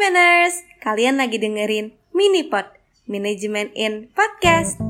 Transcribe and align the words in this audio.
Manajemeners, 0.00 0.64
kalian 0.80 1.20
lagi 1.20 1.36
dengerin 1.36 1.92
Minipod, 2.16 2.64
Manajemen 3.04 3.68
in 3.76 4.08
Podcast. 4.16 4.80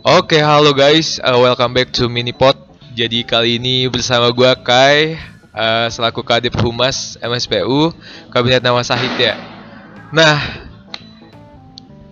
Oke, 0.00 0.40
halo 0.40 0.72
guys, 0.72 1.20
uh, 1.20 1.36
welcome 1.36 1.76
back 1.76 1.92
to 1.92 2.08
Minipod. 2.08 2.56
Jadi 2.96 3.20
kali 3.28 3.60
ini 3.60 3.84
bersama 3.92 4.32
gua 4.32 4.56
Kai, 4.56 5.20
uh, 5.52 5.92
selaku 5.92 6.24
Kadip 6.24 6.56
Humas 6.56 7.20
MSPU, 7.20 7.92
Kabinet 8.32 8.64
Nama 8.64 8.80
Sahid 8.80 9.12
ya. 9.20 9.36
Nah, 10.16 10.40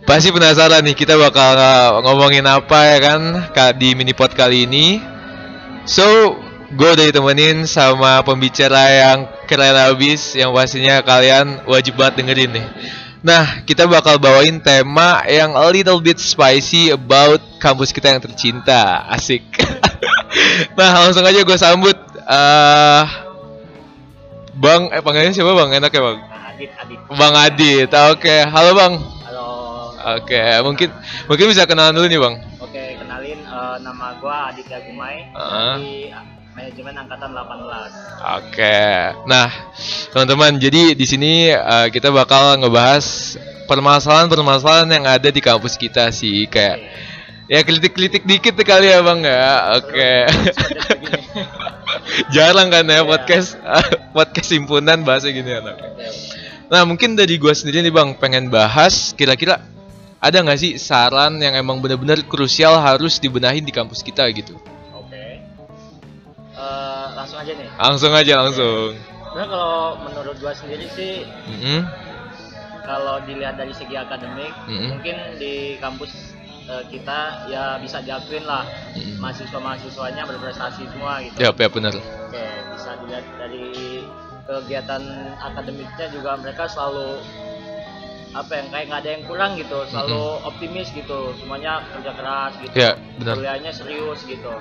pasti 0.05 0.29
penasaran 0.29 0.85
nih 0.85 0.93
kita 0.93 1.17
bakal 1.17 1.57
uh, 1.57 2.05
ngomongin 2.05 2.45
apa 2.45 2.93
ya 2.93 2.99
kan 3.01 3.21
di 3.73 3.97
Minipod 3.97 4.37
kali 4.37 4.69
ini. 4.69 5.01
So, 5.89 6.37
gue 6.69 6.89
udah 6.93 7.07
ditemenin 7.09 7.65
sama 7.65 8.21
pembicara 8.21 8.93
yang 8.93 9.19
keren 9.49 9.73
abis, 9.73 10.37
yang 10.37 10.53
pastinya 10.53 11.01
kalian 11.01 11.65
wajib 11.65 11.97
banget 11.97 12.21
dengerin 12.21 12.61
nih. 12.61 12.67
Nah, 13.19 13.67
kita 13.67 13.89
bakal 13.89 14.21
bawain 14.21 14.63
tema 14.63 15.27
yang 15.27 15.57
a 15.57 15.67
little 15.73 15.99
bit 15.99 16.23
spicy 16.23 16.95
about 16.95 17.41
kampus 17.59 17.91
kita 17.91 18.15
yang 18.15 18.23
tercinta. 18.23 19.09
Asik. 19.11 19.43
nah, 20.79 21.09
langsung 21.09 21.25
aja 21.27 21.41
gue 21.43 21.59
sambut 21.59 21.97
eh 22.29 23.05
Bang, 24.59 24.91
eh 24.91 25.01
panggilnya 25.01 25.31
siapa 25.31 25.55
Bang? 25.55 25.71
Enak 25.71 25.91
ya 25.95 26.03
Bang? 26.03 26.19
Adit, 26.19 26.71
Adit. 26.75 26.99
Bang 27.15 27.35
Adit. 27.35 27.91
Oke, 28.11 28.37
halo 28.43 28.71
Bang. 28.75 28.95
Halo. 29.25 29.47
Oke, 30.19 30.43
mungkin 30.67 30.89
mungkin 31.31 31.47
bisa 31.47 31.63
kenalan 31.65 31.95
dulu 31.95 32.07
nih 32.11 32.21
Bang. 32.21 32.35
Oke, 32.59 32.99
kenalin 32.99 33.39
eh, 33.39 33.77
nama 33.81 34.19
gua 34.19 34.51
Aditya 34.51 34.83
Gumai 34.83 35.31
Ah. 35.33 35.79
di 35.79 36.11
manajemen 36.69 37.01
angkatan 37.01 37.33
18. 37.33 38.45
Oke. 38.45 38.81
Nah, 39.25 39.49
teman-teman, 40.13 40.53
jadi 40.61 40.93
di 40.93 41.07
sini 41.09 41.49
eh, 41.49 41.89
kita 41.89 42.13
bakal 42.13 42.61
ngebahas 42.61 43.41
permasalahan-permasalahan 43.65 45.01
yang 45.01 45.05
ada 45.09 45.33
di 45.33 45.41
kampus 45.41 45.81
kita 45.81 46.13
sih 46.13 46.45
kayak 46.45 46.77
ya 47.49 47.65
kelitik-kelitik 47.65 48.29
dikit 48.29 48.53
kali 48.61 48.93
ya 48.93 49.01
Bang 49.01 49.25
ya. 49.25 49.81
Oke. 49.81 50.13
Begini. 50.29 51.41
Jarang 52.37 52.69
kan 52.69 52.85
ya 52.85 53.01
Iya. 53.01 53.09
podcast 53.09 53.57
podcast 54.17 54.51
himpunan 54.53 55.01
bahasa 55.09 55.33
gini 55.33 55.49
ya. 55.49 55.65
Oke. 55.65 55.89
Nah, 56.69 56.85
mungkin 56.85 57.17
dari 57.17 57.41
gua 57.41 57.57
sendiri 57.57 57.81
nih 57.81 57.97
Bang 57.97 58.13
pengen 58.21 58.53
bahas 58.53 59.17
kira-kira 59.17 59.65
ada 60.21 60.37
nggak 60.37 60.61
sih 60.61 60.77
saran 60.77 61.41
yang 61.41 61.57
emang 61.57 61.81
benar-benar 61.81 62.21
krusial 62.29 62.77
harus 62.77 63.17
dibenahin 63.17 63.65
di 63.65 63.73
kampus 63.73 64.05
kita 64.05 64.29
gitu? 64.37 64.53
Langsung 67.29 67.45
aja 67.45 67.53
nih. 67.61 67.69
Langsung 67.77 68.13
aja 68.17 68.35
langsung. 68.41 68.89
Sebenarnya 68.97 69.49
kalau 69.53 70.01
menurut 70.01 70.37
gua 70.41 70.57
sendiri 70.57 70.89
sih 70.89 71.29
Mm-mm. 71.45 71.85
kalau 72.89 73.21
dilihat 73.29 73.61
dari 73.61 73.77
segi 73.77 74.01
akademik 74.01 74.49
Mm-mm. 74.65 74.97
mungkin 74.97 75.37
di 75.37 75.77
kampus 75.77 76.09
eh, 76.73 76.89
kita 76.89 77.45
ya 77.53 77.77
bisa 77.85 78.01
diakuin 78.01 78.49
lah 78.49 78.65
Mm-mm. 78.97 79.21
mahasiswa-mahasiswanya 79.21 80.25
berprestasi 80.25 80.89
semua 80.89 81.21
gitu. 81.21 81.37
Ya, 81.37 81.53
ya 81.53 81.69
benar. 81.69 81.93
Oke, 82.01 82.49
bisa 82.73 82.97
dilihat 83.05 83.29
dari 83.37 83.77
kegiatan 84.49 85.03
akademiknya 85.37 86.09
juga 86.09 86.33
mereka 86.41 86.65
selalu 86.65 87.21
apa 88.33 88.53
yang 88.57 88.73
kayak 88.73 88.85
nggak 88.89 89.01
ada 89.05 89.11
yang 89.21 89.25
kurang 89.29 89.53
gitu, 89.61 89.85
selalu 89.93 90.41
optimis 90.49 90.89
gitu, 90.97 91.37
semuanya 91.37 91.85
kerja 91.93 92.13
keras 92.17 92.57
gitu, 92.65 92.73
Ya, 92.73 92.97
benar. 93.21 93.37
kuliahnya 93.37 93.73
serius 93.77 94.25
gitu, 94.25 94.53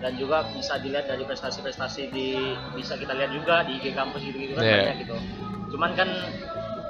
dan 0.00 0.16
juga 0.16 0.48
bisa 0.56 0.80
dilihat 0.80 1.06
dari 1.06 1.22
prestasi-prestasi 1.28 2.08
di 2.10 2.56
bisa 2.72 2.96
kita 2.96 3.12
lihat 3.12 3.30
juga 3.30 3.62
di 3.68 3.76
IG 3.76 3.92
kampus 3.92 4.24
gitu-gitu 4.24 4.56
kan 4.56 4.64
Iya. 4.64 4.76
banyak 4.88 4.96
gitu. 5.04 5.16
Cuman 5.76 5.92
kan 5.94 6.08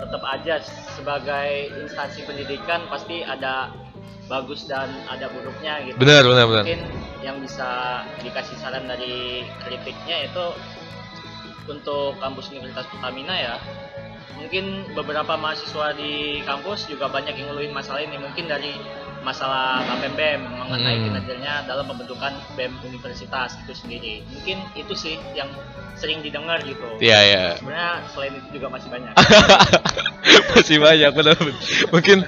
tetap 0.00 0.22
aja 0.24 0.54
sebagai 0.96 1.48
instansi 1.76 2.24
pendidikan 2.24 2.88
pasti 2.88 3.20
ada 3.20 3.68
bagus 4.30 4.64
dan 4.70 4.88
ada 5.10 5.26
buruknya 5.28 5.82
gitu 5.84 5.98
Benar, 5.98 6.22
benar, 6.22 6.46
benar. 6.46 6.64
mungkin 6.64 6.80
yang 7.20 7.36
bisa 7.42 8.00
dikasih 8.22 8.56
saran 8.62 8.86
dari 8.86 9.44
kritiknya 9.66 10.30
itu 10.30 10.44
untuk 11.68 12.16
kampus 12.22 12.48
Universitas 12.54 12.86
Pertamina 12.88 13.34
ya 13.36 13.54
mungkin 14.40 14.88
beberapa 14.96 15.36
mahasiswa 15.36 15.92
di 15.98 16.40
kampus 16.48 16.88
juga 16.88 17.12
banyak 17.12 17.36
yang 17.36 17.52
ngeluhin 17.52 17.74
masalah 17.76 18.00
ini 18.00 18.16
mungkin 18.16 18.48
dari 18.48 18.72
masalah 19.20 19.84
BEM 20.00 20.14
BEM 20.16 20.40
mengenai 20.58 20.96
Hmm. 20.96 21.04
kinerjanya 21.12 21.52
dalam 21.64 21.84
pembentukan 21.84 22.32
BEM 22.56 22.72
universitas 22.84 23.56
itu 23.60 23.72
sendiri 23.76 24.24
mungkin 24.28 24.58
itu 24.74 24.94
sih 24.96 25.16
yang 25.36 25.48
sering 25.94 26.24
didengar 26.24 26.64
gitu 26.64 26.96
Iya, 26.96 27.20
ya. 27.28 27.44
sebenarnya 27.60 27.92
selain 28.08 28.32
itu 28.40 28.48
juga 28.56 28.72
masih 28.72 28.88
banyak 28.88 29.12
Masih 30.50 30.82
banyak 30.82 31.12
benar. 31.14 31.38
Mungkin 31.94 32.26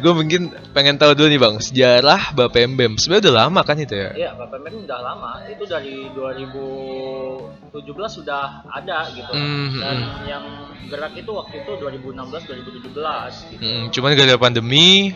gue 0.00 0.12
mungkin 0.16 0.42
pengen 0.72 0.96
tahu 0.96 1.12
dulu 1.14 1.28
nih 1.28 1.40
Bang, 1.40 1.56
sejarah 1.60 2.32
Bapem 2.32 2.74
BEM. 2.74 2.92
Sebenarnya 2.96 3.28
udah 3.28 3.36
lama 3.44 3.60
kan 3.62 3.76
itu 3.78 3.94
ya? 3.94 4.10
Iya, 4.16 4.30
Bapak 4.34 4.58
Men 4.64 4.82
udah 4.82 4.98
lama. 4.98 5.32
Itu 5.46 5.68
dari 5.68 6.08
2017 6.10 8.10
sudah 8.10 8.64
ada 8.68 8.98
gitu. 9.12 9.32
Mhm. 9.32 9.78
Dan 9.78 9.96
yang 10.26 10.44
gerak 10.88 11.12
itu 11.14 11.30
waktu 11.30 11.62
itu 11.62 11.72
2016 11.76 12.42
2017 12.48 13.52
gitu. 13.52 13.62
Mm, 13.62 13.84
cuman 13.92 14.10
gara 14.16 14.26
gara 14.26 14.40
pandemi 14.40 15.12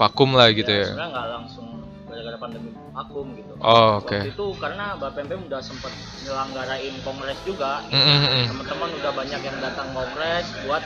vakum 0.00 0.32
lah 0.32 0.48
gitu 0.56 0.72
ya. 0.72 0.88
Sebenarnya 0.88 1.10
nggak 1.12 1.28
langsung 1.36 1.66
gara-gara 2.08 2.38
pandemi 2.40 2.70
vakum 2.96 3.26
gitu. 3.36 3.52
Oh, 3.60 4.00
oke. 4.00 4.16
Waktu 4.16 4.32
itu 4.32 4.46
karena 4.56 4.96
Bapak 4.96 5.28
Pem 5.28 5.40
udah 5.44 5.60
sempat 5.60 5.92
nyelanggarain 6.24 6.94
kongres 7.04 7.40
juga. 7.44 7.84
Mm. 7.92 8.48
Teman-teman 8.48 8.90
udah 8.96 9.12
banyak 9.12 9.40
yang 9.44 9.58
datang 9.60 9.88
kongres 9.92 10.48
buat 10.64 10.82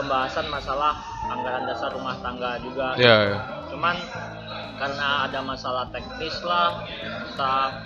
pembahasan 0.00 0.48
masalah 0.48 0.96
anggaran 1.28 1.68
dasar 1.68 1.92
rumah 1.92 2.16
tangga 2.24 2.56
juga. 2.64 2.96
Ya, 2.96 3.36
ya. 3.36 3.38
cuman 3.68 4.00
karena 4.78 5.28
ada 5.28 5.42
masalah 5.42 5.90
teknis 5.90 6.38
lah 6.46 6.86
entah 7.02 7.82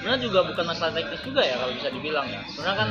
sebenarnya 0.00 0.24
juga 0.24 0.40
bukan 0.48 0.64
masalah 0.64 0.92
teknis 0.96 1.20
juga 1.20 1.44
ya 1.44 1.60
kalau 1.60 1.72
bisa 1.76 1.88
dibilang 1.92 2.26
ya 2.26 2.40
sebenarnya 2.48 2.76
kan 2.80 2.90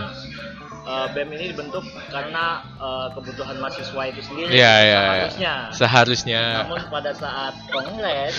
eh, 0.82 1.08
BEM 1.12 1.30
ini 1.32 1.46
dibentuk 1.50 1.82
karena 2.08 2.46
eh, 2.76 3.08
kebutuhan 3.14 3.56
mahasiswa 3.58 4.02
itu 4.08 4.22
sendiri 4.24 4.52
Iya, 4.52 4.74
iya, 4.78 4.82
iya. 4.84 5.02
harusnya 5.22 5.54
Seharusnya. 5.72 6.42
namun 6.64 6.82
pada 6.88 7.12
saat 7.12 7.54
kongres 7.68 8.36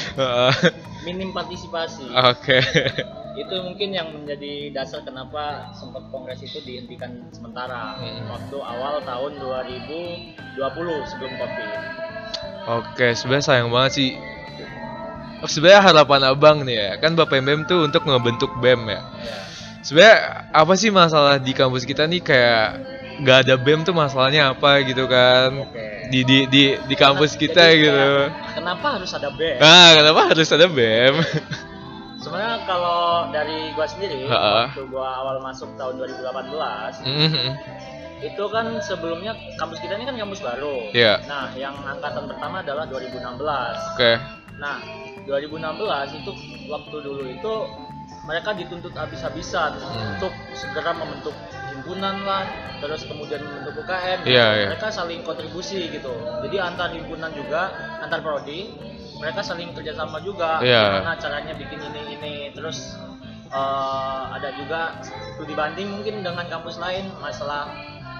minim 1.03 1.31
partisipasi 1.31 2.07
Oke. 2.13 2.59
itu 3.33 3.55
mungkin 3.59 3.89
yang 3.91 4.13
menjadi 4.13 4.69
dasar 4.71 5.01
kenapa 5.01 5.73
sempat 5.73 6.05
kongres 6.09 6.39
itu 6.39 6.61
dihentikan 6.61 7.09
sementara 7.31 7.97
Hmm. 7.97 8.29
waktu 8.29 8.57
awal 8.59 9.01
tahun 9.03 9.33
2020 9.39 10.37
sebelum 11.09 11.33
covid 11.37 11.71
Oke, 12.63 13.11
sebenarnya 13.13 13.43
sayang 13.45 13.75
banget 13.75 13.93
sih. 13.93 14.11
Sebenarnya 15.43 15.83
harapan 15.83 16.23
abang 16.23 16.63
nih 16.63 16.79
ya, 16.79 16.91
kan 16.97 17.19
Bapak 17.19 17.43
BEM 17.43 17.67
tuh 17.67 17.83
untuk 17.83 18.07
ngebentuk 18.07 18.55
BEM 18.63 18.87
ya. 18.87 19.03
ya. 19.19 19.39
Sebenarnya 19.83 20.19
apa 20.55 20.73
sih 20.79 20.95
masalah 20.95 21.43
di 21.43 21.51
kampus 21.51 21.83
kita 21.83 22.07
nih 22.07 22.23
kayak 22.23 22.67
nggak 23.23 23.39
ada 23.47 23.55
BEM 23.59 23.83
tuh 23.83 23.91
masalahnya 23.93 24.55
apa 24.55 24.79
gitu 24.87 25.11
kan? 25.11 25.67
Di 26.09 26.23
di 26.23 26.47
di 26.47 26.63
di 26.79 26.95
kampus 26.95 27.35
Jadi 27.35 27.43
kita 27.51 27.65
gitu. 27.75 28.09
Kenapa 28.55 28.99
harus 28.99 29.11
ada 29.11 29.29
BEM? 29.35 29.59
Nah, 29.59 29.89
kenapa 29.99 30.21
harus 30.31 30.49
ada 30.49 30.67
BEM? 30.71 31.15
Sebenarnya 32.23 32.63
kalau 32.71 33.27
dari 33.35 33.75
gua 33.75 33.83
sendiri, 33.83 34.31
Ha-ha. 34.31 34.71
waktu 34.71 34.87
gua 34.87 35.11
awal 35.19 35.43
masuk 35.43 35.75
tahun 35.75 35.99
2018, 35.99 37.03
Mhm. 37.03 37.51
itu 38.23 38.45
kan 38.55 38.79
sebelumnya 38.79 39.35
kampus 39.59 39.83
kita 39.83 39.99
ini 39.99 40.07
kan 40.07 40.15
kampus 40.15 40.39
baru. 40.39 40.95
Iya. 40.95 41.19
Nah, 41.27 41.51
yang 41.59 41.75
angkatan 41.83 42.31
pertama 42.31 42.63
adalah 42.63 42.87
2016. 42.87 43.75
Oke. 43.99 44.15
Nah, 44.63 44.79
2016 45.27 46.15
itu 46.15 46.31
waktu 46.71 46.97
dulu 47.03 47.27
itu 47.27 47.55
mereka 48.23 48.55
dituntut 48.55 48.95
habis-habisan 48.95 49.77
Hmm. 49.77 50.15
untuk 50.15 50.33
segera 50.55 50.95
membentuk 50.95 51.35
himpunan 51.75 52.23
lah, 52.23 52.47
terus 52.79 53.03
kemudian 53.03 53.43
membentuk 53.43 53.83
UKM. 53.83 54.23
Iya, 54.23 54.47
iya. 54.55 54.67
Mereka 54.71 54.89
saling 54.89 55.27
kontribusi 55.27 55.91
gitu. 55.91 56.15
Jadi 56.47 56.57
antar 56.57 56.95
himpunan 56.95 57.35
juga, 57.35 57.75
antar 57.99 58.23
prodi, 58.23 58.71
mereka 59.19 59.43
saling 59.43 59.75
kerjasama 59.75 60.23
juga. 60.23 60.63
Gimana 61.03 61.19
caranya 61.19 61.55
bikin 61.55 61.83
ini 61.83 62.01
ini, 62.15 62.35
terus 62.55 62.95
eh, 63.53 64.23
ada 64.33 64.49
juga 64.57 64.97
studi 65.05 65.53
banding 65.53 65.85
mungkin 65.93 66.25
dengan 66.25 66.47
kampus 66.49 66.79
lain 66.79 67.11
masalah 67.19 67.69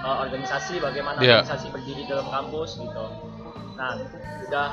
eh, 0.03 0.17
organisasi, 0.19 0.77
bagaimana 0.77 1.23
Iya. 1.23 1.41
organisasi 1.41 1.71
berdiri 1.71 2.03
dalam 2.05 2.27
kampus 2.27 2.75
gitu. 2.77 3.05
Nah, 3.73 3.97
udah 4.45 4.67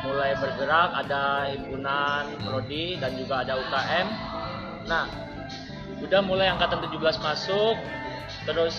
mulai 0.00 0.32
bergerak, 0.38 0.90
ada 0.96 1.50
himpunan 1.50 2.30
prodi 2.40 2.96
dan 2.96 3.18
juga 3.18 3.42
ada 3.42 3.58
UKM. 3.58 4.06
Nah, 4.88 5.04
udah 6.00 6.20
mulai 6.24 6.48
angkatan 6.48 6.80
17 6.82 7.20
masuk, 7.20 7.76
terus 8.48 8.74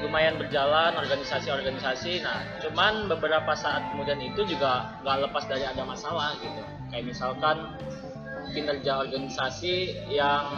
lumayan 0.00 0.38
berjalan 0.38 0.94
organisasi-organisasi. 0.96 2.22
Nah, 2.24 2.40
cuman 2.64 3.10
beberapa 3.10 3.52
saat 3.52 3.92
kemudian 3.92 4.18
itu 4.22 4.46
juga 4.46 4.96
nggak 5.04 5.28
lepas 5.28 5.44
dari 5.46 5.68
ada 5.68 5.82
masalah 5.84 6.32
gitu. 6.40 6.62
Kayak 6.88 7.04
misalkan 7.04 7.56
kinerja 8.56 9.04
organisasi 9.04 10.08
yang 10.08 10.48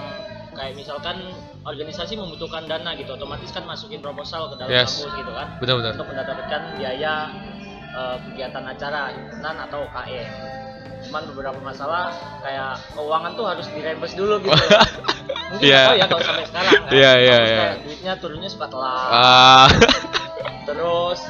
kayak 0.54 0.78
misalkan 0.78 1.18
organisasi 1.66 2.14
membutuhkan 2.14 2.66
dana 2.66 2.94
gitu 2.94 3.14
otomatis 3.14 3.50
kan 3.50 3.66
masukin 3.66 3.98
proposal 3.98 4.50
ke 4.54 4.62
dalam 4.62 4.70
Yes. 4.70 4.98
kampus 5.02 5.12
gitu 5.18 5.32
kan 5.34 5.48
Benar-benar. 5.58 5.90
untuk 5.98 6.08
mendapatkan 6.10 6.60
biaya 6.78 7.14
eh, 7.90 8.16
kegiatan 8.30 8.64
acara 8.66 9.10
himpunan 9.10 9.56
atau 9.66 9.86
UKM 9.90 10.30
cuman 11.08 11.22
beberapa 11.32 11.58
masalah 11.64 12.12
kayak 12.44 12.76
keuangan 12.92 13.32
tuh 13.36 13.44
harus 13.48 13.66
direimburse 13.72 14.16
dulu 14.16 14.40
gitu. 14.44 14.54
Mungkin 15.50 15.66
tahu 15.66 15.96
ya 15.98 16.06
kalau 16.06 16.22
sampai 16.22 16.46
sekarang 16.46 16.72
kan? 16.86 16.90
Iya, 16.94 17.10
Kampus 17.10 17.26
iya. 17.26 17.38
kayak 17.58 17.76
duitnya 17.82 18.12
turunnya 18.22 18.48
suka 18.50 18.66
telat 18.70 19.10
Ah, 19.10 19.66
Terus 20.68 21.20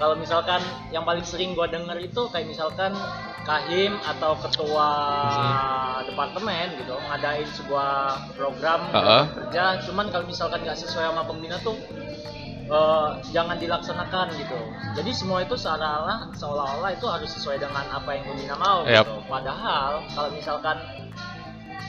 kalau 0.00 0.14
misalkan 0.16 0.60
yang 0.90 1.04
paling 1.04 1.22
sering 1.22 1.52
gua 1.52 1.68
denger 1.68 2.00
itu 2.00 2.22
kayak 2.32 2.48
misalkan 2.48 2.96
kahim 3.44 3.96
atau 4.04 4.36
ketua 4.36 4.90
departemen 6.04 6.76
gitu 6.76 6.94
ngadain 7.08 7.48
sebuah 7.56 7.92
program 8.36 8.80
Uh-uh. 8.92 9.24
kerja, 9.32 9.80
cuman 9.88 10.12
kalau 10.12 10.24
misalkan 10.28 10.60
nggak 10.64 10.76
sesuai 10.76 11.12
sama 11.12 11.24
pembina 11.24 11.56
tuh 11.64 11.76
eh, 12.70 13.08
jangan 13.28 13.56
dilaksanakan 13.56 14.26
gitu. 14.32 14.58
Jadi 14.94 15.10
semua 15.10 15.42
itu 15.42 15.54
seolah-olah 15.54 16.30
seolah-olah 16.32 16.90
itu 16.90 17.04
harus 17.04 17.30
sesuai 17.30 17.58
dengan 17.58 17.82
apa 17.84 18.10
yang 18.12 18.24
pembina 18.24 18.54
mau 18.54 18.82
Yap. 18.84 19.02
gitu. 19.02 19.14
Padahal 19.26 20.06
kalau 20.08 20.30
misalkan 20.30 20.78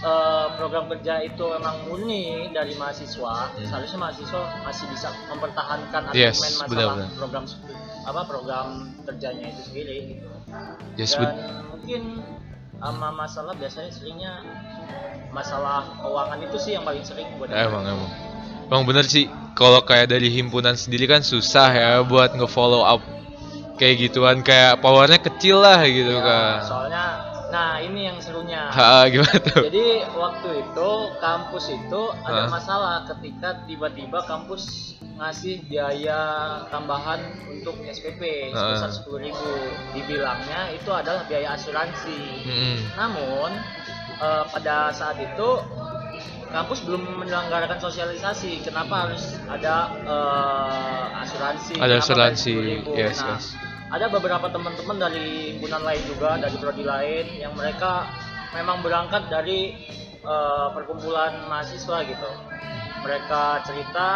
eh, 0.02 0.48
program 0.58 0.90
kerja 0.90 1.22
itu 1.22 1.46
memang 1.46 1.86
murni 1.86 2.50
dari 2.50 2.74
mahasiswa, 2.74 3.54
Hmm. 3.54 3.62
seharusnya 3.62 4.00
mahasiswa 4.02 4.42
masih 4.62 4.86
bisa 4.90 5.14
mempertahankan 5.30 6.02
Yes, 6.12 6.42
argumen 6.42 6.52
masalah 6.58 6.68
benar-benar. 6.68 7.10
program 7.16 7.44
apa 8.02 8.22
program 8.26 8.68
kerjanya 9.06 9.46
itu 9.48 9.62
sendiri 9.62 9.98
gitu. 10.10 10.26
yes, 10.98 11.14
Dan 11.14 11.38
mungkin 11.70 12.02
sama 12.82 13.14
masalah 13.14 13.54
biasanya 13.54 13.94
seringnya 13.94 14.42
masalah 15.30 15.86
keuangan 16.02 16.40
itu 16.42 16.58
sih 16.58 16.72
yang 16.74 16.82
paling 16.82 17.06
sering 17.06 17.30
buat 17.38 17.54
emang 17.54 17.86
emang. 17.86 18.10
Emang 18.72 18.88
bener 18.88 19.04
sih, 19.04 19.28
kalau 19.52 19.84
kayak 19.84 20.16
dari 20.16 20.32
himpunan 20.32 20.80
sendiri 20.80 21.04
kan 21.04 21.20
susah 21.20 21.76
ya 21.76 21.92
buat 22.08 22.32
nge-follow 22.40 22.88
up 22.88 23.04
kayak 23.76 24.00
gituan 24.08 24.40
kayak 24.48 24.80
powernya 24.80 25.20
kecil 25.20 25.60
lah 25.60 25.84
gitu 25.84 26.16
Ya, 26.16 26.24
kan. 26.24 26.56
Soalnya 26.64 27.06
nah 27.52 27.84
ini 27.84 28.08
yang 28.08 28.16
serunya. 28.24 28.72
Ha, 28.72 29.12
gimana 29.12 29.44
tuh? 29.44 29.68
Jadi 29.68 30.08
waktu 30.16 30.50
itu 30.64 30.90
kampus 31.20 31.66
itu 31.68 32.02
ada 32.24 32.48
Hah? 32.48 32.48
masalah 32.48 32.96
ketika 33.12 33.68
tiba-tiba 33.68 34.24
kampus 34.24 34.96
ngasih 35.20 35.68
biaya 35.68 36.20
tambahan 36.72 37.20
untuk 37.52 37.76
SPP 37.84 38.56
sebesar 38.56 38.88
sepuluh 38.88 39.20
ribu. 39.20 39.52
Dibilangnya 39.92 40.72
itu 40.72 40.88
adalah 40.96 41.28
biaya 41.28 41.60
asuransi. 41.60 42.48
Mm-mm. 42.48 42.78
Namun 42.96 43.52
eh, 44.16 44.44
pada 44.48 44.96
saat 44.96 45.20
itu 45.20 45.50
kampus 46.52 46.84
belum 46.84 47.02
menyelenggarakan 47.24 47.80
sosialisasi. 47.80 48.62
Kenapa 48.62 49.08
harus 49.08 49.40
ada 49.48 49.90
eh, 50.04 51.24
asuransi? 51.24 51.80
Ada 51.80 51.98
Kenapa 51.98 52.04
asuransi, 52.06 52.54
10.000? 52.86 53.00
yes, 53.00 53.18
Nah, 53.24 53.30
yes. 53.40 53.46
ada 53.92 54.06
beberapa 54.12 54.48
teman-teman 54.52 54.98
dari 55.00 55.56
himpunan 55.56 55.82
lain 55.84 56.04
juga 56.08 56.40
dari 56.40 56.56
prodi 56.60 56.84
lain 56.84 57.26
yang 57.40 57.54
mereka 57.56 58.08
memang 58.52 58.84
berangkat 58.84 59.32
dari 59.32 59.88
eh, 60.22 60.68
perkumpulan 60.76 61.48
mahasiswa 61.48 62.04
gitu 62.04 62.32
mereka 63.02 63.66
cerita 63.66 64.08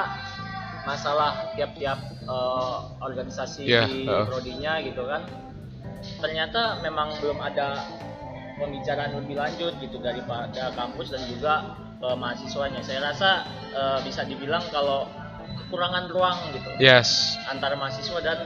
masalah 0.86 1.56
tiap-tiap 1.58 1.98
eh, 2.24 2.78
organisasi 3.02 3.64
Yeah, 3.66 3.88
di 3.88 4.06
uh. 4.06 4.28
prodinya 4.28 4.84
gitu 4.84 5.08
kan 5.08 5.24
ternyata 6.22 6.86
memang 6.86 7.18
belum 7.18 7.42
ada 7.42 7.82
pembicaraan 8.62 9.18
lebih 9.18 9.36
lanjut 9.36 9.74
gitu 9.82 9.98
daripada 10.00 10.70
kampus 10.78 11.12
dan 11.12 11.24
juga 11.28 11.54
eh, 12.06 12.16
mahasiswanya 12.16 12.82
saya 12.82 13.02
rasa 13.04 13.30
eh, 13.72 14.00
bisa 14.06 14.24
dibilang 14.24 14.64
kalau 14.70 15.10
kekurangan 15.58 16.08
ruang 16.08 16.38
gitu 16.54 16.70
Yes. 16.78 17.36
antara 17.46 17.74
mahasiswa 17.76 18.20
dan 18.22 18.38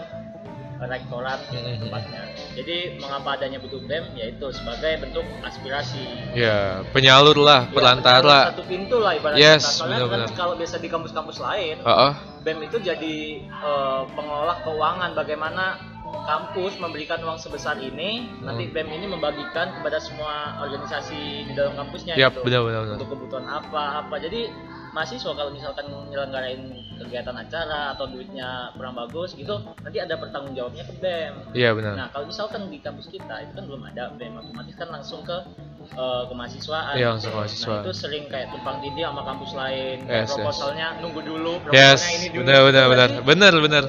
rektorat 0.79 1.43
Mhm. 1.51 1.83
tempatnya. 1.83 2.23
Jadi 2.55 3.03
mengapa 3.03 3.35
adanya 3.35 3.59
butuh 3.59 3.83
BEM 3.83 4.15
yaitu 4.15 4.47
sebagai 4.55 5.03
bentuk 5.03 5.27
aspirasi. 5.43 5.99
Ya, 6.31 6.87
penyalur 6.95 7.35
lah, 7.35 7.67
Ya, 7.67 7.75
perantara. 7.75 8.55
Satu 8.55 8.63
pintu 8.63 8.95
lah 9.03 9.11
ibaratnya. 9.11 9.59
Yes, 9.59 9.75
kan 9.83 9.91
kalau 10.33 10.55
biasa 10.55 10.79
di 10.79 10.87
kampus-kampus 10.87 11.43
lain, 11.43 11.83
Heeh. 11.83 12.11
BEM 12.47 12.59
itu 12.63 12.77
jadi 12.79 13.15
eh, 13.43 14.01
pengelola 14.15 14.55
keuangan 14.63 15.11
bagaimana 15.19 15.63
kampus 16.29 16.77
memberikan 16.77 17.17
uang 17.25 17.41
sebesar 17.41 17.81
ini, 17.81 18.29
nanti 18.45 18.69
Hmm. 18.69 18.73
BEM 18.73 18.89
ini 19.01 19.05
membagikan 19.09 19.73
kepada 19.81 19.97
semua 19.97 20.61
organisasi 20.61 21.49
di 21.49 21.53
dalam 21.57 21.73
kampusnya 21.73 22.13
Yap, 22.13 22.37
gitu. 22.37 22.45
benar-benar. 22.45 22.81
benar. 22.85 22.95
Untuk 23.01 23.09
kebutuhan 23.17 23.45
apa 23.49 24.05
apa. 24.05 24.15
Jadi 24.21 24.49
mahasiswa 24.93 25.31
kalau 25.33 25.51
misalkan 25.53 25.85
nyelenggarain 26.09 26.61
kegiatan 26.99 27.33
acara 27.33 27.95
atau 27.95 28.05
duitnya 28.11 28.73
kurang 28.75 28.93
bagus 28.97 29.33
gitu, 29.33 29.57
nanti 29.81 29.97
ada 29.97 30.19
pertanggung 30.19 30.53
jawabnya 30.53 30.83
ke 30.85 30.93
BEM. 30.99 31.33
Iya 31.55 31.69
benar. 31.73 31.93
Nah, 31.95 32.07
kalau 32.11 32.25
misalkan 32.27 32.67
di 32.69 32.77
kampus 32.81 33.07
kita 33.09 33.35
itu 33.45 33.51
kan 33.55 33.63
belum 33.65 33.81
ada 33.89 34.13
BEM, 34.19 34.37
otomatis 34.37 34.75
kan 34.75 34.89
langsung 34.91 35.23
ke 35.23 35.37
eh, 35.93 36.23
kemahasiswaan. 36.29 36.93
Iya, 36.97 37.07
langsung 37.15 37.31
kemahasiswaan. 37.33 37.81
Nah, 37.81 37.87
itu 37.87 37.93
sering 37.95 38.23
kayak 38.29 38.47
tumpang 38.53 38.77
tindih 38.83 39.03
sama 39.09 39.21
kampus 39.25 39.51
lain. 39.57 39.97
Yes, 40.05 40.29
yes. 40.29 40.29
proposalnya 40.37 40.87
nunggu 41.01 41.21
dulu, 41.25 41.51
proposalnya 41.63 41.93
Yes, 41.95 42.01
ini 42.15 42.27
dulu. 42.29 42.39
benar 42.45 42.59
benar 42.67 42.85
benar. 42.87 43.09
Benar 43.25 43.53
benar. 43.61 43.83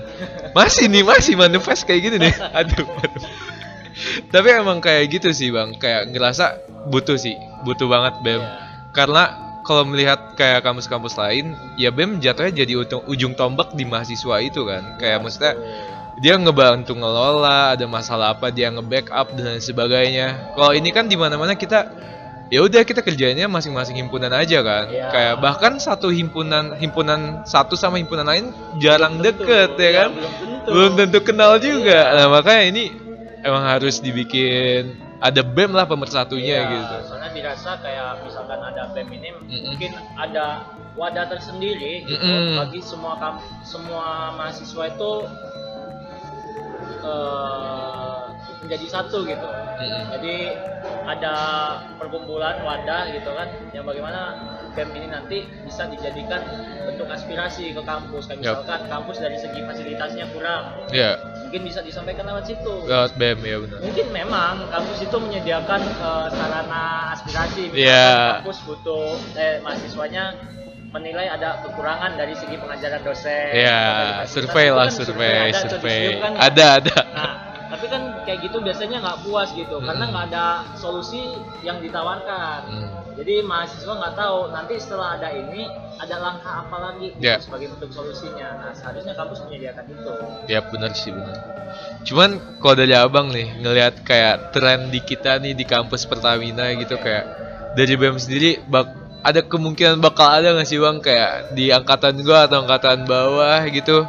Masih 0.57 0.87
nih, 0.89 1.03
masih 1.05 1.35
manifest 1.37 1.83
kayak 1.85 2.01
gini 2.09 2.17
nih. 2.19 2.35
Aduh. 2.61 2.87
aduh. 2.89 3.25
Tapi 4.33 4.49
emang 4.57 4.81
kayak 4.81 5.13
gitu 5.13 5.29
sih, 5.35 5.53
Bang. 5.53 5.77
Kayak 5.77 6.09
ngerasa 6.15 6.65
butuh 6.89 7.21
sih, 7.21 7.37
butuh 7.69 7.85
banget 7.91 8.17
BEM. 8.25 8.41
Iya. 8.41 8.49
Karena 8.97 9.25
kalau 9.61 9.85
melihat 9.85 10.35
kayak 10.35 10.65
kampus-kampus 10.65 11.21
lain, 11.21 11.53
ya 11.77 11.93
BEM 11.93 12.19
jatuhnya 12.19 12.65
jadi 12.65 12.81
ujung, 12.81 13.05
ujung 13.07 13.33
tombak 13.37 13.77
di 13.77 13.85
mahasiswa 13.85 14.41
itu 14.41 14.65
kan. 14.65 14.97
Kayak 14.97 15.21
maksudnya 15.21 15.53
dia 16.21 16.37
ngebantu 16.37 16.93
ngelola, 16.93 17.75
ada 17.75 17.89
masalah 17.89 18.37
apa 18.37 18.53
dia 18.53 18.69
nge-backup 18.69 19.33
dan 19.33 19.57
lain 19.57 19.65
sebagainya. 19.65 20.53
Kalau 20.53 20.73
ini 20.77 20.93
kan 20.93 21.09
di 21.09 21.17
mana-mana 21.17 21.57
kita 21.57 21.89
ya 22.53 22.61
udah 22.61 22.83
kita 22.85 23.01
kerjanya 23.01 23.49
masing-masing 23.49 23.97
himpunan 23.97 24.29
aja 24.37 24.61
kan. 24.61 24.85
Iya. 24.93 25.09
Kayak 25.09 25.35
bahkan 25.41 25.73
satu 25.81 26.13
himpunan 26.13 26.77
himpunan 26.77 27.49
satu 27.49 27.73
sama 27.73 27.97
himpunan 27.97 28.29
lain 28.29 28.53
jarang 28.83 29.17
Tentu, 29.17 29.49
deket 29.49 29.71
ya 29.81 29.91
kan. 29.97 30.09
Belum 30.13 30.33
tentu. 30.37 30.69
Belum 30.69 30.93
tentu 30.99 31.19
kenal 31.25 31.53
juga. 31.57 32.01
Nah, 32.13 32.27
makanya 32.29 32.65
ini 32.69 32.85
emang 33.41 33.65
harus 33.65 34.05
dibikin 34.05 35.01
ada 35.21 35.41
BEM 35.41 35.73
lah 35.73 35.85
pemersatunya 35.89 36.57
Iya, 36.65 36.73
gitu. 36.73 36.97
Soalnya 37.13 37.31
dirasa 37.33 37.71
kayak 37.81 38.25
misalkan 38.29 38.61
ada 38.61 38.83
BEM 38.93 39.09
ini 39.09 39.29
Mm-mm. 39.33 39.61
mungkin 39.73 39.93
ada 40.21 40.69
wadah 41.01 41.33
tersendiri 41.33 42.05
gitu 42.05 42.25
Mm-mm. 42.29 42.61
bagi 42.61 42.81
semua 42.85 43.17
semua 43.65 44.37
mahasiswa 44.37 44.85
itu 44.91 45.13
eh, 47.01 48.21
menjadi 48.61 48.87
satu 48.89 49.25
gitu. 49.25 49.49
Mm-mm. 49.49 50.05
Jadi 50.13 50.35
ada 51.09 51.35
perkumpulan 51.97 52.61
wadah 52.61 53.09
gitu 53.11 53.31
kan 53.33 53.49
yang 53.73 53.85
bagaimana 53.85 54.37
BEM 54.71 54.91
ini 54.95 55.09
nanti 55.11 55.39
bisa 55.67 55.91
dijadikan 55.91 56.39
bentuk 56.87 57.09
aspirasi 57.11 57.75
ke 57.75 57.83
kampus. 57.83 58.29
Kayak 58.29 58.39
misalkan 58.45 58.81
kampus 58.87 59.17
dari 59.19 59.35
segi 59.35 59.61
fasilitasnya 59.65 60.31
kurang, 60.31 60.87
Ya, 60.95 61.19
mungkin 61.43 61.67
bisa 61.67 61.81
disampaikan 61.83 62.29
lewat 62.29 62.47
situ. 62.47 62.87
lewat 62.87 63.17
BEM 63.19 63.39
ya 63.43 63.57
benar. 63.59 63.79
Mungkin 63.83 64.07
memang 64.15 64.55
kampus 64.71 64.99
itu 65.03 65.17
menyediakan 65.19 65.81
eh, 65.83 66.27
sarana 66.31 66.85
aspirasi. 67.17 67.63
Misalkan 67.73 67.81
Iya. 67.83 68.15
Kampus 68.39 68.59
butuh 68.69 69.07
eh, 69.35 69.59
mahasiswanya 69.65 70.25
menilai 70.91 71.27
ada 71.31 71.63
kekurangan 71.63 72.19
dari 72.19 72.35
segi 72.35 72.59
pengajaran 72.59 73.03
dosen. 73.07 73.51
Ya, 73.55 73.81
survei 74.27 74.69
lah, 74.75 74.91
kan 74.91 74.95
survei, 74.95 75.55
ada 75.55 75.61
survei. 75.63 76.03
situ 76.11 76.19
kan. 76.19 76.33
Ada, 76.35 76.67
ada. 76.83 76.97
Nah, 77.15 77.33
tapi 77.71 77.87
kan 77.87 78.03
kayak 78.27 78.39
gitu 78.51 78.59
biasanya 78.59 78.99
nggak 78.99 79.19
puas 79.23 79.55
gitu, 79.55 79.79
karena 79.79 80.05
Mm-mm. 80.05 80.13
nggak 80.15 80.27
ada 80.35 80.45
solusi 80.75 81.31
yang 81.63 81.79
ditawarkan. 81.79 82.61
Hmm. 82.67 82.89
Jadi 83.15 83.45
mahasiswa 83.47 83.93
nggak 84.01 84.15
tahu 84.17 84.39
nanti 84.51 84.75
setelah 84.81 85.21
ada 85.21 85.29
ini 85.31 85.69
ada 86.01 86.17
langkah 86.17 86.65
apa 86.65 86.77
lagi 86.81 87.13
gitu 87.15 87.23
Ya. 87.23 87.37
sebagai 87.37 87.69
bentuk 87.77 87.91
solusinya. 87.93 88.49
Nah, 88.65 88.73
seharusnya 88.73 89.13
kampus 89.15 89.45
menyediakan 89.47 89.85
itu. 89.93 90.15
Ya 90.49 90.65
benar 90.65 90.91
sih 90.97 91.13
benar. 91.13 91.37
Cuman 92.03 92.41
kalau 92.59 92.75
dari 92.81 92.97
abang 92.97 93.29
nih 93.31 93.61
ngelihat 93.61 94.03
kayak 94.03 94.51
tren 94.57 94.89
di 94.89 94.99
kita 95.05 95.37
nih 95.39 95.53
di 95.55 95.63
kampus 95.69 96.09
Pertamina 96.09 96.73
gitu 96.75 96.97
kayak 96.99 97.29
dari 97.77 97.95
BEM 97.95 98.17
sendiri 98.19 98.59
bak 98.67 98.89
ada 99.21 99.41
kemungkinan 99.45 100.01
bakal 100.01 100.29
ada 100.29 100.57
nggak 100.57 100.69
sih 100.69 100.81
bang 100.81 100.99
kayak 101.05 101.53
di 101.53 101.69
angkatan 101.69 102.25
gua 102.25 102.49
atau 102.49 102.65
angkatan 102.65 103.05
bawah 103.05 103.61
gitu? 103.69 104.05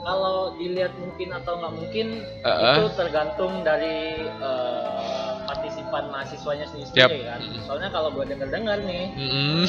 Kalau 0.00 0.58
dilihat 0.58 0.92
mungkin 0.98 1.28
atau 1.32 1.52
nggak 1.60 1.74
mungkin 1.76 2.06
Uh-uh. 2.42 2.76
itu 2.76 2.84
tergantung 2.98 3.52
dari 3.62 4.26
eh, 4.26 5.30
partisipan 5.46 6.10
mahasiswanya 6.10 6.66
sendiri 6.66 6.98
Yap. 6.98 7.10
kan. 7.26 7.40
Mm. 7.42 7.60
Soalnya 7.66 7.88
kalau 7.94 8.08
gue 8.14 8.24
dengar-dengar 8.26 8.78
nih, 8.86 9.10
Mm-mm. 9.14 9.66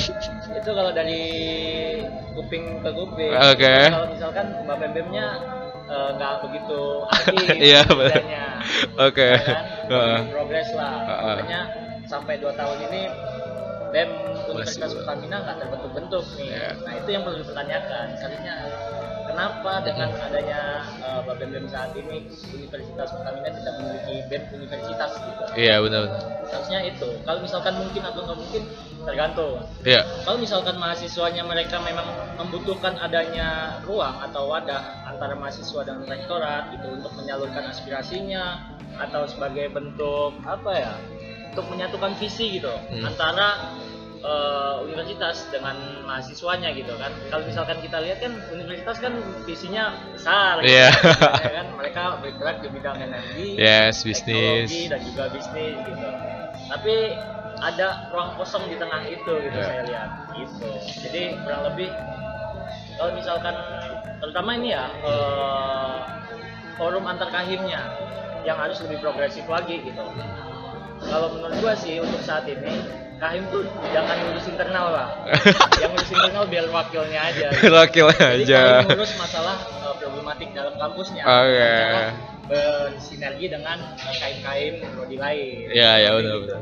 itu 0.56 0.70
kalau 0.72 0.92
dari 0.94 1.24
kuping 2.34 2.80
ke 2.82 2.90
kuping. 2.94 3.34
Oke. 3.34 3.75
Kalau 3.92 4.10
misalkan 4.10 4.46
Mbak 4.66 4.78
Pembemnya 4.82 5.25
eh, 5.90 6.10
nggak 6.18 6.34
begitu 6.48 6.80
aktif 7.12 7.46
Iya, 7.72 7.82
kerjanya, 7.86 8.46
Oke. 8.98 9.30
ya 9.36 9.42
kan? 9.46 10.24
Progres 10.32 10.70
lah. 10.74 10.94
Uh-uh. 11.06 11.36
Makanya 11.38 11.62
sampai 12.10 12.36
dua 12.42 12.54
tahun 12.58 12.78
ini 12.92 13.01
BEM 13.91 14.10
Universitas 14.48 14.91
Pertamina 14.95 15.38
nggak 15.43 15.57
terbentuk-bentuk 15.62 16.25
nih. 16.39 16.50
Iya. 16.51 16.69
Nah 16.81 16.93
itu 16.95 17.10
yang 17.12 17.21
perlu 17.27 17.38
dipertanyakan. 17.43 18.05
Seharusnya 18.17 18.55
kenapa 19.27 19.74
dengan 19.83 20.10
adanya 20.17 20.62
uh, 21.03 21.21
BEM 21.27 21.50
BEM 21.51 21.65
saat 21.67 21.91
ini 21.95 22.27
Universitas 22.55 23.10
Pertamina 23.12 23.50
tidak 23.51 23.74
memiliki 23.83 24.15
BEM 24.31 24.43
universitas 24.55 25.12
gitu. 25.19 25.41
Iya 25.60 25.75
benar. 25.83 26.01
benar. 26.07 26.21
Seharusnya 26.48 26.79
itu. 26.88 27.10
Kalau 27.27 27.39
misalkan 27.43 27.74
mungkin 27.77 28.01
atau 28.07 28.19
nggak 28.24 28.39
mungkin 28.39 28.63
tergantung. 29.03 29.53
Iya. 29.83 30.01
Kalau 30.24 30.38
misalkan 30.39 30.75
mahasiswanya 30.77 31.43
mereka 31.43 31.77
memang 31.81 32.07
membutuhkan 32.38 32.95
adanya 33.01 33.79
ruang 33.83 34.15
atau 34.24 34.48
wadah 34.48 35.10
antara 35.10 35.36
mahasiswa 35.36 35.81
dan 35.83 36.05
rektorat 36.05 36.71
gitu 36.77 36.88
untuk 36.95 37.12
menyalurkan 37.17 37.67
aspirasinya 37.69 38.77
atau 39.00 39.25
sebagai 39.25 39.71
bentuk 39.71 40.36
apa 40.43 40.71
ya 40.75 40.93
untuk 41.51 41.67
menyatukan 41.67 42.15
visi 42.15 42.58
gitu. 42.58 42.72
Hmm. 42.72 43.03
antara 43.05 43.75
eh, 44.22 44.75
universitas 44.86 45.50
dengan 45.50 45.74
mahasiswanya 46.05 46.70
gitu 46.77 46.93
kan. 46.96 47.10
Kalau 47.34 47.41
misalkan 47.41 47.81
kita 47.81 47.98
lihat 48.05 48.22
kan 48.22 48.38
universitas 48.53 49.01
kan 49.01 49.17
visinya 49.43 49.98
besar 50.13 50.62
gitu, 50.62 50.77
Iya. 50.77 50.89
ya 51.43 51.51
kan? 51.58 51.67
Mereka 51.74 52.01
bergerak 52.22 52.58
di 52.62 52.67
bidang 52.70 52.98
energi 53.01 53.48
Yes, 53.58 54.05
bisnis. 54.05 54.70
dan 54.88 55.01
juga 55.01 55.25
bisnis 55.34 55.74
gitu. 55.81 56.08
Tapi 56.70 56.96
ada 57.62 58.10
ruang 58.13 58.38
kosong 58.38 58.70
di 58.70 58.77
tengah 58.77 59.01
itu 59.05 59.34
gitu 59.41 59.58
Ya. 59.58 59.65
saya 59.65 59.81
lihat. 59.89 60.10
Gitu. 60.38 60.70
Jadi 61.01 61.22
kurang 61.41 61.62
lebih 61.74 61.89
kalau 62.96 63.12
misalkan 63.17 63.55
terutama 64.22 64.50
ini 64.53 64.70
ya 64.72 64.86
eh, 65.01 65.98
forum 66.77 67.10
antar 67.10 67.34
kahimnya 67.34 67.81
yang 68.46 68.58
harus 68.58 68.77
lebih 68.86 69.01
progresif 69.01 69.50
lagi 69.50 69.81
gitu 69.81 70.05
kalau 71.01 71.27
menurut 71.34 71.55
gua 71.60 71.74
sih 71.74 71.98
untuk 71.98 72.22
saat 72.22 72.46
ini 72.46 72.81
kahim 73.17 73.46
tuh 73.50 73.62
jangan 73.89 74.17
ngurus 74.17 74.46
internal 74.46 74.88
lah 74.89 75.10
yang 75.81 75.93
ngurus 75.93 76.10
internal 76.10 76.43
biar 76.46 76.65
wakilnya 76.67 77.20
aja 77.22 77.48
gitu. 77.53 77.70
Wakil 77.70 78.05
Jadi 78.12 78.43
aja. 78.50 78.62
kahim 78.81 78.89
ngurus 78.91 79.13
masalah 79.15 79.55
eh, 79.62 79.93
problematik 79.98 80.50
dalam 80.51 80.74
kampusnya 80.75 81.24
Oke. 81.24 81.62
cara 81.62 82.01
bersinergi 82.46 83.46
dengan 83.48 83.77
eh, 83.79 84.15
kaim-kaim 84.17 84.74
prodi 84.91 85.17
lain 85.17 85.55
Iya, 85.70 85.91
iya, 85.98 86.10
Seperti 86.10 86.17
benar, 86.20 86.36
gitu. 86.36 86.48
benar. 86.50 86.62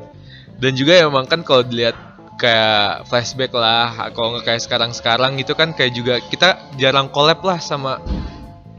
Dan 0.59 0.71
juga 0.75 0.91
emang 0.99 1.25
kan 1.25 1.39
kalau 1.41 1.63
dilihat 1.63 1.95
kayak 2.35 3.07
flashback 3.07 3.51
lah, 3.51 4.11
kalau 4.11 4.35
nggak 4.35 4.43
kayak 4.45 4.61
sekarang-sekarang 4.63 5.35
gitu 5.35 5.55
kan 5.55 5.71
kayak 5.71 5.91
juga 5.91 6.19
kita 6.21 6.59
jarang 6.75 7.07
collab 7.07 7.39
lah 7.43 7.59
sama 7.59 7.99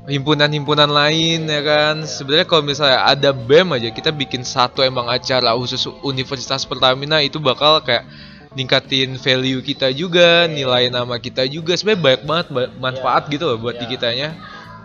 himpunan-himpunan 0.07 0.88
lain 0.88 1.45
ya 1.45 1.61
kan. 1.61 1.95
Sebenarnya 2.07 2.47
kalau 2.49 2.62
misalnya 2.64 3.04
ada 3.04 3.30
BEM 3.35 3.76
aja 3.76 3.88
kita 3.90 4.11
bikin 4.14 4.47
satu 4.47 4.80
emang 4.80 5.11
acara 5.11 5.52
khusus 5.57 5.85
Universitas 6.00 6.64
Pertamina 6.64 7.21
itu 7.21 7.37
bakal 7.37 7.85
kayak 7.85 8.07
ningkatin 8.50 9.14
value 9.14 9.62
kita 9.62 9.92
juga, 9.92 10.49
nilai 10.50 10.88
nama 10.88 11.21
kita 11.21 11.45
juga. 11.47 11.76
Sebenarnya 11.76 12.00
banyak 12.02 12.23
banget 12.26 12.47
ba- 12.50 12.73
manfaat 12.80 13.28
gitu 13.30 13.45
loh 13.47 13.59
buat 13.61 13.76
di 13.76 13.87
Iya. 13.87 13.92
kitanya. 13.92 14.28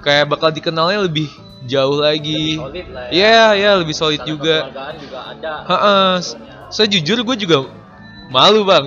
Kayak 0.06 0.26
bakal 0.30 0.50
dikenalnya 0.54 1.02
lebih 1.02 1.26
jauh 1.66 1.98
lagi. 1.98 2.62
solid 2.62 2.88
lah 2.94 3.10
ya 3.10 3.14
Iya, 3.16 3.46
iya 3.58 3.72
lebih 3.74 3.96
solid 3.98 4.22
Masalah 4.22 4.30
juga. 4.30 4.56
kekeluargaan 4.70 4.96
juga 5.02 5.20
ada 5.26 5.54
Heeh. 5.66 6.12
Saya 6.70 6.88
jujur 6.90 7.18
gue 7.26 7.38
juga 7.42 7.58
malu 8.30 8.66
bang. 8.66 8.86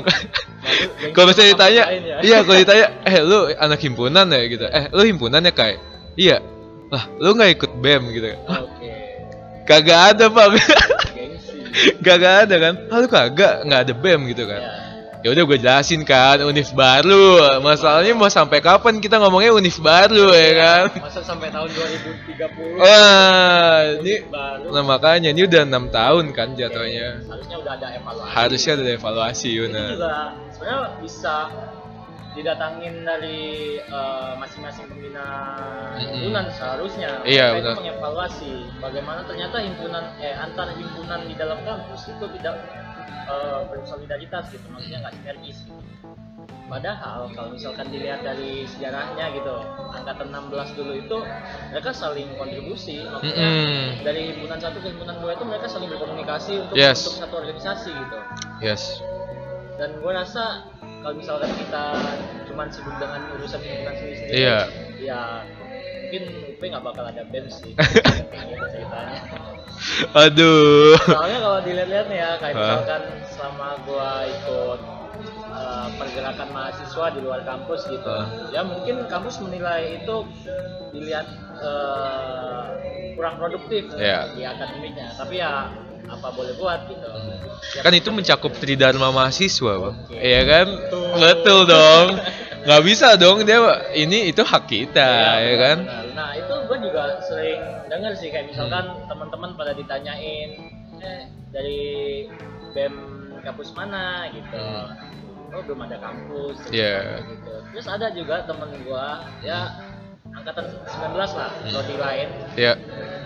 Kalau 1.14 1.26
misalnya 1.30 1.50
ditanya, 1.54 1.82
ya. 1.90 2.16
iya 2.22 2.38
kalau 2.42 2.58
ditanya, 2.58 2.86
eh 3.02 3.18
lu 3.22 3.38
anak 3.54 3.80
himpunan 3.82 4.26
ya 4.28 4.42
gitu, 4.46 4.66
eh 4.66 4.84
lu 4.90 5.02
himpunan 5.06 5.40
ya 5.40 5.54
kayak, 5.54 5.78
iya, 6.18 6.42
lah 6.90 7.06
lu 7.22 7.38
nggak 7.38 7.54
ikut 7.54 7.72
bem 7.78 8.02
gitu, 8.10 8.34
Hah, 8.50 8.66
oke. 8.66 8.90
Kagak 9.68 10.00
ada 10.16 10.26
gengsi 11.14 11.56
kagak 12.06 12.34
ada 12.48 12.54
kan, 12.58 12.74
ah 12.90 12.98
lu 12.98 13.06
kagak, 13.06 13.54
nggak 13.62 13.80
ada 13.86 13.94
bem 13.94 14.20
gitu 14.26 14.44
kan, 14.50 14.58
ya 14.58 14.88
ya 15.18 15.34
udah 15.34 15.44
gue 15.50 15.58
jelasin 15.58 16.02
kan, 16.06 16.38
univ 16.46 16.70
baru, 16.78 17.58
masalahnya 17.58 18.14
mau 18.14 18.30
sampai 18.30 18.62
kapan 18.62 19.02
kita 19.02 19.18
ngomongnya 19.18 19.50
univ 19.50 19.74
baru 19.82 20.30
ya 20.30 20.50
kan, 20.54 20.84
masa 21.02 21.20
sampai 21.26 21.50
tahun 21.50 21.66
2030 21.74 22.78
wah 22.78 23.82
ini, 23.98 24.14
baru. 24.30 24.70
nah 24.70 24.82
makanya 24.86 25.34
ini 25.34 25.42
udah 25.42 25.62
enam 25.66 25.90
tahun 25.90 26.30
kan 26.30 26.54
jatuhnya, 26.54 27.26
harusnya 27.26 27.56
udah 27.58 27.72
ada 27.74 27.88
evaluasi. 27.98 28.30
Harusnya 28.30 28.72
ada 28.78 28.92
evaluasi 28.94 29.48
juga 29.50 29.82
sebenarnya 30.54 30.80
bisa 31.02 31.34
didatangin 32.38 33.02
dari 33.02 33.40
eh, 33.82 34.32
masing-masing 34.38 34.86
pembina 34.86 35.26
Mm-mm. 35.92 36.22
himpunan 36.22 36.46
seharusnya 36.54 37.10
Iya, 37.26 37.50
Mereka 37.50 37.58
itu 37.58 37.66
benar. 37.66 37.78
mengevaluasi 37.82 38.52
bagaimana 38.78 39.20
ternyata 39.26 39.56
himpunan 39.58 40.04
eh 40.18 40.32
antar 40.32 40.70
himpunan 40.72 41.26
di 41.26 41.34
dalam 41.34 41.58
kampus 41.66 42.06
itu 42.06 42.24
tidak 42.38 42.54
eh, 43.26 43.60
bersolidaritas 43.66 44.54
gitu 44.54 44.66
maksudnya 44.70 45.02
nggak 45.02 45.14
sinergis 45.18 45.58
gitu. 45.66 45.82
Padahal 46.68 47.32
kalau 47.32 47.56
misalkan 47.56 47.88
dilihat 47.88 48.20
dari 48.20 48.68
sejarahnya 48.68 49.32
gitu, 49.32 49.56
angkatan 49.88 50.28
16 50.28 50.76
dulu 50.76 50.92
itu 51.00 51.18
mereka 51.72 51.96
saling 51.96 52.28
kontribusi, 52.36 53.08
maksudnya 53.08 53.48
Mm-mm. 53.48 54.04
dari 54.04 54.36
himpunan 54.36 54.60
satu 54.60 54.76
ke 54.76 54.92
himpunan 54.92 55.16
dua 55.16 55.32
itu 55.32 55.48
mereka 55.48 55.64
saling 55.64 55.88
berkomunikasi 55.88 56.60
untuk 56.60 56.76
Yes. 56.76 57.08
untuk 57.08 57.24
satu 57.24 57.34
organisasi 57.40 57.88
gitu 57.88 58.18
Yes. 58.60 59.00
dan 59.80 59.96
gue 59.96 60.12
rasa 60.12 60.68
kalau 60.98 61.14
misalkan 61.14 61.50
kita 61.54 61.84
cuman 62.44 62.66
sibuk 62.68 62.96
dengan 62.96 63.20
urusan 63.32 63.60
himpunan 63.60 63.94
sendiri 63.94 64.22
Iya. 64.28 64.58
ya 64.98 65.20
mungkin 66.02 66.22
UP 66.48 66.60
nggak 66.60 66.82
bakal 66.82 67.04
ada 67.04 67.22
BEM 67.24 67.46
sih 67.48 67.72
ceritanya 68.72 69.20
Aduh. 70.14 70.96
soalnya 71.00 71.38
kalau 71.38 71.58
dilihat-lihat 71.62 72.06
nih 72.08 72.18
ya 72.18 72.30
kayak 72.36 72.54
misalkan 72.56 73.02
selama 73.28 73.68
gue 73.86 74.10
ikut 74.32 74.80
eh, 75.48 75.88
pergerakan 75.94 76.48
mahasiswa 76.50 77.06
di 77.12 77.20
luar 77.20 77.40
kampus 77.42 77.80
gitu 77.86 78.08
Hah? 78.08 78.26
ya 78.50 78.60
mungkin 78.62 79.06
kampus 79.06 79.38
menilai 79.38 80.02
itu 80.02 80.16
dilihat 80.90 81.26
eh, 81.62 82.64
kurang 83.14 83.34
produktif 83.36 83.86
Iya. 83.94 84.30
di 84.32 84.42
akademiknya 84.42 85.14
tapi 85.14 85.38
ya 85.38 85.70
apa 86.08 86.28
boleh 86.30 86.54
buat 86.56 86.80
gitu 86.86 87.08
Ya, 87.68 87.82
kan 87.82 87.90
itu 87.90 88.08
mencakup 88.08 88.54
tridharma 88.54 89.10
mahasiswa 89.10 89.72
bang 89.76 89.94
Oke. 89.98 90.14
iya 90.16 90.40
kan 90.42 90.66
Betul. 90.70 91.10
betul 91.18 91.60
dong 91.66 92.08
nggak 92.64 92.82
bisa 92.82 93.08
dong 93.14 93.42
dia 93.42 93.58
ini 93.92 94.28
itu 94.28 94.40
hak 94.40 94.64
kita 94.66 95.08
Iya, 95.08 95.32
ya 95.42 95.54
kan 95.58 95.78
benar. 95.84 96.04
Nah 96.12 96.30
itu 96.34 96.54
gue 96.66 96.78
juga 96.80 97.02
sering 97.22 97.60
denger 97.86 98.12
sih 98.14 98.28
kayak 98.28 98.46
misalkan 98.48 98.84
Hmm. 98.84 99.06
teman-teman 99.06 99.50
pada 99.54 99.72
ditanyain 99.72 100.50
eh 100.98 101.22
dari 101.48 101.80
bem 102.72 102.94
kampus 103.40 103.70
mana 103.72 104.26
gitu. 104.28 104.58
Hmm. 104.58 104.90
Oh 105.48 105.62
belum 105.62 105.80
ada 105.82 105.96
kampus. 105.98 106.58
Iya. 106.68 107.22
Gitu. 107.24 107.52
Terus 107.72 107.86
ada 107.86 108.06
juga 108.12 108.42
temen 108.44 108.70
gue 108.78 109.06
ya 109.40 109.78
angkatan 110.28 110.66
19 110.84 111.14
lah 111.32 111.50
Hmm. 111.54 111.70
prodi 111.72 111.96
lain. 111.96 112.28
ya 112.54 112.72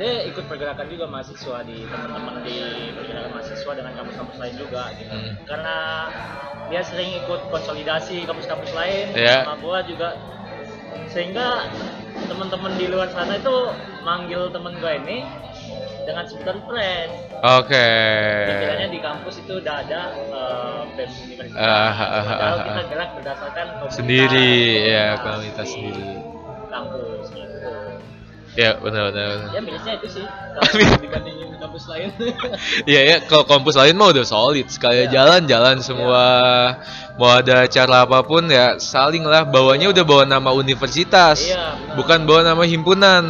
Dia 0.01 0.25
ikut 0.25 0.45
pergerakan 0.49 0.87
juga 0.89 1.05
mahasiswa 1.09 1.57
di 1.65 1.85
teman-teman 1.85 2.35
di 2.45 2.59
pergerakan 2.97 3.31
mahasiswa 3.37 3.73
dengan 3.77 3.93
kampus-kampus 3.97 4.37
lain 4.41 4.55
juga 4.57 4.83
gitu. 4.97 5.13
Hmm. 5.13 5.33
Karena 5.45 5.77
dia 6.73 6.83
sering 6.85 7.11
ikut 7.21 7.41
konsolidasi 7.53 8.25
kampus-kampus 8.25 8.73
lain 8.73 9.13
Iya. 9.13 9.45
sama 9.45 9.61
gua 9.61 9.85
juga 9.85 10.17
sehingga 11.13 11.69
teman-teman 12.29 12.73
di 12.81 12.89
luar 12.89 13.13
sana 13.13 13.37
itu 13.37 13.57
manggil 14.01 14.49
temen 14.49 14.73
gua 14.81 14.97
ini 14.97 15.25
dengan 16.03 16.25
sebutan 16.27 16.59
friend. 16.67 17.11
oke 17.43 17.89
Pikirannya 18.49 18.89
di 18.91 19.01
kampus 19.03 19.35
itu 19.43 19.53
udah 19.63 19.75
ada 19.87 20.01
uh, 20.31 20.83
BEM 20.95 21.11
universitas. 21.31 21.63
Ah, 21.63 21.93
ah, 21.93 22.03
ah, 22.03 22.23
Padahal 22.27 22.59
ah, 22.59 22.65
kita 22.67 22.81
ah. 22.81 22.87
gerak 22.91 23.11
berdasarkan 23.19 23.67
komunitas, 23.79 23.97
sendiri 23.99 24.51
ya 24.89 25.07
komunitas 25.21 25.69
komunitas 25.69 25.69
di 25.69 25.75
sendiri 25.77 26.07
Kampus 26.73 27.27
gitu. 27.37 27.82
Ya 28.59 28.77
benar 28.81 29.13
benar. 29.13 29.53
Ya 29.55 29.61
minusnya 29.65 29.93
itu 30.01 30.09
sih. 30.21 30.25
Kalau 30.57 30.99
dibandingin 31.01 31.49
kampus 31.63 31.85
lain. 31.89 32.09
Iya 32.91 33.01
ya 33.07 33.17
kalau 33.25 33.45
kampus 33.49 33.75
lain 33.79 33.95
mah 33.97 34.13
udah 34.13 34.27
solid 34.27 34.67
sekali. 34.69 35.07
Iya. 35.07 35.11
jalan-jalan 35.15 35.81
semua. 35.81 36.25
Mau 37.17 37.31
ada 37.33 37.65
acara 37.65 38.05
apa 38.05 38.21
pun 38.27 38.45
ya 38.53 38.77
saling 38.77 39.25
lah. 39.25 39.49
Bawanya 39.49 39.89
udah 39.95 40.05
bawa 40.05 40.25
nama 40.29 40.53
universitas. 40.53 41.41
Iya, 41.49 41.79
benar. 41.79 41.97
bukan 41.97 42.19
bawa 42.29 42.41
nama 42.45 42.63
himpunan. 42.69 43.25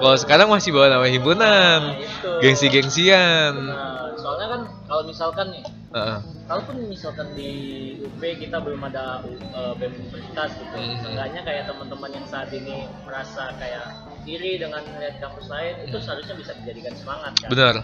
Kalau 0.00 0.16
sekarang 0.16 0.48
masih 0.48 0.70
bawa 0.72 0.86
nama 0.88 1.06
himpunan. 1.10 1.78
Nah, 1.98 2.38
gengsi-gengsian. 2.40 3.52
Nah, 3.68 4.14
soalnya 4.16 4.46
kan 4.48 4.60
kalau 4.88 5.02
misalkan 5.04 5.46
nih, 5.52 5.62
Heeh. 5.92 6.18
kalaupun 6.48 6.76
misalkan 6.88 7.28
di 7.36 7.52
UP 8.00 8.20
kita 8.22 8.56
belum 8.64 8.80
ada 8.88 9.20
uh, 9.52 9.74
BEM 9.76 9.92
universitas 9.98 10.56
gitu, 10.56 10.76
Mhm. 10.78 10.96
seenggaknya 11.04 11.40
kayak 11.44 11.64
teman-teman 11.68 12.10
yang 12.16 12.26
saat 12.30 12.48
ini 12.54 12.88
merasa 13.04 13.52
kayak 13.60 14.09
iri 14.24 14.56
dengan 14.56 14.82
melihat 14.86 15.16
kampus 15.20 15.46
lain, 15.46 15.74
itu 15.82 15.96
Mhm. 15.96 16.02
seharusnya 16.02 16.34
bisa 16.34 16.52
dijadikan 16.56 16.94
semangat 16.94 17.32
kan. 17.36 17.48
benar 17.48 17.74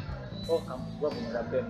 Oh 0.46 0.60
kampus 0.62 0.92
gua 0.96 1.08
belum 1.10 1.26
ada 1.28 1.42
BEM. 1.44 1.66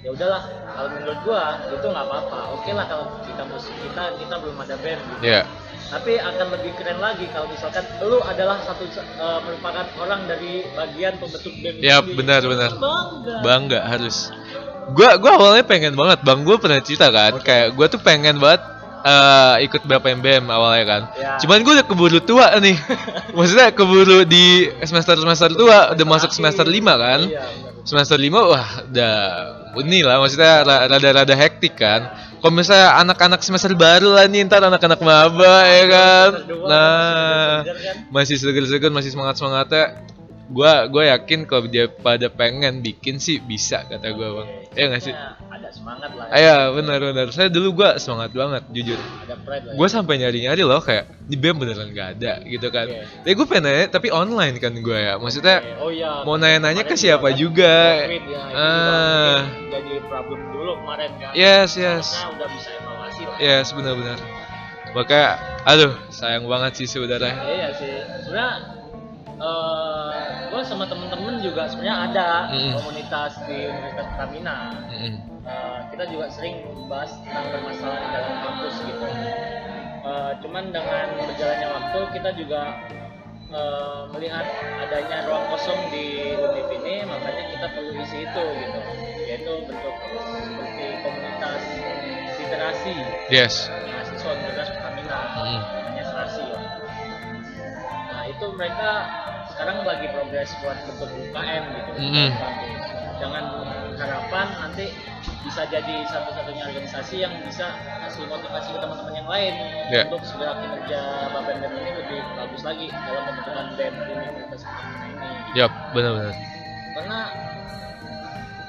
Ya 0.00 0.10
udahlah, 0.10 0.42
kalau 0.66 0.88
menurut 0.90 1.20
gua 1.22 1.42
itu 1.68 1.86
nggak 1.86 2.06
apa-apa. 2.08 2.38
Oke 2.56 2.70
lah 2.72 2.84
kalau 2.84 3.04
di 3.20 3.32
kampus 3.32 3.62
kita 3.70 4.04
kita 4.16 4.34
belum 4.38 4.56
ada 4.56 4.74
BEM 4.74 4.98
gitu. 4.98 5.22
ya 5.22 5.42
Tapi 5.86 6.12
akan 6.16 6.46
lebih 6.50 6.72
keren 6.74 6.98
lagi 6.98 7.26
kalau 7.28 7.46
misalkan 7.46 7.82
lu 8.00 8.22
adalah 8.22 8.58
satu 8.60 8.86
uh, 9.18 9.42
merupakan 9.42 9.84
orang 9.98 10.24
dari 10.24 10.62
bagian 10.72 11.18
pembentuk 11.18 11.52
BEM 11.52 11.74
itu 11.76 11.84
Ya, 11.84 11.98
sendiri. 11.98 12.16
benar, 12.16 12.40
benar. 12.42 12.70
Bangga. 12.72 13.36
bangga 13.40 13.80
harus 13.84 14.16
gua 14.90 15.14
gua 15.16 15.32
awalnya 15.36 15.62
pengen 15.62 15.94
banget 15.94 16.18
bang 16.22 16.40
gue 16.40 16.56
pernah 16.56 16.80
cerita 16.80 17.06
kan 17.08 17.32
kayak 17.38 17.74
gue 17.74 17.86
tuh 17.86 18.00
pengen 18.00 18.38
banget 18.38 18.62
eh, 19.02 19.54
ikut 19.64 19.82
berapa 19.82 20.06
MBM 20.12 20.44
awalnya 20.46 20.84
kan 20.84 21.02
Ya. 21.16 21.36
cuman 21.38 21.60
gue 21.60 21.72
udah 21.76 21.86
keburu 21.86 22.18
tua 22.20 22.52
nih 22.58 22.76
maksudnya 23.32 23.68
keburu 23.70 24.24
di 24.24 24.68
semester 24.82 25.16
semester 25.16 25.50
tua 25.50 25.92
udah 25.92 26.06
masuk 26.06 26.30
semester 26.30 26.64
lima 26.64 26.94
kan 26.94 27.20
Iya, 27.24 27.44
semester 27.82 28.16
lima 28.16 28.40
wah 28.42 28.66
udah 28.84 29.14
ini 29.80 30.00
lah 30.00 30.18
maksudnya 30.18 30.62
ra- 30.62 30.84
rada-rada 30.86 31.32
hektik 31.32 31.74
kan 31.74 32.10
kalau 32.40 32.52
misalnya 32.52 32.96
anak-anak 32.98 33.40
semester 33.40 33.72
baru 33.72 34.16
lah 34.16 34.24
nih 34.24 34.44
ntar 34.44 34.60
anak-anak 34.60 35.00
maba 35.00 35.56
ya 35.64 35.84
kan 35.86 36.30
Semester 36.40 36.56
nah 36.64 37.54
kan? 37.64 37.96
masih 38.08 38.36
seger-seger 38.36 38.88
masih 38.88 39.12
semangat-semangatnya 39.12 39.84
gua 40.50 40.84
gua 40.84 41.06
yakin 41.08 41.46
kalau 41.46 41.64
dia 41.64 41.86
pada 41.86 42.26
pengen 42.26 42.78
bikin 42.80 43.16
sih 43.16 43.38
bisa 43.38 43.82
kata 43.82 44.10
gua 44.10 44.42
bang 44.42 44.48
ya 44.70 44.84
nggak 44.86 45.00
sih 45.00 45.14
ada 45.14 45.68
semangat 45.70 46.10
lah. 46.12 46.26
Iya 46.28 46.56
benar-benar 46.70 47.26
saya 47.30 47.46
dulu 47.46 47.74
gua 47.76 47.94
semangat 47.96 48.30
banget 48.30 48.62
jujur 48.70 48.98
Ada 48.98 49.36
pride 49.38 49.64
lah. 49.64 49.72
ya. 49.72 49.78
gue 49.78 49.88
sampai 49.88 50.14
nyari-nyari 50.16 50.62
loh 50.62 50.80
kayak 50.80 51.06
di 51.22 51.36
BEM 51.36 51.56
beneran 51.56 51.88
gak 51.90 52.08
ada 52.16 52.32
gitu 52.42 52.66
kan 52.68 52.86
Oke. 52.86 53.06
ya 53.22 53.32
gue 53.32 53.46
pengen 53.46 53.64
nanya 53.64 53.86
tapi 53.88 54.08
online 54.10 54.58
kan 54.58 54.72
gue 54.72 54.98
ya 54.98 55.14
maksudnya 55.16 55.62
Oh 55.78 55.88
iya. 55.88 56.22
mau 56.22 56.34
nanya-nanya 56.34 56.82
ke 56.82 56.92
Kemarin 56.92 57.02
siapa 57.14 57.28
kan 57.28 57.36
juga. 57.36 57.74
Ya, 58.02 58.42
Ah. 58.50 59.38
jadi 59.68 59.94
problem 60.02 60.40
dulu 60.50 60.72
kemarin 60.82 61.10
kan. 61.16 61.30
yes 61.32 61.70
yes 61.74 62.18
Harusnya 62.18 62.34
udah 62.34 62.48
bisa 62.50 62.70
evaluasi 62.74 63.22
lah. 63.22 63.36
yes 63.38 63.66
benar-benar 63.70 64.18
makanya 64.90 65.28
aduh 65.62 65.92
sayang 66.10 66.44
banget 66.44 66.72
sih 66.74 66.88
saudara 66.88 67.30
Iya 67.30 67.68
sih. 67.74 67.92
Sebenarnya 68.24 68.79
eh 69.40 70.16
gue 70.52 70.60
sama 70.62 70.84
temen-temen 70.84 71.40
juga 71.40 71.64
sebenarnya 71.64 71.96
ada 72.12 72.28
Mm. 72.52 72.72
komunitas 72.76 73.32
di 73.48 73.56
Universitas 73.64 74.06
Pertamina. 74.12 74.58
Mm-mm. 74.92 75.14
Eh, 75.40 75.78
kita 75.90 76.04
juga 76.06 76.26
sering 76.28 76.56
bahas 76.86 77.10
tentang 77.24 77.46
permasalahan 77.48 78.02
di 78.04 78.10
dalam 78.12 78.34
kampus 78.38 78.74
gitu. 78.84 79.08
Eh, 80.00 80.32
cuman 80.44 80.64
dengan 80.68 81.06
berjalannya 81.16 81.68
waktu 81.70 81.98
kita 82.12 82.30
juga 82.36 82.62
eh, 83.50 84.02
melihat 84.12 84.46
adanya 84.78 85.26
ruang 85.26 85.44
kosong 85.48 85.80
di 85.90 86.06
Univ 86.36 86.68
ini, 86.70 87.02
makanya 87.02 87.44
kita 87.50 87.66
perlu 87.72 87.92
isi 87.98 88.18
itu 88.22 88.44
gitu. 88.60 88.78
Yaitu 89.26 89.52
bentuk 89.66 89.94
seperti 90.38 90.86
komunitas 91.00 91.62
literasi 92.36 92.94
yes 93.30 93.54
mahasiswa 93.86 94.30
Universitas 94.36 94.68
Pertamina 94.74 95.18
Mm. 95.40 95.60
Itu 98.40 98.56
mereka 98.56 98.90
sekarang 99.52 99.84
lagi 99.84 100.08
progres 100.08 100.48
buat 100.64 100.80
bentuk 100.88 101.12
UKM 101.12 101.62
gitu 101.76 101.90
Mm-mm. 102.00 102.28
kampus. 102.40 102.84
Dengan 103.20 103.44
harapan 104.00 104.46
nanti 104.64 104.96
bisa 105.44 105.68
jadi 105.68 106.08
satu-satunya 106.08 106.72
organisasi 106.72 107.20
yang 107.20 107.36
bisa 107.44 107.76
kasih 108.00 108.24
motivasi 108.24 108.72
ke 108.72 108.80
teman-teman 108.80 109.12
yang 109.12 109.28
lain 109.28 109.54
Ya. 109.92 110.08
untuk 110.08 110.24
segera 110.24 110.56
kinerja 110.56 111.28
Bapen 111.36 111.60
BEM 111.60 111.72
ini 111.76 111.90
lebih 112.00 112.20
bagus 112.32 112.62
lagi 112.64 112.86
dalam 112.88 113.22
pembentukan 113.28 113.66
BEM 113.76 113.94
di 114.00 114.12
Universitas 114.16 114.62
ini. 114.64 115.28
yap 115.52 115.72
benar-benar 115.92 116.32
Karena 116.96 117.20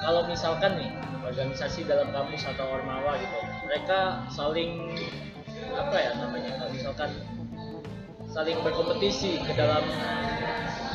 kalau 0.04 0.22
misalkan 0.28 0.72
nih 0.76 0.92
organisasi 1.24 1.88
dalam 1.88 2.12
kampus 2.12 2.44
atau 2.44 2.76
ormawa 2.76 3.16
gitu, 3.24 3.40
mereka 3.64 4.26
saling 4.28 5.00
apa 5.72 5.96
ya 5.96 6.12
namanya 6.20 6.60
kalau 6.60 6.72
misalkan 6.76 7.10
saling 8.32 8.58
berkompetisi 8.64 9.44
ke 9.44 9.52
dalam 9.54 9.84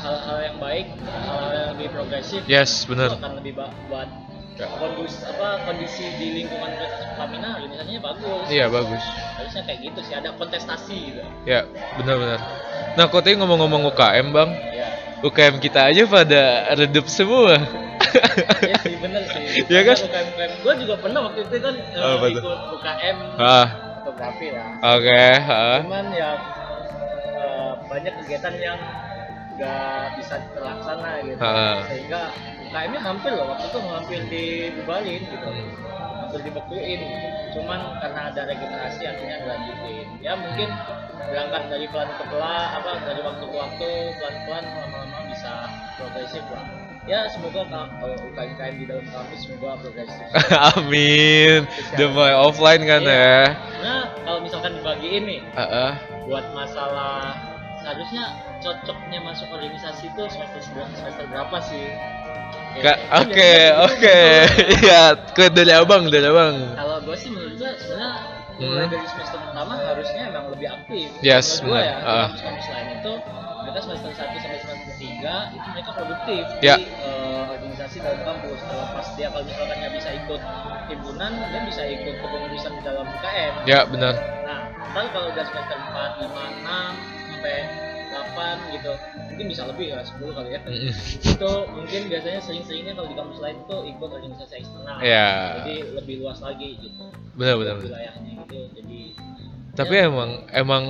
hal-hal 0.00 0.38
yang 0.42 0.56
baik, 0.56 0.86
hal-hal 1.04 1.50
yang 1.52 1.68
lebih 1.76 1.88
progresif, 1.92 2.40
yes 2.48 2.86
benar 2.86 3.12
akan 3.12 3.40
lebih 3.40 3.52
buat 3.58 4.08
kondus 4.56 5.20
apa 5.20 5.68
kondisi 5.68 6.16
di 6.16 6.40
lingkungan 6.40 6.72
Pertamina 6.80 7.60
organisasinya 7.60 8.00
bagus. 8.00 8.44
iya 8.48 8.72
bagus 8.72 9.04
Harusnya 9.36 9.62
kayak 9.68 9.80
gitu 9.84 10.00
sih, 10.00 10.14
ada 10.16 10.32
kontestasi 10.32 10.96
gitu. 11.12 11.20
ya 11.44 11.68
benar-benar 12.00 12.40
nah 12.96 13.04
kok 13.04 13.20
tadi 13.20 13.36
ngomong-ngomong 13.36 13.84
UKM 13.92 14.26
bang 14.32 14.50
Ya, 14.72 14.88
UKM 15.20 15.60
kita 15.60 15.92
aja 15.92 16.08
pada 16.08 16.42
redup 16.72 17.04
semua 17.04 17.60
ya 18.64 18.76
sih 18.80 18.96
bener 18.96 19.20
sih. 19.28 19.44
Iya 19.76 19.80
kan? 19.84 19.96
UKM, 20.00 20.26
UKM. 20.32 20.52
Gue 20.64 20.74
juga 20.80 20.94
pernah 21.04 21.20
waktu 21.28 21.40
itu 21.44 21.56
kan 21.60 21.74
eh, 21.76 22.00
Oh, 22.00 22.24
ikut 22.24 22.44
UKM 22.80 23.16
ah 23.36 23.66
fotografi 24.00 24.48
lah. 24.56 24.68
oke 24.80 25.20
ah. 25.44 25.78
Cuman 25.84 26.06
ya 26.16 26.30
banyak 27.86 28.12
kegiatan 28.22 28.54
yang 28.58 28.78
nggak 29.56 30.20
bisa 30.20 30.36
terlaksana 30.52 31.10
gitu. 31.24 31.40
Ah. 31.40 31.80
Sehingga 31.88 32.22
UKM-nya 32.66 33.00
hampir 33.00 33.32
loh 33.32 33.46
waktu 33.50 33.66
itu 33.66 33.78
hampir 33.80 34.20
dibubarin 34.28 35.22
gitu. 35.24 35.46
Hmm. 35.48 35.70
Hampir 36.20 36.40
dibekuin 36.44 36.98
gitu. 37.00 37.28
Cuman 37.56 37.80
karena 37.98 38.20
ada 38.28 38.42
regenerasi 38.44 39.02
akhirnya 39.06 39.36
dilanjutin. 39.40 40.06
Ya 40.20 40.32
mungkin 40.36 40.68
berangkat 41.26 41.62
dari 41.72 41.86
pelan 41.88 42.10
ke 42.12 42.24
pelan 42.28 42.66
apa 42.76 42.90
dari 43.02 43.20
waktu 43.24 43.44
ke 43.48 43.56
waktu 43.56 43.88
pelan-pelan 44.20 44.64
lama-lama 44.76 45.18
bisa 45.32 45.52
progresif 45.96 46.44
lah. 46.52 46.66
Ya 47.06 47.30
semoga 47.30 47.62
ka- 47.70 47.90
kalau 48.02 48.18
UKM-UKM 48.18 48.74
di 48.76 48.84
dalam 48.84 49.06
kampus 49.08 49.46
semoga 49.46 49.78
progresif. 49.78 50.26
Amin. 50.74 51.62
Demi 51.94 52.28
offline 52.34 52.82
kan 52.84 53.00
Iya. 53.00 53.14
ya. 53.14 53.40
Nah 53.80 54.00
kalau 54.20 54.38
misalkan 54.42 54.74
dibagiin 54.76 55.22
nih 55.24 55.40
Ah, 55.54 55.62
ah. 55.64 55.92
buat 56.26 56.44
masalah 56.50 57.38
seharusnya 57.86 58.24
cocoknya 58.58 59.18
masuk 59.22 59.46
organisasi 59.46 60.10
itu 60.10 60.22
semester 60.26 60.58
semester 60.90 61.24
berapa 61.30 61.56
sih? 61.62 61.86
Ya, 62.76 62.98
Oke, 63.14 63.54
oke. 63.86 64.18
Iya, 64.82 65.14
ke 65.30 65.46
dari 65.48 65.70
abang, 65.70 66.10
dari 66.10 66.26
abang. 66.26 66.74
Kalau 66.74 66.98
gue 67.06 67.14
sih 67.14 67.30
menurut 67.30 67.54
gue 67.56 67.70
sebenarnya 67.78 68.10
mulai 68.58 68.84
Hmm. 68.84 68.90
dari 68.90 69.06
semester 69.06 69.38
pertama 69.38 69.72
harusnya 69.78 70.22
emang 70.26 70.50
lebih 70.50 70.68
aktif. 70.68 71.08
Yes, 71.22 71.62
benar. 71.62 71.78
ya. 71.78 71.94
Ah. 72.02 72.26
Kampus-kampus 72.26 72.66
lain 72.68 72.88
itu 72.98 73.12
mereka 73.62 73.78
semester 73.80 74.10
1 74.10 74.18
sampai 74.18 74.38
semester 74.42 74.74
3 74.98 75.32
itu 75.54 75.66
mereka 75.70 75.90
produktif 75.94 76.44
Ya. 76.58 76.76
di 76.76 76.84
eh, 76.90 77.42
organisasi 77.46 77.96
dalam 78.02 78.20
kampus. 78.26 78.58
Kalau 78.66 78.84
pas 78.92 79.06
dia 79.14 79.26
kalau 79.30 79.44
misalkan 79.46 79.76
nggak 79.78 79.94
bisa 79.94 80.10
ikut 80.10 80.40
himpunan, 80.88 81.30
dia 81.38 81.60
bisa 81.64 81.82
ikut 81.86 82.14
kepengurusan 82.18 82.72
di 82.74 82.82
dalam 82.82 83.04
UKM. 83.06 83.54
Ya, 83.64 83.80
benar. 83.86 84.14
Nah, 84.42 84.60
ntar 84.90 85.04
kalau 85.12 85.28
udah 85.30 85.44
semester 85.44 85.76
4, 85.76 86.10
5, 86.24 86.44
6, 86.64 87.15
sampai 87.36 87.56
8 88.16 88.72
gitu, 88.72 88.92
mungkin 89.28 89.46
bisa 89.52 89.62
lebih 89.68 89.86
ya, 89.92 90.00
10 90.00 90.32
kali 90.32 90.48
ya. 90.56 90.60
Mm-mm. 90.64 90.92
itu 91.20 91.52
mungkin 91.68 92.00
biasanya 92.08 92.40
sering-seringnya 92.40 92.92
kalau 92.96 93.08
di 93.12 93.16
kampus 93.16 93.38
lain 93.44 93.56
tuh 93.68 93.80
ikut 93.84 94.08
organisasi 94.08 94.54
eksternal. 94.64 94.96
Ya. 95.04 95.28
Jadi 95.60 95.76
lebih 95.92 96.14
luas 96.24 96.40
lagi 96.40 96.80
gitu. 96.80 97.04
Benar, 97.36 97.54
benar. 97.60 97.74
Wilayahnya 97.84 98.32
gitu. 98.48 98.58
Jadi 98.72 98.98
Tapi 99.76 99.92
ya, 99.92 100.08
emang 100.08 100.30
emang 100.56 100.84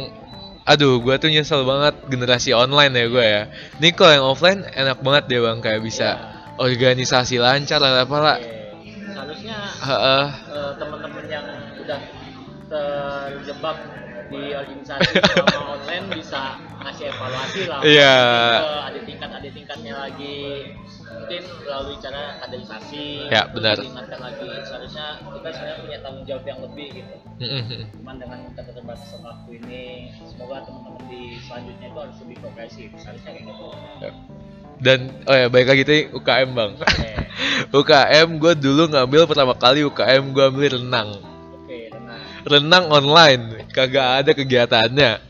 aduh, 0.63 1.03
gua 1.03 1.19
tuh 1.19 1.27
nyesel 1.31 1.67
banget 1.67 1.95
generasi 2.07 2.55
online 2.55 2.95
ya 2.95 3.07
gue 3.11 3.27
ya. 3.27 3.43
Ini 3.83 3.89
kalau 3.99 4.13
yang 4.15 4.27
offline 4.31 4.61
enak 4.63 5.03
banget 5.03 5.25
deh 5.27 5.43
bang, 5.43 5.59
kayak 5.59 5.83
bisa 5.83 6.09
organisasi 6.63 7.43
lancar 7.43 7.83
lah 7.83 8.07
apalah. 8.07 8.39
oke. 8.39 8.55
Seharusnya 9.11 9.59
Heeh. 9.83 10.27
eh, 10.55 10.73
teman-teman 10.79 11.25
yang 11.27 11.47
udah 11.83 12.01
terjebak 12.71 13.77
di 14.31 14.43
organisasi 14.53 15.13
selama 15.33 15.79
online 15.79 16.07
bisa 16.15 16.59
ngasih 16.83 17.05
evaluasi 17.11 17.61
lah. 17.67 17.81
Iya. 17.83 18.17
Eh, 18.63 18.81
ada 18.93 19.01
tingkat 19.03 19.31
ada 19.31 19.49
tingkatnya 19.51 19.93
lagi. 19.97 20.39
Mungkin 21.07 21.43
melalui 21.65 21.97
cara 21.99 22.39
kaderisasi. 22.45 23.31
Ya, 23.33 23.43
benar. 23.51 23.79
diingatkan 23.79 24.21
lagi. 24.21 24.49
Seharusnya 24.67 25.07
kita 25.23 25.49
sebenarnya 25.55 25.79
punya 25.83 25.99
tanggung 26.03 26.25
jawab 26.29 26.45
yang 26.47 26.61
lebih 26.63 26.89
gitu. 27.03 27.15
Mm-mm. 27.37 27.83
Cuman 28.01 28.17
dengan 28.21 28.39
keterbatasan 28.55 29.21
waktu 29.25 29.51
ini, 29.65 29.83
semoga 30.25 30.65
teman-teman 30.65 31.05
di 31.11 31.23
selanjutnya 31.45 31.87
itu 31.91 31.99
harus 31.99 32.17
lebih 32.23 32.37
progresif. 32.43 32.89
Seharusnya 33.01 33.31
kayak 33.35 33.45
gitu. 33.51 33.69
Dan 34.77 35.09
oh 35.25 35.33
ya 35.33 35.49
baik 35.49 35.67
lagi 35.73 35.83
tadi 35.89 36.01
UKM 36.13 36.49
bang. 36.53 36.73
Oke, 36.77 37.11
UKM 37.81 38.29
gue 38.37 38.53
dulu 38.61 38.83
ngambil 38.93 39.25
pertama 39.25 39.57
kali 39.57 39.81
UKM 39.89 40.37
gue 40.37 40.45
ambil 40.45 40.71
renang. 40.77 41.11
Oke. 42.47 42.53
Renang 42.55 42.87
online, 42.89 43.43
kagak 43.75 44.23
ada 44.23 44.31
kegiatannya. 44.33 45.13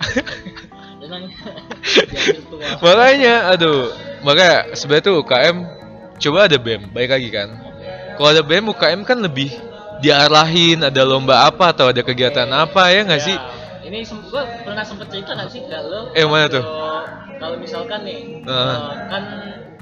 Makanya, 2.83 3.55
aduh, 3.55 3.95
makanya 4.27 4.75
sebenarnya 4.75 5.07
tuh 5.07 5.17
UKM 5.23 5.57
coba 6.19 6.39
ada 6.51 6.59
BEM, 6.59 6.91
baik 6.91 7.11
lagi 7.15 7.29
kan. 7.31 7.49
Kalau 8.19 8.29
ada 8.33 8.43
BEM 8.43 8.69
UKM 8.75 9.01
kan 9.07 9.19
lebih 9.23 9.55
diarahin, 10.03 10.83
ada 10.83 11.03
lomba 11.07 11.47
apa 11.47 11.73
atau 11.73 11.89
ada 11.89 12.03
kegiatan 12.03 12.49
apa 12.51 12.91
ya 12.93 13.07
nggak 13.07 13.23
Ya, 13.23 13.27
sih? 13.33 13.37
Ini 13.87 14.03
gua 14.29 14.43
pernah 14.67 14.83
sempet 14.83 15.09
cerita 15.15 15.39
nggak 15.39 15.49
sih 15.49 15.63
lo? 15.63 16.11
Eh, 16.13 16.27
mana 16.27 16.51
tuh? 16.51 16.63
Kalau- 16.65 17.07
Kalau 17.37 17.57
misalkan 17.61 18.01
nih, 18.03 18.49
eh, 18.49 18.91
kan 19.13 19.25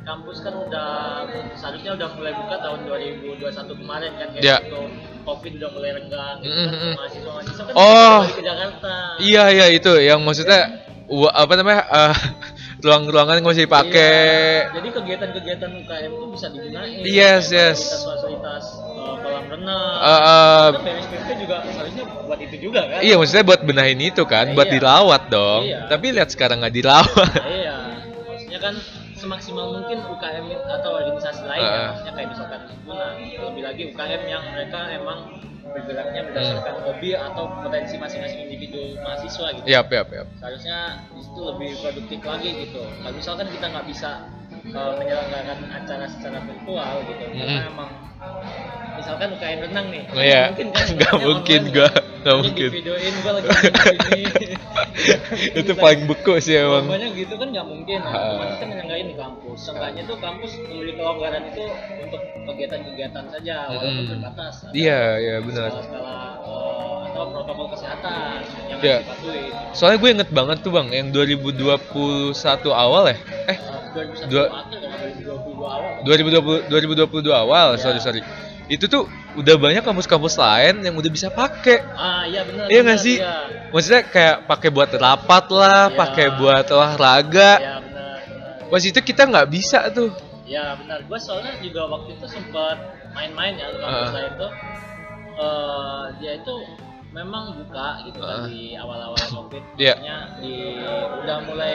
kampus 0.04 0.42
kan 0.42 0.54
udah 0.58 1.22
seharusnya 1.54 1.94
udah 1.94 2.08
mulai 2.18 2.34
buka 2.34 2.58
tahun 2.60 2.80
2021 2.84 3.78
kemarin 3.78 4.10
kan 4.18 4.28
kayak 4.34 4.42
Ya. 4.44 4.56
itu 4.60 4.80
covid 5.24 5.52
udah 5.56 5.70
mulai 5.70 5.90
renggang 5.92 6.36
gitu 6.38 6.52
Mm, 6.52 6.60
kan 6.60 6.70
mm, 6.70 6.84
mm. 6.84 6.94
mahasiswa 6.94 7.30
mahasiswa 7.30 7.62
kan 7.64 7.74
Oh. 7.74 8.20
ke 8.28 8.42
Jakarta 8.42 8.94
Iya 9.18 9.44
iya 9.50 9.66
itu 9.70 9.92
yang 9.98 10.20
maksudnya 10.20 10.60
wa- 11.06 11.32
apa 11.32 11.52
namanya 11.54 11.82
eh, 11.86 12.16
ruang-ruangan 12.84 13.40
nggak 13.40 13.50
bisa 13.50 13.64
dipakai. 13.64 14.12
Iya. 14.60 14.72
jadi 14.74 14.88
kegiatan-kegiatan 14.92 15.70
UKM 15.78 16.10
itu 16.12 16.26
bisa 16.30 16.46
digunain 16.48 17.00
Yes, 17.02 17.48
yes. 17.48 17.80
fasilitas-fasilitas 17.80 18.64
eh, 18.76 19.14
kolam 19.18 19.44
renang 19.48 19.94
eh, 19.96 20.68
Kan 20.70 20.72
BPSPP 20.78 21.28
juga 21.40 21.56
seharusnya 21.64 22.04
buat 22.22 22.38
itu 22.38 22.56
juga 22.58 22.80
kan 22.84 22.98
iya 23.00 23.14
maksudnya 23.16 23.44
buat 23.44 23.60
benahin 23.62 24.00
itu 24.00 24.22
kan, 24.24 24.52
buat 24.52 24.66
Iya. 24.66 24.74
dirawat 24.74 25.22
dong. 25.28 25.62
Iya. 25.64 25.80
Tapi 25.86 26.06
lihat 26.10 26.28
sekarang 26.28 26.60
nggak 26.60 26.74
dirawat. 26.74 27.32
Nah, 27.34 27.48
iya 27.50 27.76
maksudnya 28.26 28.58
kan 28.60 28.74
semaksimal 29.24 29.66
mungkin 29.72 29.98
UKM 30.04 30.46
atau 30.68 30.90
organisasi 31.00 31.42
lain 31.48 31.64
ya 31.64 31.72
Ah. 31.74 31.84
maksudnya 31.90 32.12
kayak 32.12 32.28
misalkan 32.36 32.60
himpunan 32.68 33.12
lebih 33.16 33.62
lagi 33.64 33.82
UKM 33.90 34.22
yang 34.28 34.44
mereka 34.52 34.80
emang 34.92 35.18
bergeraknya 35.64 36.22
berdasarkan 36.30 36.74
hobi 36.86 37.10
atau 37.16 37.44
potensi 37.64 37.98
masing-masing 37.98 38.46
individu 38.46 38.94
mahasiswa 39.02 39.46
gitu 39.58 39.66
Yap, 39.66 39.88
yap, 39.90 40.08
yap. 40.12 40.28
seharusnya 40.38 40.78
di 41.10 41.20
situ 41.24 41.40
lebih 41.40 41.70
produktif 41.82 42.20
lagi 42.22 42.50
gitu 42.68 42.82
kalau 43.02 43.14
misalkan 43.16 43.46
kita 43.50 43.66
nggak 43.72 43.86
bisa 43.90 44.10
uh, 44.70 44.92
menyelenggarakan 45.00 45.58
acara 45.72 46.04
secara 46.06 46.38
virtual 46.46 46.94
gitu 47.10 47.24
karena 47.32 47.42
Mm-mm. 47.64 47.72
emang 47.74 47.90
misalkan 48.94 49.28
UKM 49.32 49.58
renang 49.62 49.86
nih 49.88 50.02
Oh, 50.08 50.20
iya. 50.20 50.42
mungkin 50.48 50.68
kan 50.70 50.86
Nggak 50.90 51.12
mungkin, 51.20 51.60
online 51.60 51.72
nggak. 51.72 51.92
kan. 51.92 52.34
Mungkin. 52.40 52.70
divideoin 52.72 53.14
gua 53.20 53.32
lagi 53.36 53.48
di 53.52 54.24
sini 54.32 54.56
itu 55.60 55.72
paling 55.74 56.00
beku 56.04 56.32
sih 56.38 56.56
emang. 56.56 56.86
Banyak 56.86 57.12
gitu 57.14 57.34
kan 57.34 57.48
nggak 57.50 57.66
mungkin. 57.66 57.98
Ha. 58.00 58.08
Otomatis 58.08 58.56
kan 58.56 58.66
menyengahin 58.66 59.06
di 59.06 59.14
kampus. 59.14 59.58
Seenggaknya 59.60 60.02
tuh 60.04 60.16
kampus 60.16 60.50
memberi 60.58 60.92
kelonggaran 60.94 61.42
itu 61.46 61.64
untuk 62.00 62.20
kegiatan-kegiatan 62.44 63.24
saja, 63.28 63.54
walaupun 63.68 63.92
Mm-mm. 63.98 64.10
terbatas. 64.10 64.54
Iya, 64.70 65.00
iya 65.18 65.36
benar. 65.38 65.68
Skala-skala 65.68 66.16
eh, 66.40 66.98
atau 67.04 67.22
protokol 67.30 67.66
kesehatan 67.70 68.40
yang 68.64 68.78
Iya. 68.80 68.96
harus 68.96 69.04
dipatuhi. 69.04 69.44
Soalnya 69.72 69.98
gue 69.98 70.10
inget 70.12 70.30
banget 70.30 70.58
tuh 70.60 70.70
bang, 70.70 70.88
yang 70.90 71.08
2021 71.10 72.32
awal 72.70 73.04
ya? 73.06 73.16
Eh, 73.44 73.52
Eh, 73.52 73.58
2021 73.92 74.26
Dua- 74.26 74.48
akhir 74.48 74.78
kalau 74.80 74.96
2022 74.96 75.66
awal. 75.66 75.92
2020 76.02 76.58
2022 76.66 77.34
awal, 77.34 77.68
Iya. 77.70 77.80
sorry 77.80 78.00
sorry. 78.00 78.22
Itu 78.64 78.88
tuh 78.88 79.04
udah 79.36 79.56
banyak 79.60 79.84
kampus-kampus 79.84 80.40
lain 80.40 80.80
yang 80.80 80.96
udah 80.96 81.10
bisa 81.12 81.28
pakai. 81.28 81.84
Ah 81.92 82.24
iya 82.24 82.40
benar. 82.48 82.64
Iya 82.72 82.80
nggak 82.80 83.00
sih? 83.00 83.16
Iya, 83.20 83.68
Maksudnya 83.68 84.02
kayak 84.08 84.36
pakai 84.48 84.68
buat 84.72 84.90
rapat 84.94 85.44
lah, 85.52 85.92
Iya. 85.92 85.96
pakai 86.00 86.26
buat 86.40 86.66
olahraga. 86.72 87.50
Iya, 87.60 87.74
benar. 87.84 88.16
Pas 88.72 88.82
itu 88.82 89.00
kita 89.04 89.22
nggak 89.28 89.48
bisa 89.52 89.84
tuh. 89.92 90.16
Ya 90.44 90.76
benar, 90.76 91.00
gue 91.04 91.18
soalnya 91.20 91.56
juga 91.60 91.88
waktu 91.88 92.16
itu 92.16 92.26
sempat 92.28 92.76
main-main 93.12 93.56
ya 93.56 93.68
kampus 93.72 94.08
Ah. 94.08 94.12
lain 94.12 94.32
tuh. 94.36 94.52
eh 95.34 96.04
dia 96.22 96.32
itu 96.38 96.54
memang 97.14 97.54
buka 97.54 98.02
gitu 98.10 98.18
kan 98.18 98.42
Ah. 98.42 98.46
di 98.50 98.74
awal-awal 98.74 99.14
covid. 99.30 99.62
Maksudnya 99.78 100.18
di 100.42 100.54
udah 101.22 101.38
mulai 101.46 101.74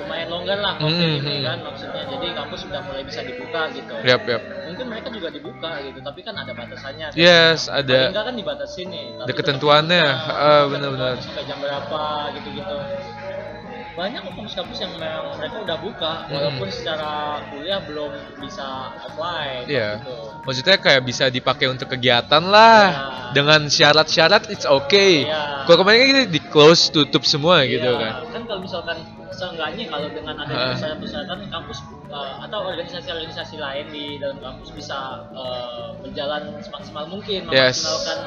lumayan 0.00 0.28
longgar 0.32 0.58
lah 0.64 0.74
covid 0.80 0.96
Hmm, 0.96 1.20
ini 1.28 1.44
kan 1.44 1.58
maksudnya. 1.60 2.02
Jadi 2.08 2.26
kampus 2.32 2.60
sudah 2.64 2.80
mulai 2.88 3.02
bisa 3.04 3.20
dibuka 3.20 3.68
gitu. 3.76 3.94
Yap 4.00 4.24
yap. 4.24 4.42
Mungkin 4.64 4.86
mereka 4.88 5.08
juga 5.12 5.28
dibuka 5.28 5.70
gitu, 5.84 5.98
tapi 6.00 6.20
kan 6.24 6.34
ada 6.40 6.52
batasannya. 6.56 7.06
kan. 7.12 7.20
Yes, 7.20 7.68
ada 7.68 8.08
enggak 8.08 8.24
kan 8.32 8.34
dibatasi 8.34 8.80
nih. 8.88 9.06
ada 9.20 9.32
ketentuannya. 9.36 10.04
Ketentuan 10.08 10.64
benar-benar. 10.72 11.14
Sampai 11.20 11.44
jam 11.44 11.58
berapa 11.60 12.02
gitu-gitu. 12.40 12.76
Banyak 13.98 14.20
kok 14.22 14.34
kampus-kampus 14.38 14.78
yang 14.78 14.92
memang 14.94 15.34
mereka 15.34 15.56
udah 15.58 15.76
buka, 15.82 16.12
Hmm. 16.22 16.30
walaupun 16.30 16.68
secara 16.70 17.10
kuliah 17.50 17.82
belum 17.82 18.10
bisa 18.38 18.94
offline. 19.02 19.66
Iya. 19.66 19.98
Gitu. 19.98 20.14
Maksudnya 20.46 20.76
kayak 20.78 21.02
bisa 21.02 21.24
dipakai 21.26 21.66
untuk 21.66 21.90
kegiatan 21.90 22.42
lah. 22.46 22.84
Iya. 22.86 23.34
Dengan 23.34 23.60
syarat-syarat 23.66 24.54
it's 24.54 24.62
okay. 24.64 25.26
Iya. 25.26 25.66
Kalau 25.66 25.82
kemarin 25.82 25.98
kan 25.98 26.08
kita 26.14 26.22
di 26.30 26.40
close 26.46 26.94
tutup 26.94 27.26
semua 27.26 27.66
gitu 27.66 27.90
Iya, 27.90 27.98
kan. 27.98 28.12
Kan 28.30 28.42
kalau 28.46 28.60
misalkan 28.62 28.96
seenggaknya 29.34 29.84
kalau 29.90 30.06
dengan 30.14 30.34
adanya 30.40 30.78
persyaratan-persyaratan 30.78 31.38
kampus 31.50 31.78
uh, 32.08 32.38
atau 32.46 32.58
organisasi-organisasi 32.70 33.56
lain 33.58 33.84
di 33.90 34.04
dalam 34.16 34.38
kampus 34.38 34.70
bisa 34.72 35.26
uh, 35.34 35.90
berjalan 36.00 36.54
semaksimal 36.62 37.04
mungkin 37.10 37.50
Yes. 37.50 37.82
memaksimalkan 37.82 38.18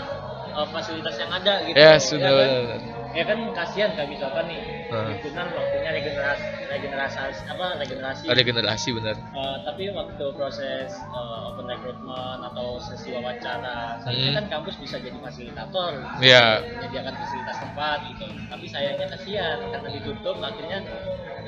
uh, 0.52 0.68
fasilitas 0.68 1.16
yang 1.16 1.32
ada 1.32 1.54
gitu. 1.64 1.76
Yes, 1.80 2.04
Ya 2.12 2.20
kan? 2.20 3.01
Ya 3.12 3.24
kan 3.28 3.40
kasihan 3.52 3.92
kayak 3.92 4.08
misalkan 4.08 4.48
nih 4.48 4.60
Ah. 4.88 5.08
himpunan 5.08 5.48
waktunya 5.52 5.92
regenerasi 5.92 6.48
regenerasi 6.68 7.18
apa 7.48 7.66
regenerasi 7.80 8.24
Ada 8.28 8.42
generasi 8.44 8.90
benar. 8.96 9.16
Uh, 9.32 9.56
tapi 9.64 9.92
waktu 9.92 10.26
proses 10.32 10.88
uh, 11.12 11.52
open 11.52 11.68
recruitment 11.68 12.40
atau 12.44 12.80
sesi 12.80 13.12
wawancara, 13.12 14.00
seharusnya 14.00 14.32
Hmm. 14.32 14.40
kan 14.40 14.46
kampus 14.48 14.76
bisa 14.80 14.96
jadi 15.00 15.16
fasilitator, 15.16 15.92
Iya. 16.24 16.64
menyediakan 16.64 17.14
fasilitas 17.20 17.58
tempat 17.60 17.98
gitu. 18.12 18.26
Tapi 18.48 18.66
sayangnya 18.68 19.08
kasihan 19.12 19.58
karena 19.60 19.90
ditutup, 19.92 20.36
akhirnya 20.40 20.80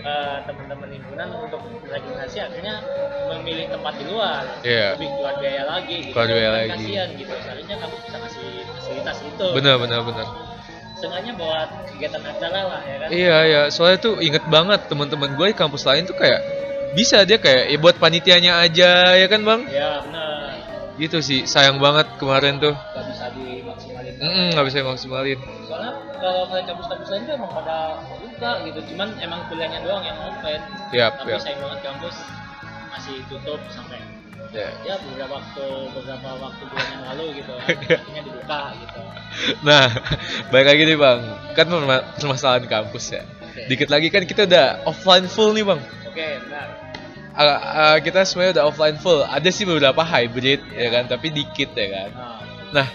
uh, 0.03 0.37
teman-teman 0.43 0.89
himpunan 0.91 1.27
untuk 1.37 1.61
regenerasi 1.87 2.37
akhirnya 2.43 2.75
memilih 3.31 3.71
tempat 3.71 3.93
di 3.99 4.05
luar, 4.07 4.43
Iya. 4.63 4.99
lebih 4.99 5.09
keluar 5.15 5.35
biaya 5.39 5.63
lagi. 5.63 5.95
Gitu. 5.99 6.11
Keluar 6.11 6.27
biaya 6.27 6.49
Kan 6.49 6.59
lagi. 6.59 6.71
Kasihan 6.75 7.07
gitu. 7.15 7.33
Seharusnya 7.39 7.75
kampus 7.79 7.99
bisa 8.03 8.17
kasih 8.19 8.47
fasilitas 8.67 9.17
itu. 9.23 9.47
Benar 9.55 9.75
benar 9.79 10.01
benar. 10.03 10.27
Sengaja 11.03 11.31
buat 11.35 11.67
kegiatan 11.91 12.23
acara 12.23 12.59
lah 12.63 12.81
ya 12.87 12.95
kan. 13.03 13.07
Iya 13.11 13.37
iya, 13.43 13.61
soalnya 13.67 13.99
tuh 13.99 14.23
inget 14.23 14.47
banget 14.47 14.87
teman-teman 14.87 15.35
gue 15.35 15.51
di 15.51 15.55
kampus 15.59 15.83
lain 15.83 16.07
tuh 16.07 16.15
kayak 16.15 16.39
bisa 16.95 17.27
dia 17.27 17.35
kayak 17.35 17.75
ya 17.75 17.77
buat 17.83 17.99
panitianya 17.99 18.63
aja 18.63 19.11
ya 19.19 19.27
kan 19.27 19.43
bang? 19.43 19.67
Ya 19.67 19.99
benar. 20.07 20.55
Gitu 20.95 21.19
sih, 21.19 21.43
sayang 21.43 21.83
banget 21.83 22.07
kemarin 22.15 22.63
tuh. 22.63 22.71
Gak 22.71 23.03
bisa 23.11 23.25
dimaksimalin. 23.35 24.13
Mm, 24.23 24.45
nggak 24.55 24.65
bisa 24.71 24.77
maksimalin. 24.87 25.39
soalnya 25.67 25.91
kalau 26.21 26.47
kayak 26.47 26.65
kampus-kampus 26.71 27.07
lain 27.11 27.21
tuh 27.27 27.33
emang 27.35 27.51
pada 27.51 27.77
buka 28.21 28.51
gitu 28.63 28.79
cuman 28.93 29.09
emang 29.19 29.39
kuliahnya 29.51 29.79
doang 29.83 30.03
yang 30.07 30.15
open 30.23 30.59
Yap, 30.95 31.19
tapi 31.19 31.35
yap. 31.35 31.41
sayang 31.43 31.59
banget 31.59 31.79
kampus 31.83 32.15
masih 32.93 33.15
tutup 33.27 33.59
sampai 33.67 33.99
Ya. 34.53 34.69
ya 34.85 34.95
beberapa 35.01 35.33
waktu 35.33 35.65
beberapa 35.97 36.29
waktu 36.37 36.63
bulan 36.69 36.87
yang 36.93 37.03
lalu 37.09 37.25
gitu 37.41 37.53
Iya. 37.57 37.97
akhirnya 38.05 38.21
dibuka 38.21 38.59
gitu 38.77 39.01
Nah, 39.65 39.89
baik 40.53 40.65
lagi 40.69 40.81
nih 40.85 40.93
bang, 40.93 41.19
kan 41.57 41.65
perma- 41.65 42.05
permasalahan 42.21 42.69
kampus 42.69 43.17
ya. 43.17 43.25
Oke. 43.41 43.65
Dikit 43.65 43.89
lagi 43.89 44.13
kan 44.13 44.29
kita 44.29 44.45
udah 44.45 44.85
offline 44.85 45.25
full 45.25 45.57
nih 45.57 45.65
bang. 45.65 45.81
oke 45.81 46.27
benar 46.45 46.67
Ah, 47.33 47.57
ah, 47.57 47.95
kita 47.97 48.29
semuanya 48.29 48.61
udah 48.61 48.65
offline 48.69 48.97
full. 49.01 49.25
Ada 49.25 49.49
sih 49.49 49.65
beberapa 49.65 50.05
hybrid 50.05 50.61
ya 50.69 50.93
kan, 50.93 51.09
tapi 51.09 51.33
dikit 51.33 51.73
ya 51.73 51.87
kan. 51.89 52.09
nah, 52.13 52.37
Nah, 52.77 52.87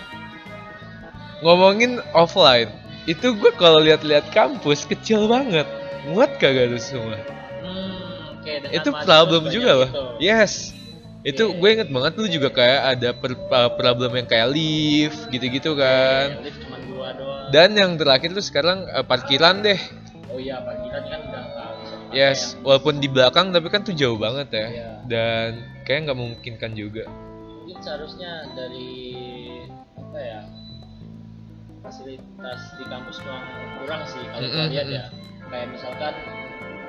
ngomongin 1.42 1.99
offline, 2.14 2.71
itu 3.07 3.35
gue 3.35 3.51
kalau 3.59 3.83
lihat-lihat 3.83 4.31
kampus 4.31 4.87
kecil 4.87 5.27
banget. 5.27 5.66
Muat 6.07 6.38
kagak 6.38 6.71
tuh 6.71 6.79
semua? 6.79 7.18
hmm, 7.18 8.47
dengan 8.47 8.71
itu 8.79 8.88
problem 8.94 9.51
juga 9.51 9.71
loh. 9.75 9.90
itu. 9.90 10.05
Yes. 10.23 10.71
Itu 11.20 11.44
Iya. 11.44 11.57
gue 11.57 11.68
inget 11.72 11.88
banget 11.88 12.12
lu 12.14 12.26
juga 12.26 12.48
kayak 12.48 12.81
ada 12.94 13.09
per- 13.12 13.35
uh, 13.50 13.70
problem 13.72 14.14
yang 14.14 14.24
kayak 14.24 14.48
lift 14.48 15.26
gitu-gitu 15.28 15.74
kan. 15.74 16.38
Oke, 16.38 16.46
lift 16.46 16.59
cuma 16.62 16.78
dua 16.81 17.09
doang 17.12 17.50
Dan 17.50 17.74
yang 17.74 17.92
terakhir 17.94 18.31
tuh 18.31 18.40
sekarang 18.40 18.87
uh, 18.87 19.02
parkiran 19.02 19.61
deh. 19.61 19.81
oh 20.28 20.37
iya 20.37 20.61
parkiran 20.61 21.02
kan 21.02 21.20
udah 21.24 21.42
nggak 21.44 21.70
bisa 21.76 21.94
dipakai 21.96 22.14
Yes, 22.14 22.40
ya. 22.48 22.61
walaupun 22.62 22.94
di 22.98 23.09
belakang 23.09 23.46
tapi 23.48 23.66
kan 23.66 23.81
tuh 23.83 23.92
jauh 23.92 24.14
banget 24.16 24.48
ya. 24.52 24.66
Iya. 24.68 24.90
Dan 25.04 25.48
kayak 25.83 26.00
nggak 26.07 26.18
memungkinkan 26.18 26.72
juga. 26.72 27.04
mungkin 27.59 27.85
seharusnya 27.85 28.33
dari 28.54 28.96
apa 29.94 30.18
ya 30.18 30.40
fasilitas 31.78 32.61
di 32.74 32.85
kampus 32.85 33.16
kurang 33.20 33.44
kurang 33.78 34.02
sih 34.04 34.22
kalau 34.24 34.40
Mm, 34.40 34.48
kita 34.48 34.62
mm, 34.62 34.72
lihat 34.72 34.87
ya 34.88 35.04
kayak 35.48 35.66
misalkan 35.70 36.14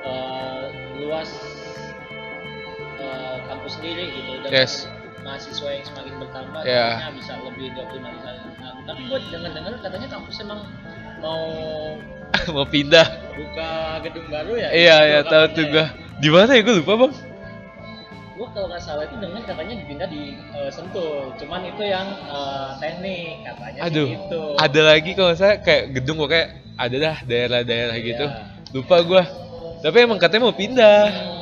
eh, 0.02 0.64
luas 0.98 1.30
kampus 3.46 3.72
sendiri 3.76 4.04
gitu 4.10 4.32
dan 4.42 4.52
Yes. 4.52 4.86
mahasiswa 5.20 5.70
yang 5.70 5.86
semakin 5.86 6.14
bertambah 6.18 6.62
Ya. 6.62 6.86
harusnya 6.98 7.12
bisa 7.16 7.34
lebih 7.42 7.68
dioptimalisasi 7.74 8.48
Nah, 8.60 8.72
tapi 8.86 9.02
gue 9.06 9.20
dengar-dengar 9.30 9.74
katanya 9.80 10.08
kampus 10.10 10.36
emang 10.40 10.62
mau 11.20 11.44
Mau 12.56 12.66
pindah. 12.66 13.08
buka 13.34 13.70
gedung 14.02 14.28
baru 14.28 14.54
ya 14.54 14.70
Iya, 14.70 14.98
Itu 14.98 15.10
ya 15.10 15.20
tahu 15.24 15.46
tuh 15.52 15.64
ya. 15.64 15.72
gua. 15.72 15.86
Di 16.20 16.30
mana 16.30 16.52
ya 16.52 16.62
gue 16.62 16.76
lupa, 16.76 16.94
Bang. 16.96 17.14
gua 18.32 18.48
kalau 18.50 18.68
nggak 18.68 18.80
salah 18.80 19.04
itu 19.04 19.16
dengar 19.18 19.42
katanya 19.44 19.74
dipindah 19.78 20.08
di 20.08 20.24
eh, 20.54 20.70
Sentul 20.70 21.36
cuman 21.36 21.60
itu 21.66 21.84
yang 21.84 22.08
eh, 22.26 22.70
teknik 22.78 23.44
katanya 23.44 23.80
Aduh, 23.84 24.06
sih 24.06 24.16
gitu 24.16 24.42
ada 24.56 24.82
lagi 24.86 25.12
kalau 25.12 25.34
saya 25.34 25.60
kayak 25.60 25.92
gedung 25.92 26.16
kok 26.18 26.30
kayak 26.30 26.50
ada 26.74 26.96
dah 26.98 27.18
daerah-daerah 27.22 27.96
gitu. 28.00 28.24
Ya. 28.24 28.48
Lupa 28.72 28.96
gua. 29.02 29.24
Tapi 29.80 29.98
emang 30.00 30.16
katanya 30.16 30.44
mau 30.46 30.54
pindah. 30.54 31.02
Hmm, 31.06 31.39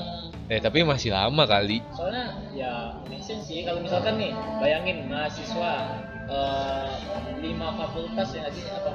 Eh, 0.48 0.64
tapi 0.64 0.80
masih 0.88 1.12
lama 1.12 1.44
kali. 1.44 1.84
soalnya 1.92 2.40
ya 2.56 2.96
make 3.12 3.20
sense 3.20 3.52
sih. 3.52 3.68
Kalau 3.68 3.84
misalkan 3.84 4.16
nih 4.16 4.32
bayangin 4.64 5.12
mahasiswa 5.12 5.72
eh, 6.32 6.92
lima 7.44 7.76
fakultas 7.76 8.32
ya 8.32 8.48
nggak 8.48 8.54
sih? 8.56 8.64
Apa? 8.72 8.92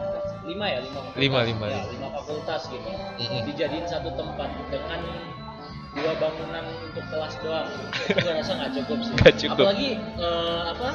Lima 0.49 0.65
ya? 0.73 0.79
Lima 0.81 1.01
fakultas. 1.05 1.21
Lima, 1.21 1.39
lima, 1.45 1.67
ya, 1.69 1.83
lima. 1.93 2.09
fakultas 2.09 2.61
gitu. 2.73 2.89
Mm-mm. 2.89 3.45
dijadiin 3.53 3.85
satu 3.85 4.17
tempat 4.17 4.49
dengan 4.73 5.01
dua 5.93 6.13
bangunan 6.17 6.65
untuk 6.89 7.05
kelas 7.13 7.35
doang. 7.45 7.69
Gua 8.17 8.33
rasa 8.33 8.53
nggak 8.57 8.73
cukup 8.81 8.99
sih. 9.05 9.15
Nggak 9.21 9.35
cukup. 9.37 9.65
apalagi 9.69 9.91
eh, 10.01 10.63
apa 10.73 10.89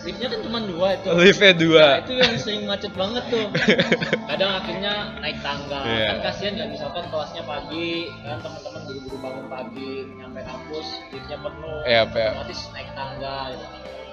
liftnya 0.00 0.28
kan 0.28 0.40
cuma 0.40 0.58
dua 0.60 0.88
itu 0.94 1.08
Liftnya 1.12 1.52
dua. 1.52 1.86
Nah, 1.86 1.96
itu 2.00 2.12
yang 2.14 2.34
sering 2.34 2.62
macet 2.64 2.92
banget 2.92 3.24
tuh 3.28 3.44
kadang 4.30 4.50
akhirnya 4.54 4.92
naik 5.18 5.38
tangga 5.38 5.80
Iya. 5.82 6.06
kan 6.06 6.18
kasihan 6.24 6.54
kan 6.56 6.68
misalkan 6.70 7.04
kelasnya 7.06 7.42
pagi 7.42 7.90
kan 8.20 8.38
teman-teman 8.38 8.80
buru-buru 8.82 9.16
bangun 9.18 9.46
pagi 9.46 9.90
nyampe 10.14 10.40
kampus 10.42 10.86
liftnya 11.10 11.38
penuh 11.38 11.80
Iya, 11.84 12.02
Pak. 12.06 12.30
otomatis 12.32 12.60
naik 12.70 12.90
tangga 12.92 13.36
gitu. 13.50 13.66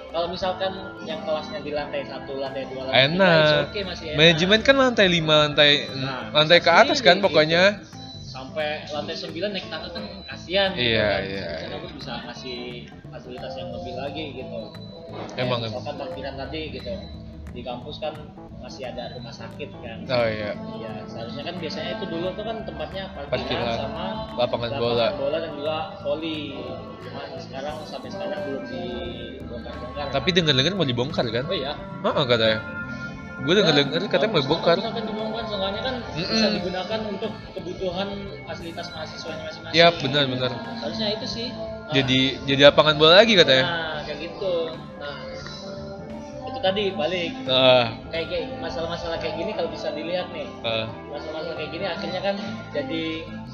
kalau 0.08 0.26
misalkan 0.26 0.72
yang 1.04 1.20
kelasnya 1.20 1.58
di 1.58 1.70
lantai 1.70 2.00
satu 2.02 2.32
lantai 2.34 2.64
dua 2.66 2.82
lantai 2.82 2.96
tiga, 2.98 3.08
Enak. 3.10 3.36
it's 3.38 3.56
okay 3.66 3.82
masih 3.84 4.04
enak 4.06 4.16
Manajemen 4.18 4.60
kan 4.62 4.74
lantai 4.78 5.06
5, 5.06 5.20
lantai 5.42 5.70
Nah, 5.94 6.20
lantai 6.32 6.58
ke 6.58 6.70
atas 6.70 6.98
kan 6.98 7.16
sendiri 7.16 7.24
pokoknya. 7.24 7.62
sampai 8.22 8.68
lantai 8.88 9.14
9 9.14 9.32
naik 9.48 9.66
tangga 9.66 9.88
kan 9.90 10.04
kasihan 10.48 10.70
gitu 10.72 10.80
Iya, 10.88 11.04
kan. 11.04 11.20
iya, 11.28 11.44
Harusnya 11.44 11.76
aku 11.76 11.88
bisa 12.00 12.12
ngasih 12.24 12.58
fasilitas 13.12 13.52
yang 13.60 13.70
lebih 13.76 13.94
lagi 14.00 14.24
gitu 14.32 14.58
Emang, 15.36 15.58
Kayak 15.60 15.70
misalkan 15.76 15.94
parkiran 16.00 16.34
tadi 16.40 16.60
gitu 16.72 16.92
di 17.48 17.60
kampus 17.64 17.96
kan 18.00 18.14
masih 18.60 18.82
ada 18.92 19.16
rumah 19.16 19.32
sakit 19.32 19.70
kan 19.80 19.98
Oh 20.08 20.24
iya. 20.28 20.52
Iya, 20.56 20.92
seharusnya 21.04 21.42
kan 21.44 21.54
biasanya 21.60 21.90
itu 22.00 22.04
dulu 22.08 22.26
tuh 22.32 22.44
kan 22.48 22.56
tempatnya 22.64 23.04
parkiran, 23.28 23.76
sama 23.76 24.04
lapangan 24.36 24.70
bola. 24.80 25.06
bola 25.16 25.36
dan 25.40 25.52
juga 25.52 25.76
voli. 26.00 26.40
Cuman 27.04 27.28
sekarang 27.40 27.76
sampai 27.84 28.08
sekarang 28.12 28.40
belum 28.48 28.64
dibongkar-bongkar. 28.68 30.06
Tapi 30.12 30.28
dengar-dengar 30.32 30.72
mau 30.76 30.88
dibongkar 30.88 31.24
kan? 31.28 31.44
oh 31.44 31.56
iya. 31.56 31.72
Heeh 31.76 32.24
katanya. 32.24 32.58
Gue 33.38 33.54
dengar-dengar 33.54 34.00
katanya 34.06 34.30
mau 34.34 34.42
dibongkar. 34.42 34.76
Misalkan 34.76 35.04
dibongkar, 35.06 35.44
seenggaknya 35.46 35.80
kan 35.80 35.94
bisa 36.10 36.26
Mm-mm. 36.42 36.54
digunakan 36.58 37.00
untuk 37.06 37.32
kebutuhan 37.54 38.08
fasilitas 38.44 38.86
mahasiswanya 38.90 39.42
masing-masing. 39.46 39.76
Iya, 39.78 39.86
benar-benar. 39.94 40.50
Harusnya 40.82 41.08
itu 41.14 41.26
sih. 41.26 41.46
Nah, 41.54 41.94
Jadi 41.94 42.20
jadi 42.44 42.60
lapangan 42.68 42.94
bola 42.98 43.22
lagi 43.22 43.38
katanya. 43.38 43.64
Nah, 43.64 43.98
kayak 44.02 44.18
gitu. 44.26 44.54
Nah, 44.98 45.16
itu 46.48 46.58
tadi 46.58 46.84
balik 46.90 47.32
Ah, 47.46 47.84
kayak 48.10 48.26
kayak 48.26 48.44
masalah-masalah 48.58 49.16
kayak 49.22 49.36
gini 49.36 49.52
kalau 49.52 49.70
bisa 49.70 49.92
dilihat 49.92 50.26
nih 50.32 50.48
ah. 50.64 50.88
masalah-masalah 51.06 51.54
kayak 51.54 51.70
gini 51.70 51.84
akhirnya 51.86 52.20
kan 52.24 52.36
jadi 52.72 53.04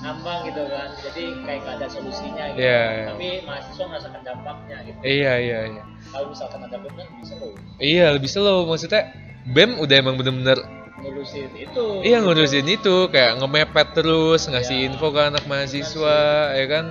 ngambang 0.01 0.41
gitu 0.47 0.63
kan 0.71 0.89
jadi 1.03 1.25
kayak 1.43 1.61
gak 1.67 1.75
ada 1.75 1.87
solusinya 1.91 2.45
gitu 2.55 2.63
Iya, 2.65 2.81
iya. 2.87 3.07
tapi 3.13 3.27
mahasiswa 3.45 3.85
merasakan 3.91 4.21
dampaknya 4.23 4.77
gitu 4.87 4.99
Iya, 5.03 5.33
iya, 5.37 5.59
iya. 5.69 5.83
kalau 6.09 6.27
misalkan 6.31 6.61
ada 6.63 6.77
BEM 6.81 6.95
kan 6.95 7.07
bisa 7.19 7.35
loh 7.37 7.53
Iya, 7.77 8.07
lebih 8.15 8.31
slow 8.31 8.59
maksudnya. 8.65 9.03
BEM 9.45 9.77
udah 9.81 9.97
emang 10.01 10.17
bener-bener 10.17 10.57
ngurusin 11.01 11.53
itu. 11.53 11.85
Iya 12.01 12.25
ngurusin 12.25 12.65
itu. 12.65 13.13
Kayak 13.13 13.45
ngemepet 13.45 13.89
terus 13.93 14.49
ngasih 14.49 14.77
Iya. 14.81 14.87
info 14.89 15.13
ke 15.13 15.21
anak 15.21 15.45
mahasiswa 15.45 16.19
ya 16.57 16.67
kan? 16.69 16.85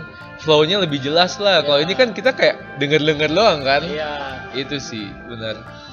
Flow-nya 0.43 0.77
lebih 0.81 1.01
jelas 1.01 1.41
lah. 1.41 1.65
Kalau 1.65 1.81
Iya. 1.81 1.85
ini 1.89 1.93
kan 1.97 2.13
kita 2.13 2.35
kayak 2.37 2.77
denger-denger 2.77 3.29
doang 3.33 3.65
kan? 3.65 3.81
Iya. 3.85 4.13
Itu 4.53 4.77
sih 4.77 5.09
benar 5.25 5.83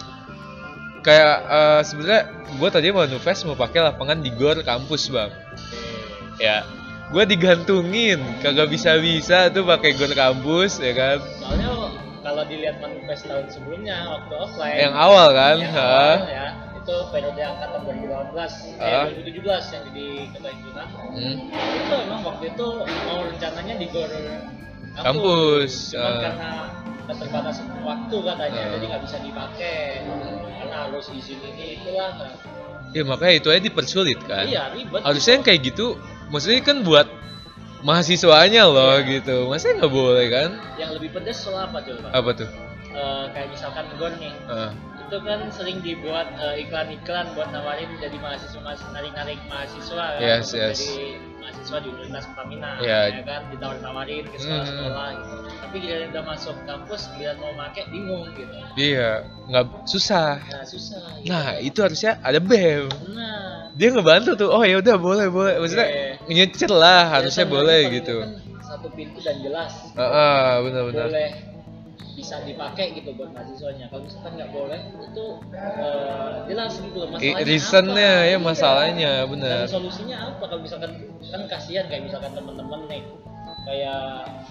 kayak 1.00 1.36
eh, 1.48 1.80
sebenarnya 1.80 2.22
gue 2.60 2.68
tadi 2.68 2.92
mau 2.92 3.08
nufes 3.08 3.40
mau 3.48 3.56
pakai 3.56 3.80
lapangan 3.80 4.20
di 4.20 4.30
gor 4.36 4.60
kampus 4.60 5.08
bang. 5.08 5.32
Oke. 5.32 6.44
ya 6.44 6.64
gue 7.10 7.24
digantungin. 7.26 8.20
Kagak 8.44 8.70
bisa 8.70 8.94
bisa 9.00 9.48
tuh 9.50 9.64
pakai 9.66 9.96
gor 9.96 10.12
kampus 10.12 10.78
ya 10.78 10.92
kan? 10.94 11.18
Soalnya 11.40 11.69
kalau 12.30 12.46
dilihat 12.46 12.78
manifest 12.78 13.26
tahun 13.26 13.46
sebelumnya 13.50 14.06
waktu 14.06 14.34
offline 14.38 14.78
yang 14.78 14.94
awal 14.94 15.26
kan 15.34 15.56
yang 15.58 15.74
ha? 15.74 15.82
awal 15.82 16.18
ya 16.30 16.46
itu 16.80 16.96
periode 17.10 17.42
angkatan 17.42 17.80
2018 17.82 18.78
Ah. 18.78 19.04
eh 19.10 19.18
2017 19.18 19.74
yang 19.74 19.82
jadi 19.90 20.06
himpunan 20.30 20.86
Hmm. 21.10 21.36
itu 21.50 21.94
emang 22.06 22.20
waktu 22.22 22.44
itu 22.54 22.66
mau 22.86 23.18
rencananya 23.26 23.74
di 23.76 23.86
gor 23.90 24.08
kampus, 24.08 25.02
Kampus, 25.02 25.72
cuman 25.94 26.06
ah. 26.06 26.20
karena 26.22 26.50
keterbatasan 27.10 27.66
waktu 27.82 28.16
katanya 28.22 28.60
Ah. 28.62 28.70
jadi 28.78 28.84
nggak 28.94 29.02
bisa 29.10 29.16
dipakai 29.18 29.78
karena 30.54 30.76
harus 30.86 31.06
izin 31.10 31.38
ini 31.42 31.82
itulah 31.82 32.10
nah. 32.14 32.32
ya 32.94 33.02
makanya 33.02 33.34
itu 33.42 33.48
aja 33.50 33.62
dipersulit 33.66 34.18
kan 34.22 34.46
iya 34.46 34.70
ribet 34.70 35.02
harusnya 35.02 35.32
yang 35.34 35.44
kayak 35.44 35.60
gitu 35.66 35.98
maksudnya 36.30 36.62
kan 36.62 36.86
buat 36.86 37.10
mahasiswanya 37.82 38.68
loh 38.68 38.96
gitu. 39.04 39.48
Masa 39.48 39.76
nggak 39.76 39.92
boleh 39.92 40.26
kan? 40.28 40.50
Yang 40.76 40.90
lebih 41.00 41.10
pedes 41.16 41.38
soal 41.40 41.68
apa 41.68 41.80
coba 41.84 42.08
apa 42.12 42.30
tuh? 42.34 42.48
Eh, 42.90 43.24
kayak 43.30 43.48
misalkan 43.54 43.86
gor 43.96 44.12
nih. 44.18 44.34
Ah, 44.50 44.74
itu 44.98 45.16
kan 45.22 45.46
sering 45.54 45.78
dibuat 45.80 46.26
eh, 46.42 46.66
iklan-iklan 46.66 47.30
buat 47.38 47.48
nawarin 47.54 47.86
jadi 48.02 48.18
mahasiswa 48.18 48.60
narik-narik 48.90 49.38
mahasiswa 49.46 50.04
kan. 50.18 50.20
Yes, 50.20 50.50
yes. 50.50 50.78
jadi 50.82 51.29
mahasiswa 51.50 51.78
di 51.82 51.88
Universitas 51.90 52.24
Pertamina 52.30 52.70
Iya. 52.78 53.00
ya 53.10 53.22
kan 53.26 53.42
ditawar-tawarin 53.50 54.24
ke 54.24 54.30
Hmm. 54.30 54.42
sekolah-sekolah 54.46 55.06
gitu. 55.10 55.36
tapi 55.60 55.76
giliran 55.82 56.08
udah 56.10 56.24
masuk 56.24 56.56
kampus 56.64 57.00
giliran 57.14 57.36
mau 57.42 57.52
make 57.58 57.82
bingung 57.90 58.24
gitu 58.38 58.54
iya 58.78 59.10
nggak 59.50 59.64
susah 59.84 60.38
nah 60.38 60.62
susah 60.62 61.02
gitu. 61.18 61.26
nah 61.26 61.46
itu 61.58 61.78
harusnya 61.82 62.12
ada 62.22 62.38
bem 62.38 62.86
nah 63.10 63.66
dia 63.74 63.88
ngebantu 63.90 64.30
tuh 64.38 64.48
oh 64.50 64.62
ya 64.62 64.78
udah 64.78 64.96
boleh 64.96 65.26
boleh 65.26 65.54
maksudnya 65.58 65.88
Oke. 66.22 66.30
nyecer 66.30 66.70
lah 66.70 67.02
harusnya 67.18 67.44
biasanya 67.44 67.54
boleh 67.58 67.80
paling 67.82 67.96
gitu 67.98 68.14
kan 68.22 68.30
satu 68.62 68.88
pintu 68.94 69.18
dan 69.18 69.36
jelas 69.42 69.72
ah 69.98 70.02
ah, 70.06 70.48
benar-benar 70.62 71.06
boleh 71.10 71.30
bisa 72.20 72.36
dipakai 72.44 72.92
gitu 73.00 73.16
buat 73.16 73.32
mahasiswanya. 73.32 73.88
Kalau 73.88 74.04
misalkan 74.04 74.32
nggak 74.36 74.50
boleh 74.52 74.80
itu 74.92 75.26
eh, 75.56 76.36
jelas 76.52 76.72
gitu 76.76 76.96
loh. 77.00 77.08
Masalahnya 77.16 77.46
reasonnya 77.48 78.12
apa? 78.12 78.20
ya 78.20 78.28
Iya. 78.28 78.38
masalahnya 78.38 79.12
benar 79.24 79.64
Dan 79.64 79.72
solusinya 79.72 80.16
apa? 80.28 80.44
Kalau 80.44 80.60
misalkan 80.60 80.90
kan 81.32 81.40
kasihan 81.48 81.84
kayak 81.88 82.02
misalkan 82.04 82.32
teman-teman 82.36 82.80
nih. 82.92 83.02
Kayak 83.60 84.04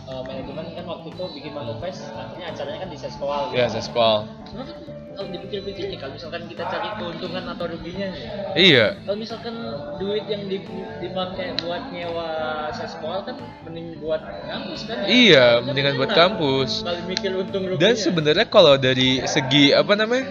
eh, 0.10 0.22
manajemen 0.26 0.66
kan 0.74 0.86
waktu 0.90 1.08
itu 1.14 1.24
bikin 1.38 1.52
manifest 1.54 2.02
akhirnya 2.14 2.46
acaranya 2.54 2.80
kan 2.82 2.90
di 2.90 2.98
seskoal 2.98 3.42
ya 3.54 3.66
seskol 3.70 4.26
Cuma 4.50 4.64
kan 4.66 4.78
kalau 5.20 5.36
dipikir-pikir 5.36 5.84
nih 5.92 5.98
kalau 6.00 6.16
misalkan 6.16 6.42
kita 6.48 6.64
cari 6.64 6.88
keuntungan 6.96 7.44
atau 7.46 7.66
ruginya 7.68 8.08
nih. 8.08 8.24
Iya. 8.56 8.86
Kalau 9.04 9.18
misalkan 9.20 9.56
duit 10.00 10.24
yang 10.26 10.44
di- 10.48 10.64
dipakai 10.98 11.48
buat 11.60 11.84
nyewa 11.92 12.30
seskoal 12.72 13.28
kan 13.28 13.36
mending 13.68 14.00
buat 14.00 14.24
kampus 14.48 14.80
kan 14.88 14.96
ya? 15.04 15.06
Iya, 15.06 15.46
Kan 15.60 15.64
mendingan 15.68 15.94
buat 16.00 16.12
kampus. 16.14 16.72
Kali 16.82 17.02
mikir 17.06 17.32
untung 17.36 17.64
ruginya. 17.68 17.84
Dan 17.84 17.94
sebenarnya 17.94 18.48
kalau 18.48 18.80
dari 18.80 19.20
segi 19.28 19.76
apa 19.76 19.94
namanya 19.94 20.26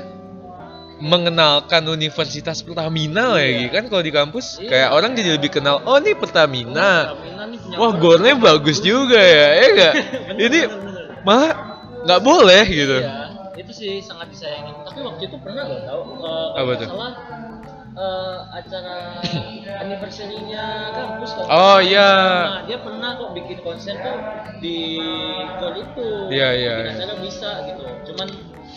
mengenalkan 0.98 1.86
Universitas 1.86 2.58
Pertamina 2.58 3.38
lagi 3.38 3.70
kan 3.70 3.86
kalau 3.86 4.02
di 4.02 4.10
kampus 4.10 4.58
Iya. 4.58 4.66
kayak 4.66 4.88
orang 4.90 5.10
jadi 5.14 5.30
lebih 5.38 5.50
kenal 5.52 5.78
oh 5.84 5.94
ini 5.94 6.16
Pertamina. 6.16 7.14
Pertamina 7.14 7.42
nih 7.46 7.78
wah 7.78 7.92
gornya 7.94 8.34
bagus 8.34 8.82
juga 8.82 9.14
ya 9.14 9.46
ya 9.54 9.66
enggak 9.70 9.94
ini 10.48 10.60
malah 11.22 11.52
nggak 12.02 12.20
boleh 12.20 12.64
gitu. 12.66 12.98
Iya, 12.98 13.27
itu 13.58 13.72
sih 13.74 13.92
sangat 14.00 14.30
disayangin. 14.30 14.74
Tapi 14.86 14.98
waktu 15.02 15.22
itu 15.26 15.36
pernah 15.42 15.64
loh 15.66 15.80
tahu 15.82 16.02
eh, 16.22 16.48
kalau 16.54 16.72
tuh? 16.78 16.86
salah 16.88 17.12
eh, 17.98 18.38
acara 18.54 18.96
anniversary-nya 19.82 20.64
kampus 20.94 21.30
kalau 21.34 21.48
Oh, 21.50 21.78
iya. 21.82 22.10
Nah, 22.46 22.62
dia 22.64 22.78
pernah 22.78 23.18
kok 23.18 23.30
bikin 23.34 23.58
konser 23.60 23.98
tuh 23.98 24.16
di 24.62 24.98
gor 25.58 25.74
itu. 25.74 26.08
Iya, 26.30 26.48
iya, 26.54 26.74
Bikin 26.86 27.02
iya. 27.10 27.16
bisa 27.18 27.50
gitu. 27.66 27.84
Cuman 28.14 28.28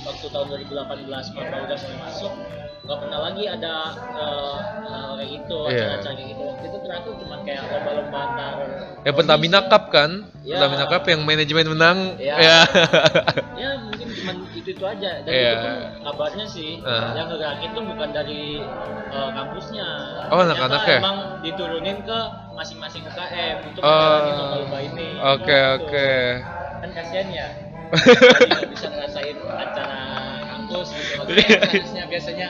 waktu 0.01 0.25
tahun 0.27 0.45
2018 0.65 1.35
Papa 1.37 1.55
udah 1.61 1.77
mulai 1.77 1.97
masuk 2.01 2.33
nggak 2.81 2.97
pernah 2.97 3.19
lagi 3.21 3.45
ada 3.45 3.75
eh, 4.17 4.57
hal 4.89 5.13
kayak 5.13 5.29
gitu 5.37 5.59
Iya. 5.69 5.85
acara-acara 6.01 6.13
kayak 6.17 6.29
gitu 6.33 6.41
waktu 6.49 6.65
itu 6.65 6.77
terakhir 6.81 7.13
cuma 7.21 7.35
kayak 7.45 7.61
lomba-lomba 7.69 8.19
antar 8.25 8.53
ya 9.05 9.11
Pertamina 9.13 9.59
Cup 9.69 9.83
kan 9.93 10.11
Iya. 10.41 10.57
Pertamina 10.57 10.85
Cup 10.89 11.03
yang 11.05 11.21
manajemen 11.21 11.65
menang 11.77 11.97
Iya. 12.17 12.35
ya 12.41 12.57
ya 13.53 13.69
mungkin 13.77 13.90
cuma 14.21 14.31
itu 14.51 14.69
itu 14.69 14.83
aja 14.83 15.11
dan 15.19 15.31
Iya. 15.31 15.51
itu 15.51 15.65
pun 15.65 15.73
kabarnya 16.03 16.45
sih 16.45 16.71
Ah. 16.81 17.11
yang 17.11 17.27
ngegerakin 17.27 17.69
tuh 17.71 17.83
bukan 17.83 18.09
dari 18.11 18.41
eh, 19.09 19.29
kampusnya 19.31 19.87
Oh, 20.27 20.39
Ternyata 20.39 20.55
anak-anaknya? 20.55 20.97
emang 20.97 21.17
diturunin 21.41 21.97
ke 22.01 22.19
masing-masing 22.53 23.01
UKM 23.03 23.57
untuk 23.65 23.81
Oh. 23.81 23.89
ngejalanin 23.89 24.33
lomba-lomba 24.37 24.79
ini 24.79 25.07
oke 25.17 25.43
Gitu. 25.43 25.75
oke 25.75 26.09
kan 26.79 26.89
kasihan 26.91 27.27
ya 27.29 27.47
nggak 28.47 28.69
bisa 28.71 28.87
ngerasain 28.87 29.37
acara 29.43 30.01
kampus 30.47 30.87
gitu 30.93 31.19
harusnya 31.19 32.03
biasanya 32.11 32.47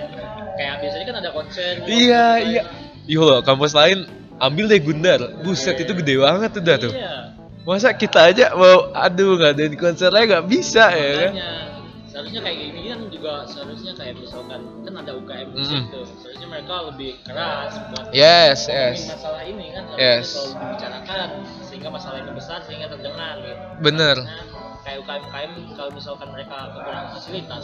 kayak 0.53 0.75
biasanya 0.79 1.05
kan 1.07 1.15
ada 1.17 1.29
konser 1.31 1.73
iya 1.81 2.25
gitu, 2.37 2.49
iya 2.51 2.63
kan. 2.63 2.75
Iya 3.01 3.17
loh, 3.19 3.39
kampus 3.41 3.73
lain 3.73 4.05
ambil 4.37 4.65
deh 4.67 4.77
Gundar. 4.77 5.17
Buset 5.41 5.73
Iya. 5.73 5.83
itu 5.83 5.93
gede 5.95 6.15
banget 6.17 6.51
udah 6.55 6.75
tuh. 6.77 6.93
iya 6.93 7.33
Masa 7.61 7.93
kita 7.93 8.33
aja 8.33 8.57
mau 8.57 8.89
aduh 8.91 9.37
ngadain 9.37 9.77
konsernya 9.77 10.25
nggak 10.25 10.45
bisa 10.49 10.89
ya 10.91 11.11
kan? 11.13 11.33
seharusnya 12.11 12.41
kayak 12.43 12.57
gini 12.59 12.79
kan 12.91 12.99
juga 13.07 13.33
seharusnya 13.47 13.93
kayak 13.95 14.19
misalkan 14.19 14.59
kan 14.83 14.93
ada 14.99 15.11
UKM 15.15 15.47
di 15.55 15.63
Mm-mm. 15.63 15.69
situ 15.87 15.99
seharusnya 16.19 16.47
mereka 16.51 16.75
lebih 16.91 17.11
keras 17.23 17.71
buat 17.87 18.11
Yes, 18.11 18.67
yes. 18.67 19.15
masalah 19.15 19.41
ini 19.47 19.71
kan 19.71 19.83
Yes. 19.95 20.35
selalu 20.35 20.59
dibicarakan 20.59 21.27
sehingga 21.63 21.87
masalah 21.87 22.17
ini 22.19 22.31
besar 22.35 22.59
sehingga 22.67 22.91
terdengar 22.91 23.35
gitu 23.39 23.63
Bener. 23.79 24.17
Nah, 24.19 24.43
kayak 24.83 24.97
UKM 25.07 25.21
UKM 25.23 25.51
kalau 25.71 25.91
misalkan 25.95 26.27
mereka 26.35 26.55
kekurangan 26.75 27.07
fasilitas 27.15 27.63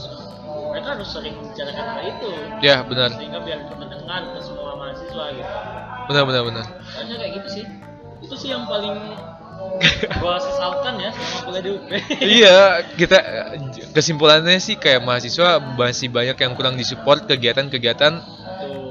mereka 0.72 0.88
harus 0.96 1.10
sering 1.12 1.34
membicarakan 1.36 1.86
hal 1.92 2.02
itu 2.08 2.32
Ya, 2.64 2.76
benar. 2.88 3.10
sehingga 3.20 3.40
biar 3.44 3.60
terdengar 3.68 4.22
ke 4.32 4.40
semua 4.40 4.72
mahasiswa 4.80 5.26
gitu 5.36 5.56
Benar 6.08 6.24
benar 6.24 6.42
benar. 6.48 6.66
harusnya 6.88 7.18
kayak 7.20 7.34
gitu 7.44 7.48
sih 7.52 7.66
itu 8.24 8.34
sih 8.34 8.50
yang 8.50 8.64
paling 8.64 8.96
gua 10.19 10.36
sesalkan 10.39 10.97
ya 10.97 11.10
selama 11.13 11.39
kuliah 11.45 11.62
di 11.63 11.69
UP 11.73 11.89
iya, 12.21 12.60
kita 12.95 13.17
kesimpulannya 13.91 14.58
sih 14.58 14.75
kayak 14.75 15.01
mahasiswa 15.01 15.60
masih 15.77 16.10
banyak 16.10 16.38
yang 16.38 16.53
kurang 16.53 16.75
disupport 16.75 17.23
kegiatan-kegiatan 17.25 18.13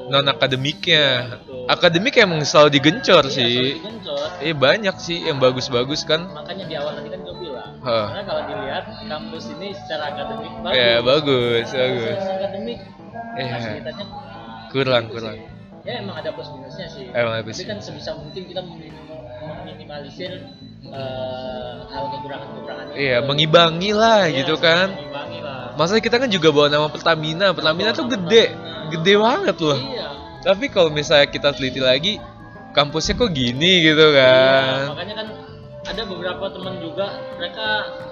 non 0.07 0.23
akademiknya. 0.31 1.35
Betul. 1.43 1.67
Akademik 1.67 2.15
emang 2.15 2.39
selalu 2.47 2.79
digencor 2.79 3.27
Iya, 3.27 3.35
sih. 3.35 3.59
digencot. 3.83 4.31
Eh 4.39 4.55
banyak 4.55 4.95
sih 5.03 5.27
yang 5.27 5.43
bagus-bagus 5.43 6.07
kan. 6.07 6.31
makanya 6.31 6.63
di 6.71 6.75
awal 6.79 6.95
tadi 6.95 7.11
kan 7.11 7.21
gue 7.27 7.37
bilang 7.43 7.71
Hah. 7.83 8.07
Karena 8.15 8.23
kalau 8.23 8.43
dilihat 8.47 8.85
kampus 9.03 9.45
ini 9.51 9.75
secara 9.75 10.15
akademik 10.15 10.53
bagus. 10.63 10.79
Ya 10.79 10.95
bagus, 11.03 11.65
Secara 11.67 11.83
bagus. 11.91 12.23
akademik 12.39 12.79
Iya. 13.35 13.51
fasilitasnya 13.51 14.07
Kurang, 14.71 15.05
kurang. 15.11 15.37
sih. 15.43 15.45
Ya 15.83 15.93
emang 15.99 16.17
ada 16.19 16.31
plus 16.31 16.49
minusnya 16.55 16.87
sih. 16.87 17.05
Emang 17.11 17.33
ada 17.35 17.43
plus 17.43 17.57
Tapi 17.59 17.67
kan 17.67 17.79
sebisa 17.83 18.11
mungkin 18.15 18.43
kita 18.47 18.63
meminimalisir 19.47 20.33
eh, 20.87 21.75
hal 21.87 22.05
kekurangan-kekurangan. 22.13 22.85
Iya, 22.95 23.19
mengimbangi 23.23 23.91
lah 23.95 24.27
Iya, 24.27 24.43
gitu 24.43 24.55
kan. 24.59 24.93
Mengimbangi 24.93 25.39
lah. 25.43 25.75
Masalah 25.77 26.03
kita 26.03 26.17
kan 26.19 26.31
juga 26.31 26.49
bawa 26.51 26.67
nama 26.69 26.89
Pertamina. 26.89 27.53
Pertamina 27.53 27.91
tuh 27.93 28.07
gede, 28.09 28.55
gede 28.91 29.15
banget 29.19 29.57
loh. 29.59 29.79
Iya. 29.79 30.09
Tapi 30.43 30.71
kalau 30.71 30.89
misalnya 30.95 31.27
kita 31.27 31.51
teliti 31.53 31.83
lagi, 31.83 32.23
kampusnya 32.71 33.17
kok 33.17 33.33
gini 33.33 33.83
gitu 33.83 34.07
Iya, 34.13 34.21
kan? 34.21 34.83
makanya 34.95 35.15
kan 35.17 35.29
ada 35.87 36.03
beberapa 36.03 36.45
teman 36.51 36.75
juga 36.83 37.07
mereka 37.39 37.67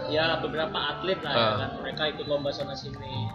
ya 0.07 0.39
beberapa 0.39 0.79
atlet 0.79 1.19
lah 1.21 1.33
ya 1.35 1.43
Ah. 1.43 1.55
kan 1.59 1.71
mereka 1.83 2.03
ikut 2.07 2.27
lomba 2.31 2.49
sana 2.49 2.73
sini 2.73 3.29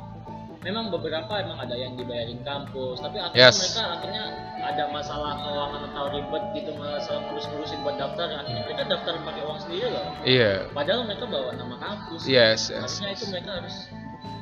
memang 0.60 0.92
beberapa 0.92 1.40
emang 1.40 1.56
ada 1.56 1.72
yang 1.72 1.96
dibayarin 1.96 2.44
kampus 2.44 3.00
tapi 3.00 3.16
akhirnya 3.16 3.48
Yes. 3.48 3.58
mereka 3.64 3.84
akhirnya 3.96 4.24
ada 4.60 4.84
masalah 4.92 5.32
keuangan 5.40 5.82
atau 5.88 6.06
ribet 6.12 6.44
gitu 6.52 6.72
masalah 6.76 7.22
ngurus-ngurusin 7.32 7.80
buat 7.80 7.96
daftar 7.96 8.28
akhirnya 8.44 8.64
mereka 8.68 8.84
daftar 8.92 9.14
pakai 9.24 9.42
uang 9.48 9.60
sendiri 9.64 9.88
loh 9.88 10.04
Iya. 10.28 10.52
padahal 10.76 11.08
mereka 11.08 11.26
bawa 11.26 11.56
nama 11.56 11.76
kampus 11.80 12.22
Yes, 12.28 12.68
yes. 12.68 12.76
harusnya 12.84 13.10
itu 13.16 13.26
mereka 13.32 13.52
harus 13.64 13.76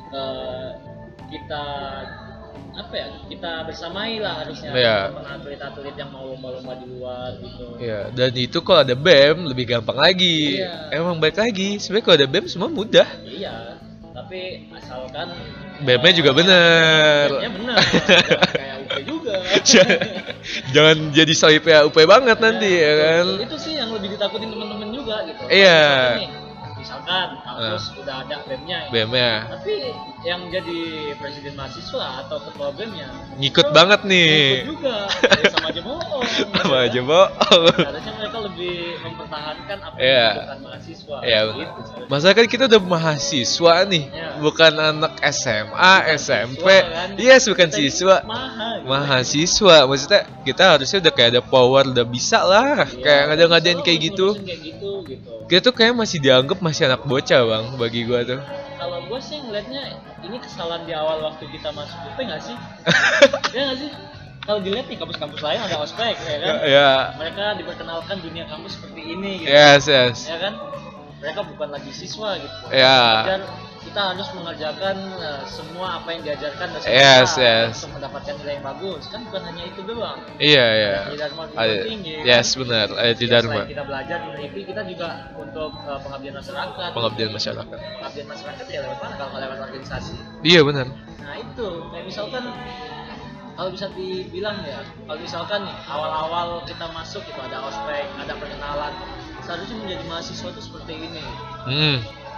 eh, 0.09 0.69
kita 1.29 1.63
apa 2.77 2.93
ya 2.93 3.09
kita 3.25 3.51
bersamai 3.65 4.17
lah 4.17 4.45
harusnya 4.45 4.69
Iya. 4.69 4.97
teman 5.09 5.25
atlet-atlet 5.37 5.95
yang 5.97 6.09
mau 6.09 6.29
lomba-lomba 6.29 6.73
di 6.77 6.85
luar 6.93 7.29
gitu 7.41 7.65
Iya, 7.77 8.09
dan 8.09 8.31
itu 8.33 8.57
kalau 8.61 8.81
ada 8.81 8.93
BEM 8.97 9.49
lebih 9.49 9.65
gampang 9.69 9.97
lagi. 9.97 10.61
Iya. 10.61 10.89
Emang 10.93 11.17
baik 11.17 11.37
lagi. 11.37 11.77
Sebenarnya 11.77 12.05
kalau 12.05 12.17
ada 12.21 12.29
BEM 12.29 12.45
semua 12.49 12.69
mudah. 12.69 13.05
Iya, 13.21 13.76
tapi 14.17 14.65
asalkan 14.73 15.29
BEM-nya 15.85 16.13
juga 16.17 16.31
bener. 16.33 17.37
BEM-nya 17.37 17.51
bener. 17.53 17.77
Jangan 17.77 18.49
kayak 18.57 18.77
UP 18.81 18.93
juga. 19.05 19.35
Jangan 20.73 20.97
jadi 21.13 21.33
soal 21.37 21.61
IPA 21.61 21.85
UP 21.85 21.97
banget 22.01 22.37
nanti 22.41 22.71
ya 22.81 22.93
kan. 22.97 23.25
Itu 23.45 23.57
sih 23.61 23.77
yang 23.77 23.93
lebih 23.93 24.17
ditakutin 24.17 24.49
teman-teman 24.49 24.89
juga 24.89 25.21
gitu. 25.29 25.45
Iya. 25.53 25.85
Misalkan 26.81 27.27
kampus 27.45 27.93
udah 27.93 28.15
ada 28.25 28.35
BEM-nya. 28.49 28.77
gitu. 28.89 28.93
BEM-nya 28.97 29.31
Tapi 29.53 29.73
yang 30.27 30.51
jadi 30.51 30.79
presiden 31.15 31.55
mahasiswa 31.55 32.19
atau 32.19 32.43
ketua 32.43 32.75
BEM-nya 32.75 33.07
ngikut 33.39 33.63
itu 33.63 33.71
banget 33.71 33.99
ngikut 34.03 34.11
nih. 34.11 34.67
juga. 34.67 34.95
Jadi 35.23 35.43
sama 35.47 35.67
aja 35.71 35.81
bohong. 35.81 36.23
gitu 36.27 36.51
Sama 36.59 36.75
kan. 36.75 36.83
aja 36.83 36.99
bohong. 37.01 37.63
Harusnya 37.79 38.13
mereka 38.13 38.37
lebih 38.43 38.75
mempertahankan 38.99 39.77
apa 39.79 39.95
Iya. 39.95 40.11
yang 40.19 40.27
dibutuhkan 40.27 40.59
mahasiswa. 40.59 41.17
Iya, 41.23 41.39
gitu. 41.47 41.79
Masa 42.07 42.27
kan 42.31 42.45
kita 42.45 42.63
udah 42.67 42.81
mahasiswa 42.83 43.73
nih, 43.87 44.03
Iya. 44.05 44.27
bukan 44.37 44.73
anak 44.75 45.13
SMA, 45.23 45.93
SMP. 46.13 46.65
Siswa, 46.67 46.91
kan? 46.91 47.09
Yes, 47.15 47.43
bukan 47.47 47.69
Kita 47.69 47.77
siswa. 47.79 48.15
Mahal. 48.21 48.73
gitu. 48.75 48.87
Mahasiswa, 48.87 49.77
maksudnya 49.85 50.21
kita 50.43 50.63
harusnya 50.75 50.97
udah 50.99 51.13
kayak 51.13 51.29
ada 51.31 51.41
power, 51.41 51.83
udah 51.87 52.03
bisa 52.05 52.39
lah, 52.43 52.83
Iya, 52.83 52.99
kayak 52.99 53.21
ngada-ngadain 53.31 53.79
selalu 53.79 53.85
kayak 53.87 53.99
gitu. 54.03 54.27
kayak 54.35 54.59
gitu 54.59 54.91
gitu 55.07 55.31
Kita 55.47 55.59
tuh 55.63 55.73
kayak 55.73 55.95
masih 55.95 56.19
dianggap 56.19 56.59
masih 56.59 56.83
anak 56.85 57.07
bocah 57.07 57.39
bang, 57.41 57.65
bagi 57.79 58.03
gua 58.03 58.19
tuh. 58.21 58.43
Gue 59.07 59.19
sih 59.23 59.37
ngeliatnya 59.39 59.81
ini 60.27 60.37
kesalahan 60.43 60.83
di 60.83 60.93
awal 60.93 61.23
waktu 61.23 61.47
kita 61.49 61.71
masuk 61.71 61.97
UP 62.11 62.17
nggak 62.19 62.43
sih? 62.43 62.57
Ya 63.55 63.71
nggak 63.71 63.79
sih? 63.79 63.91
Kalau 64.43 64.59
dilihat 64.63 64.87
nih 64.87 64.95
kampus-kampus 64.99 65.43
lain 65.43 65.59
ada 65.59 65.75
ospek 65.83 66.15
ya 66.23 66.37
kan? 66.39 66.55
Ya, 66.63 66.91
mereka 67.19 67.55
diperkenalkan 67.59 68.23
dunia 68.23 68.47
kampus 68.47 68.79
seperti 68.79 69.01
ini 69.15 69.43
gitu. 69.43 69.51
Yes, 69.51 69.83
yes. 69.91 70.27
ya 70.27 70.39
kan? 70.39 70.55
Mereka 71.19 71.43
bukan 71.51 71.67
lagi 71.73 71.91
siswa 71.91 72.39
gitu. 72.39 72.55
Ya. 72.71 73.27
dan 73.27 73.41
kita 73.97 74.13
harus 74.13 74.29
mengerjakan 74.29 74.93
eh, 75.17 75.41
semua 75.49 75.97
apa 75.97 76.13
yang 76.13 76.21
diajarkan 76.21 76.69
dosen 76.69 76.85
Yes, 76.85 77.33
kita 77.33 77.41
yes. 77.41 77.81
untuk 77.81 77.97
mendapatkan 77.97 78.33
nilai 78.37 78.53
yang 78.53 78.65
bagus 78.69 79.03
kan 79.09 79.19
bukan 79.25 79.41
hanya 79.41 79.63
itu 79.65 79.81
doang 79.81 80.19
Iya, 80.37 80.65
iya. 80.69 80.93
Ada 81.57 81.75
tinggi 81.81 82.13
Yes, 82.21 82.53
kan? 82.53 82.61
benar. 82.61 82.87
Ada 82.93 83.09
Ya, 83.17 83.25
Dharma. 83.25 83.65
kita 83.65 83.81
belajar 83.81 84.17
di 84.21 84.27
UNIFI 84.37 84.61
kita 84.69 84.81
juga 84.85 85.07
untuk 85.33 85.73
eh, 85.81 85.97
pengabdian 85.97 86.35
masyarakat 86.37 86.89
Pengabdian 86.93 87.31
masyarakat. 87.33 87.77
pengabdian 87.97 88.27
masyarakat 88.29 88.65
ya 88.69 88.79
lewat 88.85 88.97
mana 89.01 89.13
kalau 89.17 89.33
lewat 89.35 89.57
organisasi 89.65 90.13
Iya 90.45 90.61
benar. 90.61 90.85
nah 91.17 91.33
itu 91.33 91.67
kayak 91.89 92.05
misalkan 92.05 92.43
kalau 93.51 93.69
bisa 93.73 93.89
dibilang 93.97 94.61
ya 94.61 94.77
kalau 95.09 95.17
misalkan 95.17 95.59
nih 95.65 95.77
awal-awal 95.89 96.61
kita 96.63 96.85
masuk 96.87 97.25
itu 97.25 97.39
ada 97.41 97.65
ospek 97.65 98.05
ada 98.15 98.37
perkenalan 98.37 98.93
seharusnya 99.41 99.75
menjadi 99.81 100.03
mahasiswa 100.05 100.53
itu 100.53 100.61
seperti 100.61 100.91
ini 101.01 101.25
Hmm, 101.65 101.97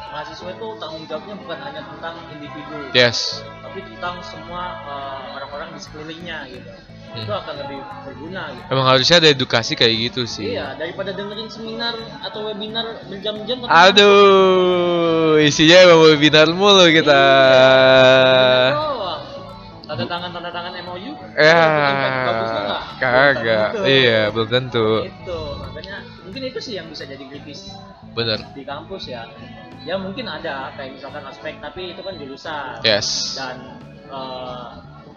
mahasiswa 0.10 0.50
itu 0.50 0.68
tanggung 0.76 1.06
jawabnya 1.06 1.36
bukan 1.38 1.58
hanya 1.60 1.82
tentang 1.86 2.14
individu 2.30 2.76
yes. 2.92 3.42
tapi 3.62 3.80
tentang 3.84 4.18
semua 4.22 4.62
eh, 4.82 5.18
orang-orang 5.34 5.70
di 5.72 5.80
sekelilingnya 5.80 6.40
gitu 6.50 6.72
Hmm. 7.10 7.26
itu 7.26 7.34
akan 7.34 7.56
lebih 7.58 7.78
berguna 8.06 8.54
gitu 8.54 8.66
Emang 8.70 8.86
harusnya 8.86 9.18
ada 9.18 9.34
edukasi 9.34 9.74
kayak 9.74 9.98
gitu 9.98 10.30
sih. 10.30 10.54
iya 10.54 10.78
daripada 10.78 11.10
dengerin 11.10 11.50
seminar 11.50 11.98
atau 12.22 12.46
webinar 12.46 13.02
berjam-jam 13.10 13.66
Aduh, 13.66 15.42
isinya 15.42 15.90
emang 15.90 16.06
webinar 16.06 16.46
mulu 16.50 16.86
kita. 16.86 17.10
Webinar 17.10 18.78
doang. 18.78 19.22
tanda 19.90 20.06
tangan 20.06 20.30
tanda 20.30 20.50
tangan 20.54 20.74
MOU 20.86 21.12
Ya, 21.34 21.62
bagusnya 22.22 22.62
nggak? 22.62 22.82
Belum 22.94 23.02
kagak. 23.02 23.70
Iya, 23.90 24.20
belum 24.30 24.48
tentu. 24.48 24.88
itu 25.02 25.40
makanya 25.58 25.99
mungkin 26.30 26.46
itu 26.46 26.60
sih 26.62 26.78
yang 26.78 26.86
bisa 26.86 27.04
jadi 27.04 27.26
kritis 27.26 27.74
Bener. 28.14 28.38
di 28.54 28.62
kampus 28.62 29.10
ya 29.10 29.26
ya 29.82 29.98
mungkin 29.98 30.30
ada 30.30 30.70
kayak 30.78 30.94
misalkan 30.94 31.26
aspek 31.26 31.58
tapi 31.58 31.92
itu 31.92 32.02
kan 32.02 32.14
jurusan 32.16 32.78
Yes. 32.86 33.34
dan 33.34 33.82
eh, 34.06 34.68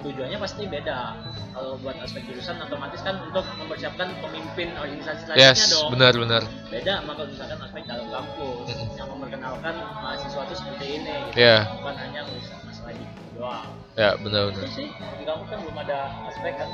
tujuannya 0.00 0.38
pasti 0.40 0.66
beda 0.66 1.14
kalau 1.52 1.76
buat 1.78 1.94
aspek 2.00 2.24
jurusan 2.26 2.58
otomatis 2.58 2.98
kan 3.02 3.20
untuk 3.22 3.44
mempersiapkan 3.54 4.08
pemimpin 4.18 4.72
organisasi 4.74 5.28
selanjutnya 5.28 5.52
Yes, 5.52 5.68
dong 5.68 5.90
benar 5.92 6.12
benar. 6.16 6.42
beda 6.66 6.92
sama 6.98 7.12
kalau 7.12 7.28
misalkan 7.28 7.58
aspek 7.60 7.82
dalam 7.84 8.06
kampus 8.08 8.66
Mm-mm. 8.72 8.96
yang 8.96 9.08
memperkenalkan 9.12 9.74
mahasiswa 9.94 10.40
itu 10.42 10.54
seperti 10.56 10.86
ini 10.96 11.14
gitu. 11.28 11.38
Iya. 11.38 11.58
bukan 11.76 11.94
hanya 12.00 12.20
masalah 12.64 12.92
di 12.96 13.04
doang 13.36 13.68
Ya, 13.92 14.16
benar 14.16 14.48
benar. 14.48 14.64
itu 14.64 14.72
sih 14.72 14.88
di 14.88 15.24
kampus 15.28 15.52
kan 15.52 15.58
belum 15.60 15.76
ada 15.84 15.98
aspek 16.24 16.56
kan 16.56 16.68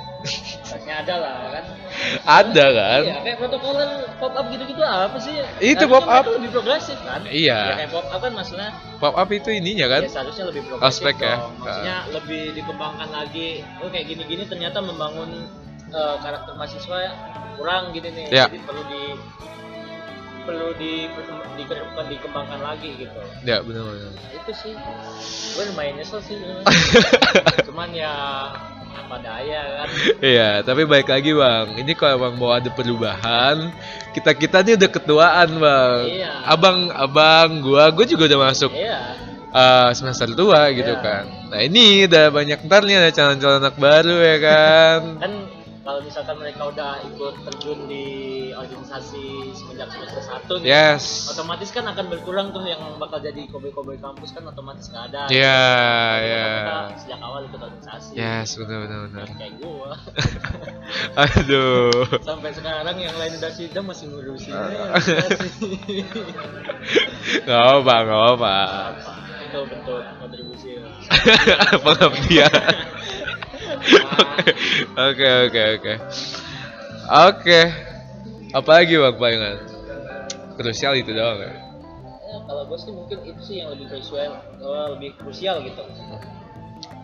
harusnya 0.70 0.94
ada 1.02 1.14
lah 1.18 1.35
kan 1.50 1.64
Ada 2.22 2.66
kan? 2.70 3.00
Iya, 3.11 3.16
kayak 3.26 3.37
protokoler 3.42 3.90
pop 4.22 4.33
up 4.38 4.46
gitu-gitu 4.54 4.83
apa 4.87 5.18
sih? 5.18 5.35
Itu 5.59 5.83
Harusnya 5.83 5.90
pop 5.90 6.04
up. 6.07 6.22
mereka 6.22 6.38
lebih 6.38 6.50
progresif 6.54 6.98
kan? 7.02 7.20
Iya. 7.26 7.59
Ya, 7.59 7.74
kayak 7.74 7.90
pop 7.90 8.07
up 8.07 8.20
kan 8.22 8.33
maksudnya 8.38 8.68
Pop 9.02 9.14
up 9.18 9.28
itu 9.28 9.50
ininya 9.50 9.87
kan? 9.90 10.00
ya 10.07 10.11
seharusnya 10.14 10.44
lebih 10.46 10.62
progresif 10.70 10.87
Aspek 10.94 11.16
ya? 11.18 11.37
Maksudnya 11.59 11.96
lebih 12.14 12.42
dikembangkan 12.54 13.09
lagi. 13.11 13.48
Oh 13.83 13.90
kayak 13.90 14.07
gini-gini 14.07 14.42
ternyata 14.46 14.78
membangun 14.78 15.31
eh, 15.90 16.16
karakter 16.22 16.54
mahasiswa 16.54 16.96
ya 17.02 17.12
kurang 17.59 17.90
gini 17.90 18.09
nih. 18.14 18.24
Ya. 18.31 18.46
Jadi 18.46 18.62
perlu 18.62 18.83
di 18.87 19.02
perlu 20.48 20.72
di, 20.80 21.04
di, 21.61 21.62
dikembangkan 22.08 22.61
lagi 22.64 22.96
gitu. 22.96 23.20
Ya, 23.44 23.61
benar 23.61 23.84
benar. 23.84 24.08
Nah, 24.16 24.32
itu 24.32 24.52
sih. 24.56 24.72
Gue 25.52 25.64
lumayan 25.68 26.00
nyesel 26.00 26.24
sih. 26.24 26.40
Cuman 27.68 27.92
ya 27.92 28.12
apa 28.88 29.16
daya 29.20 29.61
kan. 29.84 29.88
Iya, 30.24 30.50
tapi 30.64 30.88
baik 30.88 31.08
lagi 31.12 31.37
bang. 31.37 31.66
Ini 31.76 31.92
kalau 31.92 32.24
emang 32.24 32.34
mau 32.40 32.50
ada 32.56 32.72
perubahan, 32.72 33.72
kita 34.16 34.32
kita 34.32 34.64
nih 34.64 34.74
udah 34.80 34.90
ketuaan 34.90 35.48
bang. 35.61 36.00
Iya. 36.08 36.32
Abang, 36.48 36.88
abang, 36.96 37.61
gua, 37.61 37.92
gua 37.92 38.04
juga 38.08 38.24
udah 38.24 38.40
masuk 38.48 38.72
Iya. 38.72 39.00
uh, 39.52 39.90
semester 39.92 40.32
tua 40.32 40.72
gitu 40.72 40.92
Iya. 40.96 41.04
kan. 41.04 41.24
Nah 41.52 41.61
ini 41.64 42.08
udah 42.08 42.24
banyak 42.32 42.58
ntar 42.64 42.84
nih 42.88 42.96
ada 43.00 43.11
calon-calon 43.12 43.61
anak 43.61 43.76
baru 43.76 44.16
ya 44.20 44.37
kan. 44.40 45.00
kan 45.20 45.32
kalau 45.88 46.00
misalkan 46.04 46.37
mereka 46.37 46.68
udah 46.68 47.00
ikut 47.00 47.34
terjun 47.49 47.78
di 47.88 48.05
organisasi 48.59 49.52
semenjak 49.52 49.88
semester 49.88 50.20
satu 50.20 50.52
nih, 50.59 50.66
Yes. 50.68 51.28
otomatis 51.30 51.68
kan 51.70 51.84
akan 51.84 52.04
berkurang 52.09 52.46
tuh 52.50 52.62
yang 52.62 52.80
bakal 52.96 53.18
jadi 53.18 53.44
kobe-kobe 53.46 53.96
kampus 53.96 54.30
kan 54.30 54.44
otomatis 54.44 54.88
nggak 54.88 55.02
ada 55.11 55.20
Iya, 55.28 55.62
Karena 55.62 56.20
iya. 56.20 56.44
kita 56.59 56.76
sejak 57.00 57.18
awal 57.20 57.40
ikut 57.44 57.61
organisasi 57.61 58.11
Yes, 58.14 58.48
benar 58.56 58.76
benar 58.84 58.98
benar. 59.06 59.26
kayak 59.34 59.52
gua 59.59 59.90
Aduh. 61.24 61.90
sampai 62.20 62.50
sekarang 62.50 62.96
yang 62.96 63.14
lain 63.14 63.32
udah 63.36 63.50
sidang 63.50 63.84
masih 63.84 64.04
ngurusin 64.11 64.52
Ah. 64.52 64.68
organisasi. 64.68 65.70
Gak 67.44 67.62
apa, 67.78 67.94
gak 68.02 68.22
apa. 68.34 68.54
Apa? 68.92 69.12
itu 69.48 69.61
bentuk 69.64 70.00
kontribusi 70.20 70.68
Pengabdian. 71.84 72.52
Oke, 74.98 75.28
oke, 75.48 75.62
oke. 75.78 75.94
Oke. 77.09 77.61
Apa 78.57 78.80
lagi 78.80 78.96
bang 78.96 79.16
palingan? 79.20 79.57
Krusial 80.57 80.96
itu 80.96 81.12
doang 81.12 81.36
ya? 81.44 81.68
ya, 82.28 82.36
kalau 82.44 82.62
gue 82.68 82.78
sih 82.80 82.92
mungkin 82.92 83.18
itu 83.24 83.40
sih 83.44 83.55
yang 83.64 83.68
lebih 83.72 83.86
krusial 83.88 84.32
eh, 84.36 84.86
lebih 84.96 85.11
krusial 85.16 85.57
gitu 85.64 85.82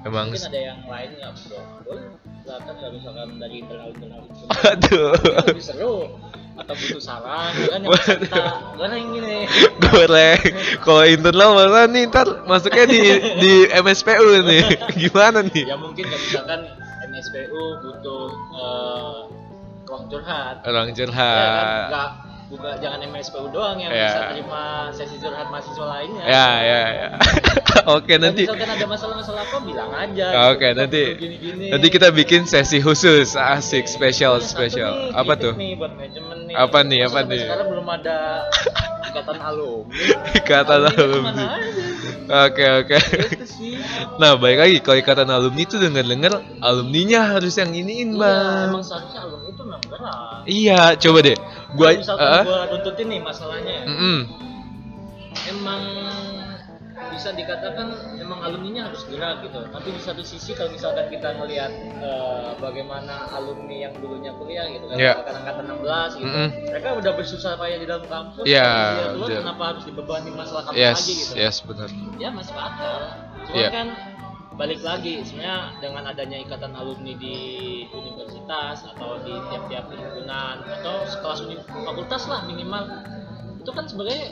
Emang 0.05 0.29
mungkin 0.29 0.45
ada 0.45 0.61
yang 0.61 0.81
lain 0.85 1.11
nggak 1.17 1.33
bro 1.49 1.61
boleh 1.89 2.05
silakan 2.45 2.75
kalau 2.77 2.93
misalkan 2.93 3.29
dari 3.41 3.57
internal 3.65 3.89
internal 3.89 4.21
itu 4.29 4.45
Aduh. 4.69 5.13
lebih 5.49 5.65
seru 5.65 5.97
atau 6.55 6.75
butuh 6.77 7.03
saran 7.03 7.51
ya 7.57 7.67
kan 7.73 7.81
yang 7.83 7.93
bisa 7.97 8.15
kita 8.21 8.45
goreng 8.77 9.05
gini 9.17 9.39
Goreng. 9.81 10.43
Kalau 10.85 11.05
internal 11.09 11.51
malah 11.57 11.89
nih 11.89 12.05
ntar 12.13 12.29
masuknya 12.45 12.85
di 12.85 13.01
di 13.41 13.53
MSPU 13.73 14.45
nih. 14.45 14.65
Gimana 15.09 15.41
nih? 15.41 15.65
ya 15.67 15.77
mungkin 15.81 16.05
kan 16.05 16.21
misalkan 16.21 16.61
MSPU 17.11 17.63
butuh 17.81 18.25
eh, 18.61 19.19
ruang 19.95 20.11
curhat 20.11 20.57
Orang 20.67 20.87
ya 20.91 20.91
kan 20.91 20.99
curhat. 20.99 21.87
nggak 21.89 22.11
bukan 22.55 22.79
jangan 22.79 23.01
MSPU 23.05 23.51
doang 23.51 23.77
yang 23.77 23.91
Ya. 23.91 24.07
bisa 24.07 24.21
terima 24.31 24.63
sesi 24.91 25.17
curhat 25.19 25.47
mahasiswa 25.49 25.85
lainnya 25.85 26.23
Ya, 26.23 26.49
ya, 26.61 26.81
ya. 26.89 27.09
Oke, 27.97 28.15
nanti 28.17 28.47
misalkan 28.47 28.71
ada 28.71 28.87
masalah-masalah 28.87 29.43
apa 29.43 29.59
bilang 29.61 29.91
aja 29.91 30.27
Oke, 30.49 30.63
gitu. 30.65 30.79
nanti 30.79 31.03
Gini-gini. 31.17 31.67
nanti 31.69 31.87
kita 31.89 32.09
bikin 32.11 32.47
sesi 32.47 32.79
khusus 32.79 33.35
asik 33.35 33.85
Oke. 33.85 33.91
spesial 33.91 34.35
Ini 34.35 34.41
satu 34.41 34.55
spesial. 34.55 34.93
nih, 34.95 35.11
Apa 35.13 35.33
kritik 35.33 35.43
tuh? 35.43 35.53
nih 35.57 35.71
buat 35.75 35.93
manajemen 35.93 36.39
nih. 36.47 36.55
Apa 36.55 36.79
nih, 36.81 37.01
apa 37.03 37.21
nih? 37.25 37.43
Sekarang 37.43 37.67
belum 37.69 37.87
ada 37.89 38.17
ikatan 39.05 39.39
alumni. 39.41 39.95
Ikatan 40.39 40.81
Alumni? 40.87 41.45
Oke, 42.45 42.65
oke. 42.81 42.97
Gitu. 42.97 43.43
Nah, 44.15 44.39
baik 44.39 44.59
lagi 44.59 44.77
kalau 44.79 44.97
ikatan 44.97 45.27
alumni 45.27 45.59
itu 45.61 45.75
denger-denger 45.75 46.33
alumninya 46.61 47.35
harus 47.35 47.55
yang 47.57 47.71
iniin, 47.71 48.15
Iya, 48.15 48.21
Bang. 48.21 48.71
emang 48.71 48.83
seharusnya 48.83 49.21
alumni 49.23 49.49
itu 49.49 49.63
memang. 49.63 50.43
Iya, 50.45 50.81
coba 50.97 51.19
deh. 51.21 51.39
Gua 51.75 51.91
Kalau 51.91 51.99
misalkan 51.99 52.27
eh, 52.31 52.43
gua 52.45 52.61
tuntutin 52.71 53.07
nih 53.11 53.21
masalahnya. 53.21 53.73
ya. 53.75 53.85
mm-mm. 53.85 54.19
Emang 55.45 55.83
bisa 57.11 57.31
dikatakan 57.31 57.91
emang 58.17 58.39
alumninya 58.41 58.87
harus 58.91 59.03
gerak 59.07 59.43
gitu. 59.43 59.59
Tapi 59.67 59.89
di 59.91 60.01
satu 60.01 60.23
sisi 60.23 60.55
kalau 60.55 60.71
misalkan 60.71 61.11
kita 61.11 61.35
ngelihat 61.35 61.71
eh, 61.99 62.51
bagaimana 62.57 63.27
alumni 63.31 63.91
yang 63.91 63.95
dulunya 63.99 64.31
kuliah 64.35 64.71
gitu 64.71 64.87
kan, 64.87 64.97
Iya. 64.97 65.13
misalkan 65.19 65.35
angkatan 65.43 65.65
16 65.75 66.21
gitu. 66.23 66.31
Mm-mm. 66.31 66.49
Mereka 66.71 66.89
udah 66.95 67.13
bersusah 67.15 67.53
payah 67.55 67.79
di 67.79 67.87
dalam 67.87 68.07
kampus. 68.07 68.45
Iya, 68.47 68.63
dia 68.63 69.07
keluar, 69.11 69.27
betul. 69.27 69.41
kenapa 69.43 69.63
harus 69.75 69.83
dibebani 69.85 70.31
masalah 70.31 70.63
kampus 70.65 70.79
Yes, 70.79 70.97
lagi 71.03 71.13
gitu. 71.19 71.33
yes, 71.35 71.57
benar. 71.61 71.89
Ya 72.17 72.29
masuk 72.31 72.55
akal. 72.57 72.99
Cuma 73.45 73.57
Iya. 73.59 73.69
kan 73.69 73.87
balik 74.55 74.87
lagi 74.87 75.19
sebenarnya 75.27 75.83
dengan 75.83 76.07
adanya 76.07 76.39
ikatan 76.39 76.79
alumni 76.79 77.11
di 77.19 77.37
universitas 77.91 78.87
atau 78.95 79.19
di 79.27 79.35
tiap-tiap 79.51 79.91
himpunan 79.91 80.63
atau 80.63 81.03
sekelas 81.11 81.43
fakultas 81.75 82.31
lah 82.31 82.47
minimal. 82.47 83.03
Itu 83.59 83.71
kan 83.75 83.91
sebenarnya 83.91 84.31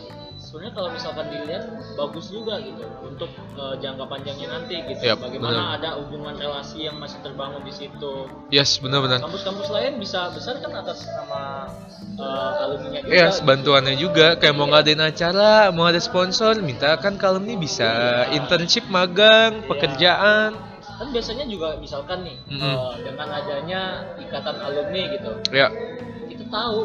sebenarnya 0.53 0.77
kalau 0.77 0.93
misalkan 0.93 1.27
dilihat 1.33 1.65
bagus 1.97 2.29
juga 2.29 2.61
gitu 2.61 2.85
untuk 3.01 3.31
eh, 3.57 3.75
jangka 3.81 4.05
panjangnya 4.05 4.53
nanti 4.53 4.85
gitu 4.85 5.01
Yap, 5.01 5.25
bagaimana 5.25 5.49
benar. 5.49 5.77
ada 5.81 5.89
hubungan 5.97 6.37
relasi 6.37 6.85
yang 6.85 7.01
masih 7.01 7.25
terbangun 7.25 7.65
di 7.65 7.73
situ 7.73 8.29
Yes, 8.53 8.77
benar-benar. 8.77 9.25
kampus-kampus 9.25 9.73
lain 9.73 9.97
bisa 9.97 10.29
besar 10.29 10.61
kan 10.61 10.77
atas 10.77 11.09
nama 11.09 11.73
eh, 12.21 12.53
alumninya 12.61 13.01
juga 13.01 13.17
Iya, 13.17 13.27
gitu. 13.33 13.49
bantuannya 13.49 13.95
juga 13.97 14.27
kayak 14.37 14.53
mau 14.53 14.69
ngadain 14.69 15.01
acara, 15.01 15.73
mau 15.73 15.89
ada 15.89 15.97
sponsor, 15.97 16.61
minta 16.61 17.01
kan 17.01 17.17
kalau 17.17 17.41
ini 17.41 17.57
bisa 17.57 17.89
internship, 18.31 18.85
magang, 18.93 19.65
Iya. 19.65 19.69
pekerjaan. 19.73 20.51
kan 20.93 21.09
biasanya 21.11 21.49
juga 21.49 21.75
misalkan 21.81 22.23
nih 22.23 22.37
Mm-mm. 22.47 22.63
eh, 22.63 22.95
dengan 23.03 23.27
adanya 23.27 23.81
ikatan 24.21 24.55
alumni 24.61 25.03
gitu 25.11 25.33
Ya, 25.51 25.73
tahu 26.53 26.79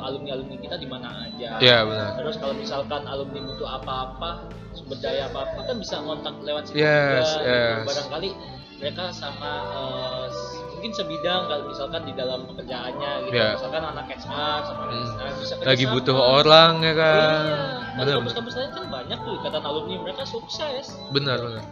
alumni 0.00 0.30
alumni 0.34 0.56
kita 0.58 0.76
di 0.76 0.84
mana 0.84 1.08
aja 1.22 1.56
ya 1.58 1.78
benar. 1.82 2.18
terus 2.18 2.36
kalau 2.36 2.52
misalkan 2.52 3.02
alumni 3.04 3.40
butuh 3.44 3.68
apa-apa 3.72 4.30
sumber 4.72 4.98
daya 4.98 5.26
apa 5.26 5.46
apa 5.46 5.60
kan 5.64 5.76
bisa 5.76 5.96
kontak 5.98 6.34
lewat 6.40 6.66
situ 6.66 6.78
Yes, 6.78 7.24
juga 7.32 7.38
gitu. 7.38 7.48
yes. 7.48 7.86
barangkali 7.86 8.30
mereka 8.76 9.04
sama 9.10 9.52
eh, 9.70 10.26
s- 10.26 10.58
mungkin 10.72 10.92
sebidang 10.92 11.40
kalau 11.46 11.64
misalkan 11.66 12.02
di 12.02 12.12
dalam 12.12 12.40
pekerjaannya 12.46 13.12
gitu 13.24 13.36
Ya. 13.36 13.52
misalkan 13.54 13.82
anak 13.86 14.06
HR 14.08 14.20
sama 14.64 14.82
Hmm. 14.82 15.06
nah, 15.12 15.30
bisa 15.36 15.54
Lagi 15.56 15.84
kerjasama. 15.84 15.94
butuh 15.94 16.16
orang 16.16 16.72
ya 16.80 16.94
kan. 16.94 17.42
iya 17.44 17.60
benar. 17.94 18.14
kampus-kampus 18.18 18.54
lain 18.56 18.70
kan 18.72 18.84
banyak 18.88 19.18
tuh 19.18 19.32
ikatan 19.36 19.62
alumni 19.62 19.96
mereka 20.00 20.22
sukses 20.24 20.84
Benar, 21.10 21.38
benar. 21.38 21.64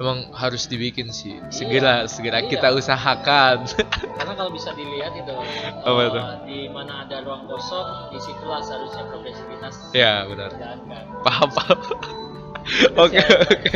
Emang 0.00 0.24
harus 0.32 0.64
dibikin 0.66 1.12
sih. 1.12 1.36
Segera, 1.52 2.08
segera 2.08 2.40
Iya. 2.40 2.48
kita 2.48 2.68
usahakan. 2.72 3.68
karena 4.16 4.32
kalau 4.36 4.50
bisa 4.50 4.72
dilihat 4.72 5.12
itu 5.12 5.32
Apa 5.88 6.00
eh, 6.00 6.08
itu? 6.08 6.20
di 6.48 6.60
mana 6.72 7.04
ada 7.04 7.20
ruang 7.24 7.44
kosong 7.44 8.08
di 8.12 8.18
situlah 8.20 8.60
seharusnya 8.64 9.04
progresivitas 9.08 9.74
ya, 9.92 10.24
benar. 10.28 10.50
Paham, 11.22 11.48
paham. 11.52 11.78
Oke, 13.04 13.18
oke. 13.18 13.70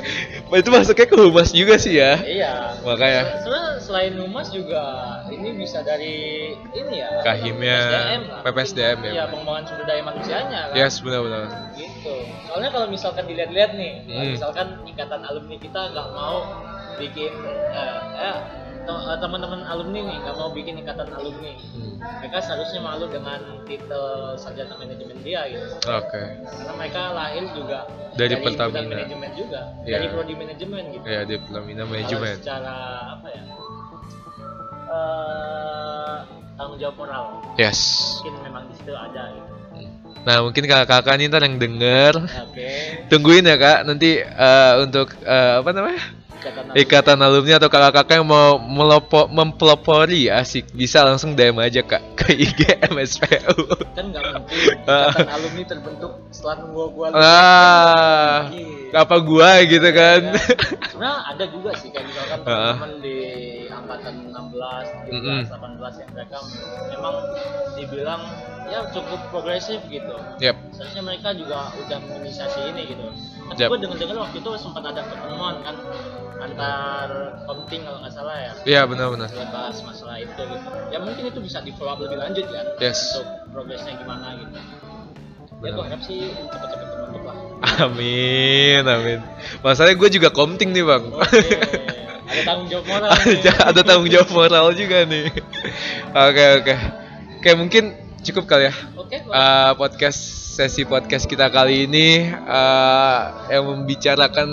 Itu 0.57 0.69
masuknya 0.71 1.07
ke 1.11 1.17
humas 1.19 1.51
juga 1.51 1.75
sih 1.77 1.99
ya. 1.99 2.17
Iya. 2.23 2.53
Makanya. 2.87 3.43
Sebenarnya 3.43 3.73
selain 3.83 4.15
humas 4.19 4.49
juga 4.55 4.83
ini 5.31 5.49
bisa 5.59 5.83
dari 5.83 6.55
ini 6.75 6.95
ya. 7.03 7.23
Kahimnya, 7.27 7.79
PPSDM 7.83 8.23
lah. 8.31 8.41
PPSDM 8.47 8.99
ya. 9.03 9.13
Iya, 9.13 9.25
pengembangan 9.31 9.63
sumber 9.67 9.85
daya 9.91 10.03
manusianya 10.07 10.61
kan. 10.71 10.77
Yes, 10.79 10.95
benar-benar. 11.03 11.45
Gitu. 11.75 12.15
Soalnya 12.47 12.71
kalau 12.71 12.87
misalkan 12.89 13.25
dilihat-lihat 13.27 13.71
nih, 13.75 13.93
Hmm. 14.07 14.33
misalkan 14.39 14.67
ikatan 14.87 15.21
alumni 15.27 15.57
kita 15.59 15.81
nggak 15.93 16.09
mau 16.15 16.37
bikin 16.97 17.33
eh, 17.77 18.01
eh, 18.23 18.39
teman-teman 18.87 19.61
alumni 19.67 20.01
nih 20.03 20.17
nggak 20.23 20.37
mau 20.37 20.51
bikin 20.51 20.79
ikatan 20.79 21.09
alumni. 21.11 21.53
Hmm. 21.75 21.97
Mereka 22.23 22.39
seharusnya 22.39 22.81
malu 22.81 23.07
dengan 23.07 23.41
titel 23.67 24.07
sarjana 24.37 24.75
manajemen 24.77 25.19
dia 25.21 25.45
gitu. 25.49 25.67
Oke. 25.85 26.23
Karena 26.45 26.73
mereka 26.75 27.01
lahir 27.11 27.45
juga 27.53 27.79
Dari 28.15 28.35
bidang 28.35 28.45
Pertamina. 28.71 28.95
manajemen 28.97 29.31
juga, 29.35 29.61
Iya. 29.83 29.93
dari 29.93 30.07
prodi 30.09 30.35
manajemen 30.35 30.83
gitu. 30.95 31.05
Ya, 31.05 31.21
di 31.23 31.35
Pertamina 31.37 31.83
Kalau 31.83 31.93
Manajemen. 31.93 32.35
secara 32.39 32.75
apa 33.13 33.29
ya 33.29 33.43
eh 34.87 36.17
tanggung 36.57 36.79
jawab 36.79 36.97
moral 36.97 37.25
Yes. 37.59 37.81
mungkin 38.23 38.35
memang 38.43 38.63
di 38.71 38.75
situ 38.79 38.93
ada 38.95 39.23
gitu. 39.35 39.51
Nah, 40.27 40.43
mungkin 40.43 40.67
kakak-kakak 40.67 41.23
ntar 41.31 41.43
yang 41.47 41.55
denger 41.55 42.15
oke 42.19 42.71
tungguin 43.07 43.47
ya 43.47 43.55
kak 43.55 43.87
nanti 43.87 44.19
eh, 44.19 44.73
untuk 44.83 45.15
eh, 45.23 45.55
apa 45.63 45.71
namanya 45.71 46.03
ikatan 46.37 46.63
alumni. 46.63 46.77
ikatan 46.79 47.19
alumni 47.19 47.53
atau 47.57 47.69
kakak-kakak 47.69 48.15
yang 48.17 48.29
mau 48.29 48.51
melopo, 48.59 49.21
mempelopori 49.29 50.29
asik 50.29 50.71
bisa 50.71 51.03
langsung 51.03 51.33
DM 51.33 51.57
aja 51.59 51.81
kak 51.81 52.03
ke 52.15 52.37
IG 52.37 52.61
MSPU 52.87 53.57
kan 53.93 54.05
nggak 54.09 54.23
mungkin 54.37 54.59
ikatan 54.85 55.29
alumni 55.29 55.63
terbentuk 55.65 56.13
setelah 56.31 56.55
nunggu 56.61 56.85
gua 56.93 57.07
lulus. 57.11 57.25
ah 57.25 58.39
apa 58.97 59.17
gua 59.21 59.51
gitu 59.65 59.89
kan 59.91 60.21
Ya. 60.27 60.41
sebenarnya 60.89 61.19
ada 61.29 61.45
juga 61.49 61.71
sih 61.77 61.89
kayak 61.91 62.07
misalkan 62.07 62.39
Ah. 62.43 62.73
teman-teman 62.77 62.93
di 63.01 63.17
angkatan 63.69 64.15
16, 64.33 64.87
17, 65.05 65.13
Mm-mm. 65.13 65.41
18 65.45 66.01
yang 66.01 66.11
mereka 66.13 66.37
memang 66.89 67.15
dibilang 67.77 68.23
ya 68.67 68.81
cukup 68.91 69.21
progresif 69.29 69.79
gitu 69.87 70.17
yep 70.41 70.57
seharusnya 70.73 71.03
mereka 71.05 71.29
juga 71.33 71.71
udah 71.77 71.99
menginisiasi 72.03 72.61
ini 72.73 72.83
gitu 72.89 73.05
Yap. 73.55 73.71
gue 73.71 73.79
dengar-dengar 73.87 74.17
waktu 74.27 74.37
itu 74.43 74.51
sempat 74.59 74.83
ada 74.85 75.01
pertemuan 75.07 75.63
kan 75.63 75.77
antar 76.43 77.09
komting 77.47 77.87
kalau 77.87 77.99
nggak 78.03 78.13
salah 78.13 78.37
ya. 78.37 78.53
Iya 78.67 78.81
benar-benar. 78.85 79.31
Bahas 79.49 79.79
masalah 79.81 80.19
itu 80.19 80.37
gitu. 80.37 80.69
Ya 80.91 80.99
mungkin 81.01 81.25
itu 81.25 81.39
bisa 81.41 81.63
di 81.63 81.73
follow 81.73 81.95
up 81.95 82.01
lebih 82.03 82.19
lanjut 82.21 82.45
kan 82.51 82.67
Yes. 82.83 83.17
untuk 83.17 83.27
progresnya 83.55 83.97
gimana 83.97 84.37
gitu. 84.43 84.59
Ya 84.59 85.57
Benar. 85.57 85.73
gue 85.73 85.85
harap 85.89 86.01
sih 86.05 86.19
cepet-cepet 86.53 86.89
terbentuk 86.91 87.23
lah. 87.25 87.37
Amin 87.89 88.85
amin. 88.85 89.21
Masalahnya 89.65 89.97
gue 89.97 90.11
juga 90.13 90.29
komting 90.29 90.77
nih 90.77 90.85
bang. 90.85 91.05
Oke. 91.17 91.57
Ada 92.27 92.43
tanggung 92.43 92.69
jawab 92.69 92.87
moral 92.91 93.11
ada, 93.23 93.53
ada 93.71 93.81
tanggung 93.87 94.11
jawab 94.11 94.29
moral 94.35 94.67
juga 94.75 95.07
nih. 95.07 95.31
Oke 96.13 96.45
oke. 96.61 96.75
Oke 97.41 97.51
mungkin 97.55 97.85
cukup 98.27 98.45
kali 98.51 98.69
ya 98.69 98.75
oke 98.99 99.17
Bang. 99.23 99.31
Eh, 99.31 99.73
podcast 99.79 100.21
sesi 100.57 100.83
podcast 100.83 101.31
kita 101.31 101.47
kali 101.47 101.87
ini 101.87 102.27
eh, 102.33 103.21
yang 103.55 103.65
membicarakan 103.71 104.49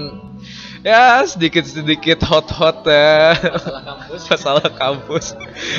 ya 0.83 1.23
sedikit 1.23 1.63
sedikit 1.63 2.19
hot 2.27 2.51
hot 2.51 2.83
ya 2.83 3.39
masalah 3.39 3.81
kampus 3.87 4.21
masalah 4.35 4.67
kampus. 4.67 5.25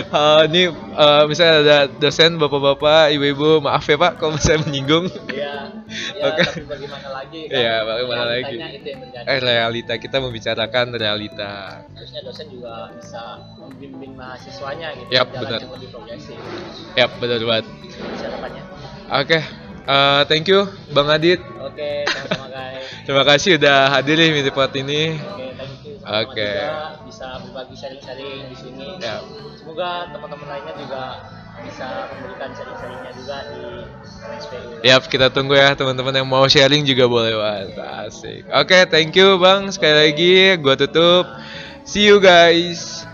Eh, 0.09 0.41
ini 0.49 0.63
eh, 0.73 1.23
misalnya 1.29 1.57
ada 1.61 1.79
dosen 1.93 2.41
bapak-bapak 2.41 3.13
ibu-ibu 3.13 3.61
maaf 3.61 3.85
ya 3.85 4.01
pak 4.01 4.17
kalau 4.17 4.41
saya 4.45 4.59
menyinggung. 4.65 5.13
Iya, 5.29 5.77
ya, 6.21 6.25
Oke. 6.33 6.43
tapi 6.49 6.65
bagaimana 6.65 7.09
lagi 7.13 7.41
kan? 7.53 7.61
Iya, 7.61 7.75
bagaimana 7.85 8.23
lagi. 8.25 8.57
Realitanya 8.57 8.79
itu 8.81 8.89
yang 8.89 9.01
terjadi. 9.05 9.27
Eh 9.29 9.39
realita 9.45 9.95
kita 10.01 10.17
membicarakan 10.25 10.87
realita. 10.97 11.53
Harusnya 11.93 12.21
dosen 12.25 12.47
juga 12.49 12.89
bisa 12.97 13.23
membimbing 13.61 14.17
mahasiswanya 14.17 14.89
gitu. 14.97 15.11
Jalan 15.13 15.37
benar. 15.37 15.61
yang 15.61 15.75
lebih 15.77 15.91
progresif. 15.93 16.37
Yap 16.97 17.11
benar 17.21 17.41
banget. 17.45 17.67
Bisa 17.93 18.27
depannya. 18.33 18.63
Eh, 19.85 20.23
thank 20.33 20.49
you 20.49 20.65
Bang 20.97 21.13
Adit. 21.13 21.45
Oke, 21.61 22.09
sama-sama 22.09 22.49
guys. 22.49 22.89
Terima 23.05 23.25
kasih 23.29 23.61
udah 23.61 23.93
hadir 23.93 24.17
di 24.17 24.33
Minipot 24.33 24.73
ini. 24.81 25.21
Oke, 25.21 25.53
thank 25.61 25.85
you. 25.85 26.01
Sama-sama 26.01 26.33
Oke. 26.33 26.49
juga 26.49 26.73
bisa 27.05 27.27
berbagi 27.45 27.75
sharing-sharing 27.77 28.49
di 28.49 28.57
sini. 28.57 28.87
Ya. 28.97 29.21
Semoga 29.61 30.09
teman-teman 30.09 30.49
lainnya 30.49 30.75
juga 30.81 31.05
bisa 31.61 32.09
memberikan 32.17 32.49
sharing-sharingnya 32.57 33.13
juga 33.13 33.37
di 33.53 33.65
SPU. 34.41 34.81
Yap, 34.81 35.05
kita 35.05 35.29
tunggu 35.29 35.53
ya 35.53 35.77
teman-teman 35.77 36.17
yang 36.17 36.29
mau 36.29 36.49
sharing 36.49 36.81
juga 36.89 37.05
boleh 37.05 37.37
banget. 37.37 37.77
Asik. 38.09 38.49
Oke, 38.49 38.89
thank 38.89 39.13
you 39.13 39.37
Bang. 39.37 39.69
Sekali 39.69 39.95
lagi 40.09 40.33
gua 40.65 40.81
tutup. 40.81 41.29
See 41.85 42.09
you 42.09 42.25
guys. 42.25 43.05